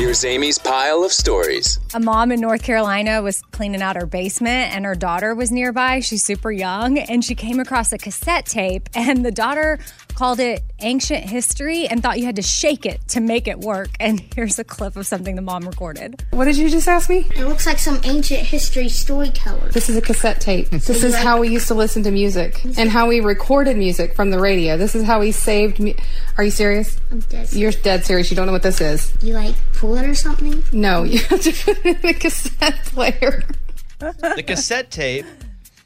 Here's 0.00 0.24
Amy's 0.24 0.58
pile 0.58 1.04
of 1.04 1.12
stories. 1.12 1.78
A 1.94 2.00
mom 2.00 2.32
in 2.32 2.40
North 2.40 2.62
Carolina 2.62 3.20
was 3.20 3.42
cleaning 3.50 3.82
out 3.82 3.96
her 3.96 4.06
basement 4.06 4.74
and 4.74 4.84
her 4.86 4.94
daughter 4.94 5.34
was 5.34 5.50
nearby. 5.50 6.00
She's 6.00 6.22
super 6.22 6.50
young 6.50 6.98
and 6.98 7.24
she 7.24 7.34
came 7.34 7.60
across 7.60 7.92
a 7.92 7.98
cassette 7.98 8.46
tape 8.46 8.88
and 8.94 9.24
the 9.24 9.30
daughter 9.30 9.78
called 10.20 10.38
it 10.38 10.62
ancient 10.80 11.24
history 11.24 11.88
and 11.88 12.02
thought 12.02 12.18
you 12.18 12.26
had 12.26 12.36
to 12.36 12.42
shake 12.42 12.84
it 12.84 13.00
to 13.08 13.22
make 13.22 13.48
it 13.48 13.58
work. 13.58 13.88
And 13.98 14.20
here's 14.36 14.58
a 14.58 14.64
clip 14.64 14.94
of 14.96 15.06
something 15.06 15.34
the 15.34 15.40
mom 15.40 15.66
recorded. 15.66 16.22
What 16.28 16.44
did 16.44 16.58
you 16.58 16.68
just 16.68 16.86
ask 16.88 17.08
me? 17.08 17.26
It 17.34 17.46
looks 17.46 17.64
like 17.64 17.78
some 17.78 17.98
ancient 18.04 18.40
history 18.40 18.90
storyteller. 18.90 19.70
This 19.70 19.88
is 19.88 19.96
a 19.96 20.02
cassette 20.02 20.38
tape. 20.38 20.68
This 20.90 21.04
is 21.04 21.16
how 21.16 21.40
we 21.40 21.48
used 21.48 21.68
to 21.68 21.74
listen 21.74 22.02
to 22.02 22.10
music 22.10 22.62
and 22.76 22.90
how 22.90 23.08
we 23.08 23.20
recorded 23.20 23.78
music 23.78 24.14
from 24.14 24.30
the 24.30 24.38
radio. 24.38 24.76
This 24.76 24.94
is 24.94 25.04
how 25.04 25.20
we 25.20 25.32
saved. 25.32 25.80
Mu- 25.80 25.94
Are 26.36 26.44
you 26.44 26.50
serious? 26.50 26.98
I'm 27.10 27.20
dead. 27.20 27.50
You're 27.54 27.72
dead 27.72 28.04
serious. 28.04 28.30
You 28.30 28.36
don't 28.36 28.44
know 28.44 28.52
what 28.52 28.62
this 28.62 28.82
is. 28.82 29.14
You 29.22 29.32
like 29.32 29.54
pull 29.72 29.96
it 29.96 30.04
or 30.06 30.14
something? 30.14 30.62
No, 30.70 31.04
you 31.04 31.20
have 31.20 31.40
to 31.40 31.52
put 31.64 31.86
it 31.86 32.04
in 32.04 32.10
a 32.10 32.12
cassette 32.12 32.84
player. 32.84 33.42
the 33.98 34.44
cassette 34.46 34.90
tape 34.90 35.24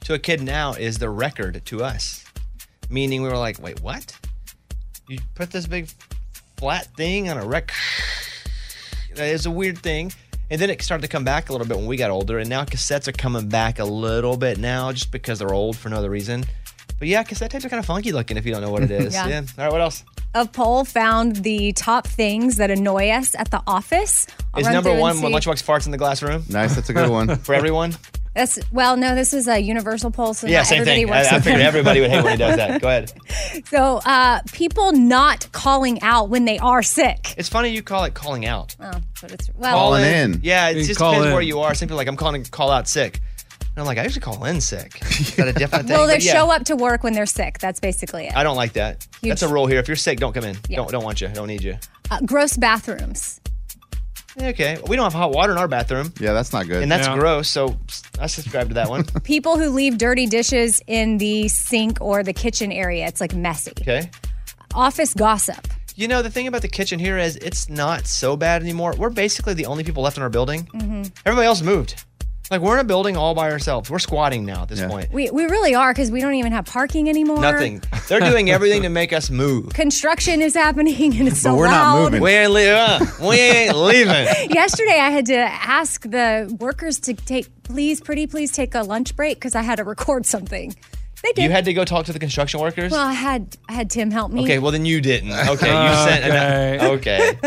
to 0.00 0.14
a 0.14 0.18
kid 0.18 0.42
now 0.42 0.72
is 0.72 0.98
the 0.98 1.08
record 1.10 1.62
to 1.66 1.84
us. 1.84 2.24
Meaning 2.90 3.22
we 3.22 3.28
were 3.28 3.38
like, 3.38 3.60
wait, 3.60 3.80
what? 3.80 4.16
You 5.08 5.18
put 5.34 5.50
this 5.50 5.66
big 5.66 5.88
flat 6.56 6.86
thing 6.96 7.28
on 7.28 7.36
a 7.36 7.44
rec. 7.46 7.72
It's 9.16 9.46
a 9.46 9.50
weird 9.50 9.78
thing. 9.78 10.12
And 10.50 10.60
then 10.60 10.70
it 10.70 10.80
started 10.82 11.02
to 11.02 11.08
come 11.08 11.24
back 11.24 11.48
a 11.48 11.52
little 11.52 11.66
bit 11.66 11.76
when 11.76 11.86
we 11.86 11.96
got 11.96 12.10
older. 12.10 12.38
And 12.38 12.48
now 12.48 12.64
cassettes 12.64 13.08
are 13.08 13.12
coming 13.12 13.48
back 13.48 13.78
a 13.78 13.84
little 13.84 14.36
bit 14.36 14.58
now 14.58 14.92
just 14.92 15.10
because 15.10 15.38
they're 15.38 15.54
old 15.54 15.76
for 15.76 15.88
no 15.88 15.96
other 15.96 16.10
reason. 16.10 16.44
But 16.98 17.08
yeah, 17.08 17.22
cassette 17.22 17.50
tapes 17.50 17.64
are 17.64 17.68
kind 17.68 17.80
of 17.80 17.86
funky 17.86 18.12
looking 18.12 18.36
if 18.36 18.46
you 18.46 18.52
don't 18.52 18.62
know 18.62 18.70
what 18.70 18.82
it 18.82 18.90
is. 18.90 19.14
Yeah. 19.14 19.26
yeah. 19.28 19.40
All 19.58 19.64
right, 19.64 19.72
what 19.72 19.80
else? 19.80 20.04
A 20.34 20.46
poll 20.46 20.84
found 20.84 21.36
the 21.36 21.72
top 21.72 22.06
things 22.06 22.56
that 22.56 22.70
annoy 22.70 23.10
us 23.10 23.34
at 23.36 23.50
the 23.50 23.62
office. 23.66 24.26
I'll 24.52 24.60
Is 24.60 24.68
number 24.68 24.90
one 24.98 25.20
when 25.20 25.32
see- 25.32 25.38
Lunchbox 25.50 25.62
farts 25.62 25.86
in 25.86 25.92
the 25.92 25.98
glass 25.98 26.22
room? 26.22 26.44
Nice, 26.48 26.74
that's 26.74 26.88
a 26.88 26.92
good 26.92 27.10
one. 27.10 27.36
For 27.44 27.54
everyone? 27.54 27.94
That's 28.34 28.58
well, 28.72 28.96
no, 28.96 29.14
this 29.14 29.32
is 29.32 29.46
a 29.46 29.58
universal 29.60 30.10
poll, 30.10 30.34
so 30.34 30.46
yeah, 30.48 30.64
same 30.64 30.80
everybody 30.80 31.02
thing. 31.04 31.10
works. 31.10 31.32
I, 31.32 31.36
I 31.36 31.40
figured 31.40 31.62
everybody 31.62 32.00
would 32.00 32.10
hate 32.10 32.22
when 32.24 32.32
he 32.32 32.38
does 32.38 32.56
that. 32.56 32.80
Go 32.80 32.88
ahead. 32.88 33.12
So, 33.66 34.00
uh, 34.04 34.40
people 34.52 34.90
not 34.92 35.50
calling 35.52 36.02
out 36.02 36.28
when 36.28 36.44
they 36.44 36.58
are 36.58 36.82
sick. 36.82 37.34
It's 37.38 37.48
funny 37.48 37.68
you 37.70 37.82
call 37.82 38.02
it 38.04 38.14
calling 38.14 38.46
out. 38.46 38.74
Oh, 38.80 38.90
but 39.22 39.30
it's 39.30 39.48
well, 39.54 39.76
calling 39.76 40.02
in. 40.04 40.40
Yeah, 40.42 40.68
it 40.70 40.76
You 40.76 40.84
just 40.84 40.98
call 40.98 41.12
depends 41.12 41.28
in. 41.28 41.32
where 41.34 41.42
you 41.42 41.60
are. 41.60 41.72
Some 41.74 41.86
people 41.86 41.96
are 41.96 41.98
like, 41.98 42.08
I'm 42.08 42.16
calling 42.16 42.44
call 42.46 42.70
out 42.72 42.88
sick. 42.88 43.20
And 43.60 43.78
I'm 43.80 43.86
like, 43.86 43.98
I 43.98 44.02
usually 44.02 44.20
call 44.22 44.44
in 44.44 44.60
sick. 44.60 45.00
Is 45.20 45.36
that 45.36 45.48
a 45.48 45.52
different 45.52 45.86
thing? 45.86 45.96
well, 45.96 46.06
they 46.08 46.14
But 46.16 46.24
yeah, 46.24 46.32
show 46.32 46.50
up 46.50 46.64
to 46.64 46.74
work 46.76 47.04
when 47.04 47.12
they're 47.12 47.26
sick. 47.26 47.58
That's 47.58 47.78
basically 47.80 48.26
it. 48.26 48.36
I 48.36 48.42
don't 48.42 48.56
like 48.56 48.72
that. 48.74 49.06
Huge- 49.20 49.30
That's 49.30 49.42
a 49.42 49.48
rule 49.48 49.66
here. 49.66 49.78
If 49.78 49.86
you're 49.88 49.96
sick, 49.96 50.18
don't 50.18 50.32
come 50.32 50.44
in. 50.44 50.56
Yeah. 50.68 50.78
Don't 50.78 50.90
don't 50.90 51.04
want 51.04 51.20
you. 51.20 51.28
Don't 51.28 51.48
need 51.48 51.62
you. 51.62 51.76
Uh, 52.10 52.20
gross 52.26 52.56
bathrooms. 52.56 53.40
Yeah, 54.36 54.48
Okay. 54.48 54.78
We 54.88 54.96
don't 54.96 55.04
have 55.04 55.12
hot 55.12 55.30
water 55.32 55.52
in 55.52 55.58
our 55.58 55.68
bathroom. 55.68 56.12
Yeah, 56.18 56.32
that's 56.32 56.52
not 56.52 56.66
good. 56.66 56.82
And 56.82 56.90
that's 56.90 57.06
Yeah. 57.06 57.14
gross. 57.18 57.48
So 57.48 57.76
I 58.18 58.26
subscribe 58.26 58.68
to 58.68 58.74
that 58.74 58.88
one. 58.88 59.04
People 59.24 59.58
who 59.58 59.70
leave 59.70 59.98
dirty 59.98 60.26
dishes 60.26 60.82
in 60.86 61.18
the 61.18 61.48
sink 61.48 61.98
or 62.00 62.22
the 62.22 62.32
kitchen 62.32 62.72
area. 62.72 63.06
It's 63.06 63.20
like 63.20 63.34
messy. 63.34 63.72
Okay. 63.80 64.10
Office 64.74 65.14
gossip. 65.14 65.68
You 65.96 66.08
know, 66.08 66.22
the 66.22 66.30
thing 66.30 66.48
about 66.48 66.62
the 66.62 66.68
kitchen 66.68 66.98
here 66.98 67.16
is 67.18 67.36
it's 67.36 67.68
not 67.68 68.08
so 68.08 68.36
bad 68.36 68.62
anymore. 68.62 68.94
We're 68.98 69.10
basically 69.10 69.54
the 69.54 69.66
only 69.66 69.84
people 69.84 70.02
left 70.02 70.16
in 70.16 70.22
our 70.24 70.30
building. 70.30 70.66
hmm 70.72 71.02
Everybody 71.24 71.46
else 71.46 71.62
moved. 71.62 72.04
Like 72.50 72.60
we're 72.60 72.74
in 72.74 72.80
a 72.80 72.84
building 72.84 73.16
all 73.16 73.34
by 73.34 73.50
ourselves. 73.50 73.90
We're 73.90 73.98
squatting 73.98 74.44
now 74.44 74.62
at 74.62 74.68
this 74.68 74.82
point. 74.84 75.10
We, 75.10 75.30
we 75.30 75.44
really 75.44 75.74
are 75.74 75.92
because 75.92 76.10
we 76.10 76.20
don't 76.20 76.34
even 76.34 76.52
have 76.52 76.66
parking 76.66 77.08
anymore. 77.08 77.40
Nothing. 77.40 77.82
They're 78.08 78.20
doing 78.20 78.50
everything 78.50 78.82
to 78.82 78.90
make 78.90 79.14
us 79.14 79.30
move. 79.30 79.72
Construction 79.72 80.42
is 80.42 80.54
happening 80.54 81.18
and 81.18 81.28
it's 81.28 81.40
so 81.40 81.56
loud. 81.56 82.20
We 82.20 82.30
ain't 82.32 82.52
leaving. 82.52 82.74
Uh, 82.74 83.00
we 83.22 83.36
ain't 83.40 83.76
leaving. 83.76 84.50
Yesterday, 84.50 84.98
I 85.00 85.10
had 85.10 85.26
to 85.26 85.36
ask 85.38 86.02
the 86.02 86.54
workers 86.60 87.00
to 87.00 87.14
take, 87.14 87.48
please, 87.62 88.00
pretty 88.00 88.26
please 88.26 88.52
take 88.52 88.74
a 88.74 88.82
lunch 88.82 89.16
break 89.16 89.36
because 89.38 89.54
I 89.54 89.62
had 89.62 89.76
to 89.76 89.84
record 89.84 90.26
something. 90.26 90.74
They 91.22 91.32
did. 91.32 91.44
You 91.44 91.50
had 91.50 91.64
to 91.64 91.72
go 91.72 91.86
talk 91.86 92.04
to 92.06 92.12
the 92.12 92.18
construction 92.18 92.60
workers? 92.60 92.92
well, 92.92 93.00
I 93.06 93.14
had 93.14 93.56
I 93.66 93.72
had 93.72 93.88
Tim 93.88 94.10
help 94.10 94.30
me. 94.30 94.42
Okay, 94.42 94.58
well 94.58 94.70
then 94.70 94.84
you 94.84 95.00
didn't. 95.00 95.32
Okay, 95.32 95.48
you 95.48 95.94
sent 96.04 96.82
okay. 96.82 97.38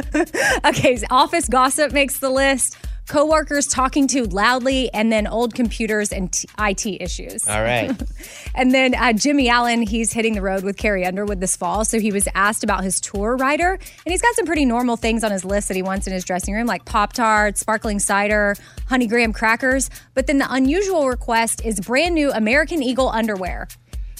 okay, 0.65 0.95
so 0.95 1.05
office 1.12 1.47
gossip 1.47 1.91
makes 1.91 2.17
the 2.17 2.31
list. 2.31 2.75
Coworkers 3.08 3.67
talking 3.67 4.08
too 4.08 4.26
loudly, 4.26 4.93
and 4.93 5.12
then 5.12 5.28
old 5.28 5.54
computers 5.54 6.12
and 6.12 6.32
t- 6.32 6.48
IT 6.60 6.86
issues. 7.02 7.48
All 7.48 7.62
right. 7.62 7.91
And 8.56 8.74
then 8.74 8.96
uh, 8.96 9.13
Jimmy 9.13 9.50
Allen, 9.50 9.84
he's 9.84 10.12
hitting 10.12 10.34
the 10.34 10.41
road 10.41 10.63
with 10.63 10.78
Carrie 10.78 11.06
Underwood 11.06 11.39
this 11.39 11.56
fall. 11.56 11.86
So 11.86 12.00
he 12.00 12.12
was 12.12 12.28
asked 12.34 12.63
about 12.63 12.84
his 12.84 13.00
tour 13.00 13.38
rider. 13.38 13.74
And 13.74 14.12
he's 14.12 14.22
got 14.22 14.34
some 14.34 14.48
pretty 14.48 14.65
normal 14.65 14.98
things 14.98 15.24
on 15.24 15.32
his 15.32 15.46
list 15.46 15.67
that 15.67 15.76
he 15.76 15.84
wants 15.84 16.08
in 16.08 16.13
his 16.13 16.26
dressing 16.26 16.56
room, 16.56 16.65
like 16.65 16.84
Pop 16.84 17.13
Tarts, 17.13 17.60
sparkling 17.60 18.00
cider, 18.00 18.56
honey 18.88 19.06
graham 19.06 19.32
crackers. 19.32 19.91
But 20.15 20.26
then 20.26 20.39
the 20.39 20.52
unusual 20.52 21.08
request 21.08 21.63
is 21.63 21.80
brand 21.80 22.15
new 22.15 22.32
American 22.32 22.82
Eagle 22.82 23.10
underwear. 23.10 23.67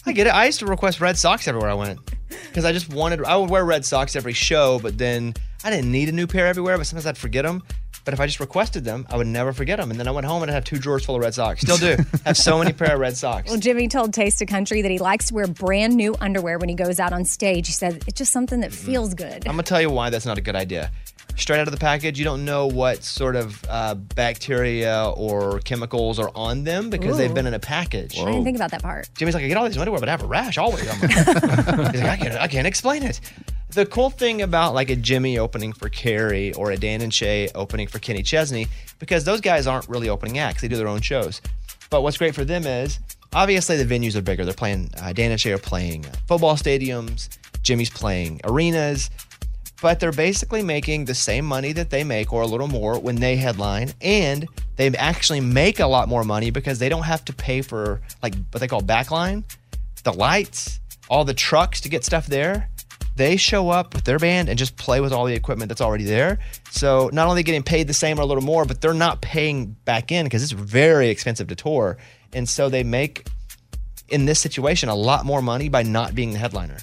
I 0.06 0.14
get 0.14 0.28
it. 0.28 0.30
I 0.30 0.46
used 0.46 0.60
to 0.60 0.68
request 0.68 1.02
red 1.02 1.18
socks 1.18 1.48
everywhere 1.48 1.72
I 1.72 1.74
went 1.74 2.00
because 2.30 2.64
I 2.64 2.72
just 2.74 2.94
wanted. 2.94 3.24
I 3.26 3.36
would 3.38 3.50
wear 3.50 3.66
red 3.66 3.86
socks 3.86 4.16
every 4.16 4.34
show, 4.34 4.78
but 4.80 5.00
then 5.00 5.34
I 5.64 5.72
didn't 5.72 5.92
need 5.92 6.10
a 6.10 6.14
new 6.14 6.28
pair 6.28 6.46
everywhere. 6.46 6.78
But 6.78 6.86
sometimes 6.86 7.08
I'd 7.08 7.18
forget 7.18 7.44
them. 7.44 7.64
But 8.08 8.14
if 8.14 8.22
I 8.22 8.26
just 8.26 8.40
requested 8.40 8.86
them, 8.86 9.06
I 9.10 9.18
would 9.18 9.28
never 9.28 9.52
forget 9.52 9.80
them. 9.80 9.92
And 9.92 10.00
then 10.00 10.08
I 10.08 10.12
went 10.12 10.26
home 10.26 10.42
and 10.42 10.50
I 10.50 10.54
have 10.54 10.64
two 10.64 10.78
drawers 10.78 11.04
full 11.04 11.16
of 11.16 11.22
red 11.22 11.34
socks. 11.34 11.60
Still 11.60 11.76
do. 11.76 12.02
have 12.26 12.38
so 12.38 12.58
many 12.58 12.72
pair 12.72 12.94
of 12.94 13.02
red 13.02 13.18
socks. 13.18 13.50
Well, 13.50 13.60
Jimmy 13.60 13.90
told 13.90 14.14
Taste 14.14 14.42
of 14.42 14.48
Country 14.48 14.82
that 14.82 14.90
he 14.90 14.98
likes 14.98 15.28
to 15.28 15.34
wear 15.34 15.46
brand 15.46 15.94
new 15.94 16.16
underwear 16.22 16.58
when 16.58 16.70
he 16.70 16.76
goes 16.76 17.02
out 17.02 17.12
on 17.12 17.26
stage. 17.26 17.68
He 17.68 17.74
said 17.74 18.06
it's 18.08 18.18
just 18.18 18.32
something 18.32 18.62
that 18.62 18.72
feels 18.72 19.14
good. 19.14 19.46
I'm 19.46 19.52
gonna 19.52 19.64
tell 19.64 19.82
you 19.82 19.90
why 19.90 20.10
that's 20.10 20.26
not 20.26 20.38
a 20.38 20.42
good 20.42 20.56
idea. 20.56 20.90
Straight 21.36 21.60
out 21.60 21.68
of 21.68 21.74
the 21.74 21.80
package, 21.82 22.18
you 22.18 22.24
don't 22.24 22.46
know 22.46 22.68
what 22.68 23.04
sort 23.04 23.36
of 23.36 23.62
uh, 23.68 23.96
bacteria 23.96 25.12
or 25.18 25.60
chemicals 25.60 26.18
are 26.18 26.32
on 26.34 26.64
them 26.64 26.90
because 26.90 27.18
they've 27.18 27.34
been 27.34 27.46
in 27.46 27.56
a 27.56 27.60
package. 27.60 28.18
I 28.18 28.24
didn't 28.24 28.46
think 28.46 28.56
about 28.56 28.72
that 28.72 28.84
part. 28.84 29.10
Jimmy's 29.18 29.36
like, 29.36 29.44
I 29.44 29.50
get 29.50 29.58
all 29.58 29.66
these 29.68 29.78
underwear, 29.78 30.00
but 30.00 30.08
I 30.08 30.14
have 30.14 30.24
a 30.24 30.28
rash 30.28 30.58
always. 30.58 30.90
I'm 30.90 31.02
like, 31.02 31.12
He's 31.92 32.02
like, 32.02 32.10
I 32.10 32.18
can't, 32.18 32.36
I 32.36 32.48
can't 32.48 32.68
explain 32.68 33.04
it. 33.04 33.20
The 33.72 33.86
cool 33.86 34.10
thing 34.10 34.42
about 34.42 34.74
like 34.74 34.90
a 34.90 34.96
Jimmy 34.96 35.38
opening 35.38 35.74
for 35.74 35.90
Carrie 35.90 36.54
or 36.54 36.72
a 36.72 36.78
Dan 36.78 37.02
and 37.02 37.14
Shay 37.14 37.50
opening 37.54 37.88
for 37.88 38.00
Kenny 38.00 38.24
Chesney, 38.24 38.68
because 39.00 39.24
those 39.24 39.42
guys 39.42 39.68
aren't 39.68 39.88
really 39.90 40.10
opening 40.10 40.40
acts; 40.40 40.62
they 40.62 40.68
do 40.68 40.78
their 40.78 40.88
own 40.88 41.02
shows. 41.02 41.42
But 41.90 42.02
what's 42.02 42.18
great 42.18 42.36
for 42.36 42.46
them 42.46 42.66
is 42.66 43.00
obviously 43.34 43.82
the 43.82 43.86
venues 43.86 44.16
are 44.16 44.22
bigger. 44.22 44.46
They're 44.46 44.54
playing. 44.54 44.90
Uh, 45.02 45.14
Dan 45.14 45.32
and 45.32 45.40
Shay 45.40 45.54
are 45.54 45.58
playing 45.58 46.06
uh, 46.06 46.12
football 46.28 46.56
stadiums. 46.56 47.30
Jimmy's 47.62 47.90
playing 47.90 48.42
arenas. 48.44 49.10
But 49.82 50.00
they're 50.00 50.12
basically 50.12 50.64
making 50.64 51.06
the 51.06 51.14
same 51.14 51.46
money 51.46 51.72
that 51.74 51.92
they 51.92 52.04
make 52.04 52.34
or 52.34 52.42
a 52.42 52.48
little 52.48 52.68
more 52.68 53.00
when 53.00 53.18
they 53.18 53.36
headline. 53.36 53.92
And 54.02 54.48
they 54.76 54.90
actually 54.96 55.40
make 55.40 55.80
a 55.80 55.86
lot 55.86 56.10
more 56.10 56.24
money 56.24 56.50
because 56.50 56.80
they 56.80 56.90
don't 56.90 57.04
have 57.04 57.24
to 57.26 57.34
pay 57.34 57.62
for 57.62 58.02
like 58.24 58.34
what 58.52 58.60
they 58.60 58.68
call 58.68 58.82
backline, 58.82 59.44
the 60.04 60.14
lights, 60.14 60.80
all 61.10 61.26
the 61.26 61.34
trucks 61.34 61.80
to 61.82 61.90
get 61.90 62.04
stuff 62.04 62.26
there. 62.26 62.70
They 63.18 63.36
show 63.36 63.70
up 63.70 63.96
with 63.96 64.04
their 64.04 64.20
band 64.20 64.48
and 64.48 64.60
just 64.60 64.78
play 64.78 65.02
with 65.02 65.12
all 65.12 65.26
the 65.26 65.34
equipment 65.34 65.70
that's 65.70 65.82
already 65.82 66.04
there. 66.04 66.38
So 66.70 67.10
not 67.12 67.28
only 67.28 67.42
getting 67.42 67.64
paid 67.64 67.88
the 67.88 67.94
same 67.94 68.20
or 68.20 68.22
a 68.22 68.26
little 68.26 68.44
more, 68.44 68.64
but 68.64 68.80
they're 68.80 68.94
not 68.94 69.22
paying 69.22 69.76
back 69.86 70.12
in 70.12 70.26
because 70.26 70.44
it's 70.44 70.52
very 70.52 71.10
expensive 71.10 71.48
to 71.48 71.56
tour. 71.56 71.98
And 72.34 72.48
so 72.48 72.70
they 72.70 72.84
make 72.84 73.26
in 74.10 74.26
this 74.26 74.40
situation 74.40 74.88
a 74.90 74.96
lot 74.96 75.26
more 75.26 75.42
money 75.42 75.68
by 75.68 75.82
not 75.82 76.14
being 76.14 76.32
the 76.32 76.38
headliner. 76.38 76.78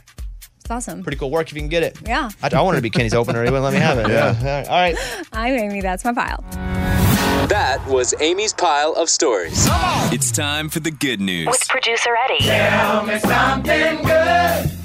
It's 0.60 0.70
awesome. 0.70 1.04
Pretty 1.04 1.18
cool 1.18 1.30
work 1.30 1.48
if 1.50 1.54
you 1.54 1.60
can 1.60 1.68
get 1.68 1.84
it. 1.84 1.98
Yeah. 2.04 2.30
I, 2.42 2.50
I 2.52 2.60
wanted 2.62 2.78
to 2.78 2.82
be 2.82 2.90
Kenny's 2.90 3.14
opener. 3.14 3.44
He 3.44 3.50
wouldn't 3.50 3.62
let 3.64 3.72
me 3.72 3.78
have 3.78 3.98
it. 3.98 4.08
Yeah. 4.10 4.64
All 4.68 4.74
right. 4.76 4.96
I'm 5.32 5.54
Amy. 5.54 5.82
That's 5.82 6.04
my 6.04 6.12
pile. 6.14 6.42
That 7.48 7.80
was 7.86 8.12
Amy's 8.20 8.52
pile 8.54 8.92
of 8.94 9.08
stories. 9.08 9.68
It's 10.12 10.32
time 10.32 10.68
for 10.68 10.80
the 10.80 10.90
good 10.90 11.20
news. 11.20 11.46
With 11.46 11.68
producer 11.68 12.16
Eddie. 12.24 12.44
Tell 12.44 13.06
me 13.06 13.18
something 13.20 14.02
good. 14.04 14.83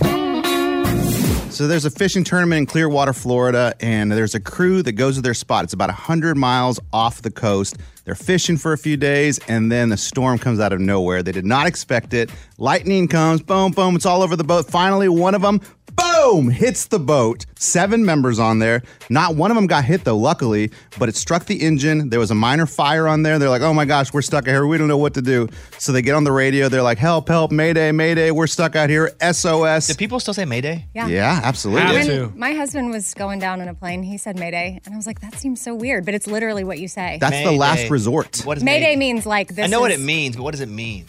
So 1.60 1.68
there's 1.68 1.84
a 1.84 1.92
fishing 1.92 2.24
tournament 2.24 2.60
in 2.60 2.66
Clearwater, 2.68 3.12
Florida, 3.12 3.76
and 3.82 4.10
there's 4.10 4.34
a 4.34 4.40
crew 4.40 4.82
that 4.82 4.94
goes 4.94 5.18
to 5.18 5.22
their 5.22 5.34
spot. 5.34 5.66
It's 5.66 5.74
about 5.74 5.90
100 5.90 6.38
miles 6.38 6.80
off 6.94 7.22
the 7.22 7.32
coast. 7.32 7.76
They're 8.06 8.16
fishing 8.16 8.56
for 8.56 8.72
a 8.72 8.78
few 8.78 8.96
days, 8.96 9.42
and 9.50 9.70
then 9.70 9.90
the 9.90 9.98
storm 9.98 10.40
comes 10.40 10.62
out 10.62 10.72
of 10.72 10.80
nowhere. 10.80 11.22
They 11.22 11.34
did 11.34 11.46
not 11.46 11.68
expect 11.68 12.14
it. 12.14 12.32
Lightning 12.58 13.10
comes, 13.10 13.42
boom, 13.42 13.74
boom, 13.74 13.98
it's 13.98 14.06
all 14.06 14.22
over 14.22 14.38
the 14.38 14.44
boat. 14.46 14.70
Finally, 14.70 15.10
one 15.10 15.36
of 15.36 15.42
them, 15.42 15.60
boom, 16.20 16.50
hits 16.50 16.88
the 16.88 17.00
boat. 17.00 17.46
Seven 17.58 18.06
members 18.06 18.40
on 18.40 18.60
there. 18.60 18.84
Not 19.10 19.36
one 19.36 19.52
of 19.52 19.56
them 19.56 19.68
got 19.68 19.84
hit, 19.84 20.04
though, 20.04 20.18
luckily, 20.18 20.72
but 20.98 21.10
it 21.10 21.16
struck 21.16 21.46
the 21.46 21.62
engine. 21.62 22.10
There 22.10 22.20
was 22.20 22.32
a 22.32 22.36
minor 22.36 22.66
fire 22.66 23.08
on 23.08 23.24
there. 23.24 23.38
They're 23.40 23.50
like, 23.50 23.62
oh 23.62 23.74
my 23.74 23.86
gosh, 23.86 24.14
we're 24.14 24.22
stuck 24.22 24.48
out 24.48 24.52
here. 24.52 24.66
We 24.66 24.78
don't 24.78 24.88
know 24.88 24.98
what 24.98 25.14
to 25.16 25.22
do. 25.22 25.48
So 25.78 25.92
they 25.92 26.02
get 26.02 26.16
on 26.16 26.24
the 26.24 26.32
radio. 26.32 26.70
They're 26.70 26.84
like, 26.84 26.98
help, 26.98 27.28
help, 27.28 27.52
mayday, 27.52 27.92
mayday. 27.92 28.32
We're 28.32 28.48
stuck 28.48 28.76
out 28.76 28.90
here. 28.90 29.12
SOS. 29.22 29.88
Do 29.88 29.96
people 29.96 30.20
still 30.20 30.34
say 30.34 30.46
mayday? 30.46 30.86
Yeah. 30.94 31.08
Yeah, 31.08 31.42
absolutely. 31.44 32.20
When 32.28 32.38
my 32.38 32.54
husband 32.54 32.92
was 32.92 33.14
going 33.14 33.40
down 33.40 33.62
in 33.62 33.68
a 33.68 33.74
plane, 33.74 34.04
he 34.04 34.18
said 34.18 34.38
Mayday. 34.38 34.80
And 34.86 34.94
I 34.94 34.98
was 34.98 35.08
like, 35.08 35.22
that 35.22 35.36
seems 35.36 35.62
so 35.62 35.76
weird, 35.76 36.06
but 36.06 36.14
it's 36.14 36.28
literally 36.28 36.64
what 36.64 36.80
you 36.80 36.88
say. 36.88 37.18
That's 37.20 37.44
the 37.44 37.52
last 37.52 37.90
resort. 37.90 38.42
What 38.46 38.58
is 38.58 38.64
Mayday 38.64 38.88
mayday? 38.88 38.96
means 38.96 39.26
like 39.26 39.50
this. 39.56 39.66
I 39.66 39.68
know 39.68 39.82
what 39.82 39.92
it 39.92 40.00
means, 40.00 40.36
but 40.36 40.44
what 40.44 40.52
does 40.52 40.62
it 40.62 40.70
mean? 40.70 41.06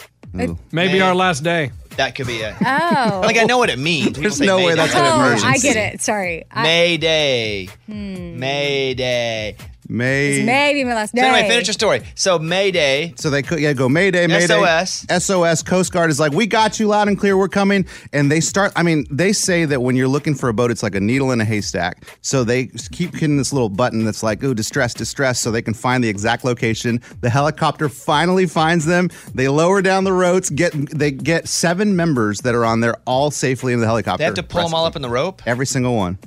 Maybe 0.72 1.00
our 1.00 1.14
last 1.14 1.42
day. 1.42 1.72
That 2.01 2.14
could 2.14 2.28
be 2.28 2.38
it. 2.38 2.55
Oh. 2.64 3.20
Like 3.22 3.36
I 3.36 3.44
know 3.44 3.59
what 3.59 3.68
it 3.68 3.78
means. 3.78 4.07
People 4.07 4.22
There's 4.22 4.40
no 4.40 4.57
way 4.57 4.68
Mayday. 4.68 4.76
that's 4.76 4.94
an 4.94 5.05
oh, 5.05 5.16
emergency. 5.16 5.46
I 5.46 5.59
get 5.59 5.76
it. 5.76 6.01
Sorry. 6.01 6.44
I, 6.51 6.62
Mayday. 6.62 7.66
Hmm. 7.84 8.38
Mayday. 8.38 9.57
May. 9.91 10.28
It's 10.38 10.47
maybe 10.47 10.84
my 10.84 10.95
last 10.95 11.14
day. 11.14 11.22
So 11.22 11.26
anyway, 11.28 11.49
finish 11.49 11.66
your 11.66 11.72
story. 11.74 12.03
So 12.14 12.38
Mayday. 12.38 13.12
So 13.16 13.28
they 13.30 13.43
could 13.43 13.61
yeah 13.61 13.72
go 13.72 13.88
Mayday 13.88 14.26
Mayday 14.26 14.47
SOS. 14.47 15.07
SOS 15.24 15.62
Coast 15.62 15.93
Guard 15.93 16.11
is 16.11 16.20
like 16.20 16.32
we 16.32 16.47
got 16.47 16.78
you 16.78 16.86
loud 16.86 17.09
and 17.09 17.18
clear 17.18 17.36
we're 17.36 17.49
coming 17.49 17.84
and 18.12 18.30
they 18.30 18.41
start 18.41 18.72
I 18.76 18.82
mean 18.82 19.07
they 19.11 19.32
say 19.32 19.64
that 19.64 19.80
when 19.82 19.97
you're 19.97 20.09
looking 20.09 20.34
for 20.34 20.49
a 20.49 20.55
boat 20.55 20.70
it's 20.70 20.82
like 20.82 20.95
a 20.95 21.01
needle 21.01 21.32
in 21.32 21.41
a 21.41 21.45
haystack 21.45 22.05
so 22.22 22.45
they 22.45 22.66
keep 22.93 23.14
hitting 23.14 23.36
this 23.36 23.53
little 23.53 23.68
button 23.68 24.05
that's 24.05 24.22
like 24.22 24.43
oh 24.45 24.55
distress 24.55 24.95
distress 24.95 25.41
so 25.41 25.51
they 25.51 25.62
can 25.62 25.74
find 25.74 26.03
the 26.05 26.09
exact 26.09 26.45
location 26.45 27.01
the 27.20 27.30
helicopter 27.30 27.88
finally 27.88 28.47
finds 28.47 28.86
them 28.86 29.09
they 29.34 29.49
lower 29.49 29.82
down 29.82 30.05
the 30.05 30.12
ropes 30.12 30.51
get 30.51 30.72
they 30.97 31.11
get 31.11 31.49
seven 31.49 31.97
members 31.97 32.41
that 32.41 32.55
are 32.55 32.64
on 32.64 32.80
there 32.80 32.97
all 33.07 33.30
safely 33.30 33.72
in 33.72 33.80
the 33.80 33.86
helicopter 33.86 34.18
They 34.18 34.24
have 34.24 34.34
to 34.34 34.43
pull 34.43 34.62
them 34.62 34.74
all 34.74 34.84
up 34.84 34.97
in 34.97 35.03
the 35.03 35.11
rope. 35.11 35.43
every 35.47 35.66
single 35.66 35.97
one 35.97 36.18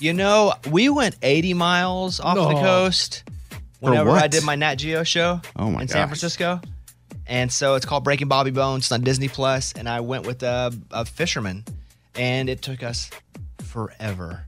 You 0.00 0.14
know, 0.14 0.54
we 0.70 0.88
went 0.88 1.16
80 1.22 1.54
miles 1.54 2.20
off 2.20 2.36
the 2.36 2.54
coast 2.60 3.22
whenever 3.80 4.10
I 4.10 4.26
did 4.28 4.44
my 4.44 4.56
Nat 4.56 4.76
Geo 4.76 5.02
show 5.04 5.40
Oh 5.56 5.70
my 5.70 5.82
in 5.82 5.88
San. 5.88 6.08
Francisco. 6.08 6.60
And 7.26 7.52
so 7.52 7.74
it's 7.76 7.86
called 7.86 8.02
Breaking 8.02 8.26
Bobby 8.28 8.50
Bones 8.50 8.84
it's 8.84 8.92
on 8.92 9.02
Disney 9.02 9.28
Plus, 9.28 9.72
and 9.74 9.88
I 9.88 10.00
went 10.00 10.26
with 10.26 10.42
a, 10.42 10.72
a 10.90 11.04
fisherman, 11.04 11.64
and 12.16 12.48
it 12.48 12.60
took 12.62 12.82
us 12.82 13.08
forever. 13.62 14.46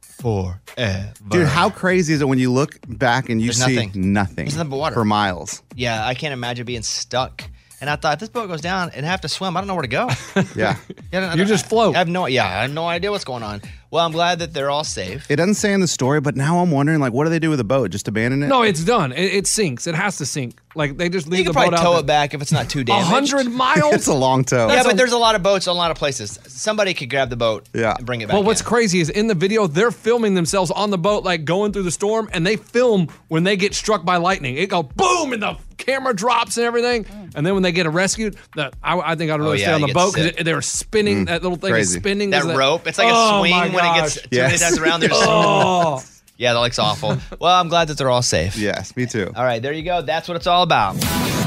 Forever. 0.00 1.12
dude 1.28 1.46
how 1.46 1.70
crazy 1.70 2.12
is 2.12 2.20
it 2.20 2.26
when 2.28 2.38
you 2.40 2.52
look 2.52 2.76
back 2.88 3.28
and 3.28 3.40
you 3.40 3.46
There's 3.52 3.64
see 3.64 3.74
nothing. 3.76 4.12
nothing 4.12 4.34
There's 4.46 4.56
nothing 4.56 4.70
but 4.70 4.76
water. 4.78 4.94
for 4.94 5.04
miles 5.04 5.62
Yeah, 5.76 6.04
I 6.04 6.14
can't 6.14 6.32
imagine 6.32 6.66
being 6.66 6.82
stuck. 6.82 7.44
And 7.80 7.88
I 7.88 7.96
thought 7.96 8.14
if 8.14 8.20
this 8.20 8.28
boat 8.28 8.48
goes 8.48 8.60
down 8.60 8.90
and 8.94 9.06
have 9.06 9.20
to 9.20 9.28
swim, 9.28 9.56
I 9.56 9.60
don't 9.60 9.68
know 9.68 9.74
where 9.74 9.82
to 9.82 9.88
go. 9.88 10.08
yeah 10.56 10.76
Yeah, 11.12 11.34
You 11.34 11.44
just 11.44 11.66
float. 11.68 11.94
I 11.94 11.98
have 11.98 12.08
no, 12.08 12.26
yeah, 12.26 12.44
I 12.46 12.62
have 12.62 12.72
no 12.72 12.86
idea 12.86 13.10
what's 13.10 13.24
going 13.24 13.42
on. 13.42 13.60
Well, 13.90 14.04
I'm 14.04 14.12
glad 14.12 14.40
that 14.40 14.52
they're 14.52 14.68
all 14.68 14.84
safe. 14.84 15.30
It 15.30 15.36
doesn't 15.36 15.54
say 15.54 15.72
in 15.72 15.80
the 15.80 15.86
story, 15.88 16.20
but 16.20 16.36
now 16.36 16.58
I'm 16.58 16.70
wondering, 16.70 17.00
like, 17.00 17.14
what 17.14 17.24
do 17.24 17.30
they 17.30 17.38
do 17.38 17.48
with 17.48 17.56
the 17.58 17.64
boat? 17.64 17.90
Just 17.90 18.06
abandon 18.06 18.42
it? 18.42 18.48
No, 18.48 18.60
it's 18.62 18.84
done. 18.84 19.12
It, 19.12 19.32
it 19.32 19.46
sinks. 19.46 19.86
It 19.86 19.94
has 19.94 20.18
to 20.18 20.26
sink. 20.26 20.60
Like 20.74 20.98
they 20.98 21.08
just 21.08 21.26
leave 21.26 21.38
You 21.38 21.44
the 21.44 21.52
can 21.52 21.70
probably 21.70 21.78
tow 21.78 21.98
it 21.98 22.04
back 22.04 22.34
if 22.34 22.42
it's 22.42 22.52
not 22.52 22.68
too 22.68 22.80
A 22.82 22.84
damaged. 22.84 23.08
hundred 23.32 23.50
miles. 23.50 23.94
it's 23.94 24.06
a 24.06 24.12
long 24.14 24.44
tow. 24.44 24.68
yeah, 24.68 24.82
but 24.82 24.96
there's 24.98 25.12
a 25.12 25.18
lot 25.18 25.34
of 25.36 25.42
boats, 25.42 25.66
in 25.66 25.70
a 25.70 25.74
lot 25.74 25.90
of 25.90 25.96
places. 25.96 26.38
Somebody 26.46 26.92
could 26.92 27.08
grab 27.08 27.30
the 27.30 27.36
boat 27.36 27.66
Yeah. 27.72 27.94
and 27.96 28.04
bring 28.04 28.20
it 28.20 28.26
back. 28.28 28.34
Well, 28.34 28.42
what's 28.44 28.60
in. 28.60 28.66
crazy 28.66 29.00
is 29.00 29.08
in 29.08 29.26
the 29.28 29.34
video 29.34 29.66
they're 29.66 29.90
filming 29.90 30.34
themselves 30.34 30.70
on 30.70 30.90
the 30.90 30.98
boat, 30.98 31.24
like 31.24 31.44
going 31.46 31.72
through 31.72 31.84
the 31.84 31.90
storm, 31.90 32.28
and 32.34 32.46
they 32.46 32.56
film 32.56 33.08
when 33.28 33.44
they 33.44 33.56
get 33.56 33.74
struck 33.74 34.04
by 34.04 34.16
lightning. 34.18 34.56
It 34.56 34.68
go 34.68 34.82
boom, 34.82 35.32
in 35.32 35.40
the 35.40 35.56
camera 35.88 36.14
drops 36.14 36.56
and 36.56 36.66
everything. 36.66 37.06
And 37.34 37.44
then 37.46 37.54
when 37.54 37.62
they 37.62 37.72
get 37.72 37.88
rescued, 37.88 38.36
the, 38.54 38.70
I, 38.82 38.98
I 38.98 39.14
think 39.14 39.30
I'd 39.30 39.40
really 39.40 39.50
Oh, 39.50 39.52
yeah, 39.54 39.64
stay 39.66 39.72
on 39.72 39.80
the 39.82 39.92
boat 39.94 40.14
because 40.14 40.44
they 40.44 40.54
were 40.54 40.62
spinning. 40.62 41.24
Mm. 41.24 41.26
that 41.28 41.42
little 41.42 41.56
thing 41.58 41.70
crazy. 41.70 41.96
is 41.96 42.02
spinning. 42.02 42.30
that 42.30 42.44
Is 42.44 42.56
rope? 42.56 42.86
It's 42.86 42.98
like 42.98 43.08
a 43.08 43.12
Oh, 43.14 43.40
swing 43.40 43.52
when 43.72 43.84
it 43.84 43.94
gets 44.00 44.16
gosh. 44.20 44.26
Yes. 44.30 44.60
times 44.60 44.78
around. 44.78 45.00
There's 45.00 45.12
Oh. 45.16 46.02
yeah, 46.36 46.52
that 46.52 46.60
looks 46.60 46.78
awful. 46.78 47.16
Well, 47.40 47.54
I'm 47.58 47.68
glad 47.68 47.88
that 47.88 47.98
they're 47.98 48.10
all 48.10 48.22
safe. 48.22 48.56
Yes, 48.56 48.94
me 48.96 49.06
too. 49.06 49.32
All 49.34 49.44
right, 49.44 49.60
there 49.62 49.72
you 49.72 49.82
go. 49.82 50.02
That's 50.02 50.28
what 50.28 50.36
it's 50.36 50.46
all 50.46 50.62
about. 50.62 50.96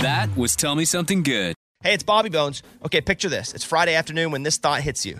That 0.01 0.35
was 0.35 0.55
Tell 0.55 0.75
Me 0.75 0.85
Something 0.85 1.21
Good. 1.23 1.55
Hey, 1.83 1.93
it's 1.95 2.03
Bobby 2.03 2.29
Bones. 2.29 2.61
Okay, 2.85 3.01
picture 3.01 3.27
this. 3.29 3.53
It's 3.55 3.63
Friday 3.63 3.95
afternoon 3.95 4.29
when 4.31 4.43
this 4.43 4.57
thought 4.57 4.81
hits 4.81 5.03
you. 5.05 5.19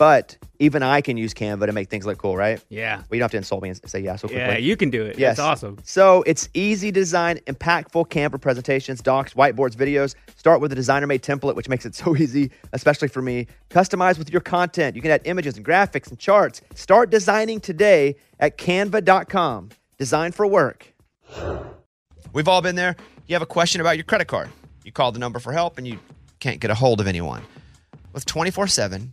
But 0.00 0.38
even 0.58 0.82
I 0.82 1.02
can 1.02 1.18
use 1.18 1.34
Canva 1.34 1.66
to 1.66 1.72
make 1.72 1.90
things 1.90 2.06
look 2.06 2.16
cool, 2.16 2.34
right? 2.34 2.58
Yeah. 2.70 2.96
Well, 2.96 3.04
you 3.10 3.18
don't 3.18 3.24
have 3.24 3.30
to 3.32 3.36
insult 3.36 3.62
me 3.62 3.68
and 3.68 3.78
say 3.90 4.00
yeah 4.00 4.16
so 4.16 4.28
quickly. 4.28 4.40
Yeah, 4.42 4.56
you 4.56 4.74
can 4.74 4.88
do 4.88 5.04
it. 5.04 5.18
Yes. 5.18 5.32
It's 5.32 5.40
awesome. 5.40 5.76
So 5.84 6.24
it's 6.26 6.48
easy 6.54 6.90
design, 6.90 7.36
impactful 7.46 8.08
Canva 8.08 8.40
presentations, 8.40 9.02
docs, 9.02 9.34
whiteboards, 9.34 9.76
videos. 9.76 10.14
Start 10.36 10.62
with 10.62 10.72
a 10.72 10.74
designer 10.74 11.06
made 11.06 11.22
template, 11.22 11.54
which 11.54 11.68
makes 11.68 11.84
it 11.84 11.94
so 12.02 12.16
easy, 12.16 12.50
especially 12.72 13.08
for 13.08 13.20
me. 13.20 13.46
Customize 13.68 14.16
with 14.16 14.30
your 14.30 14.40
content. 14.40 14.96
You 14.96 15.02
can 15.02 15.10
add 15.10 15.20
images 15.26 15.58
and 15.58 15.66
graphics 15.66 16.08
and 16.08 16.18
charts. 16.18 16.62
Start 16.74 17.10
designing 17.10 17.60
today 17.60 18.16
at 18.38 18.56
canva.com. 18.56 19.68
Design 19.98 20.32
for 20.32 20.46
work. 20.46 20.94
We've 22.32 22.48
all 22.48 22.62
been 22.62 22.76
there. 22.76 22.96
You 23.26 23.34
have 23.34 23.42
a 23.42 23.46
question 23.46 23.82
about 23.82 23.98
your 23.98 24.04
credit 24.04 24.28
card. 24.28 24.48
You 24.82 24.92
call 24.92 25.12
the 25.12 25.18
number 25.18 25.40
for 25.40 25.52
help 25.52 25.76
and 25.76 25.86
you 25.86 25.98
can't 26.38 26.58
get 26.58 26.70
a 26.70 26.74
hold 26.74 27.02
of 27.02 27.06
anyone. 27.06 27.42
With 28.14 28.24
24 28.24 28.66
7, 28.66 29.12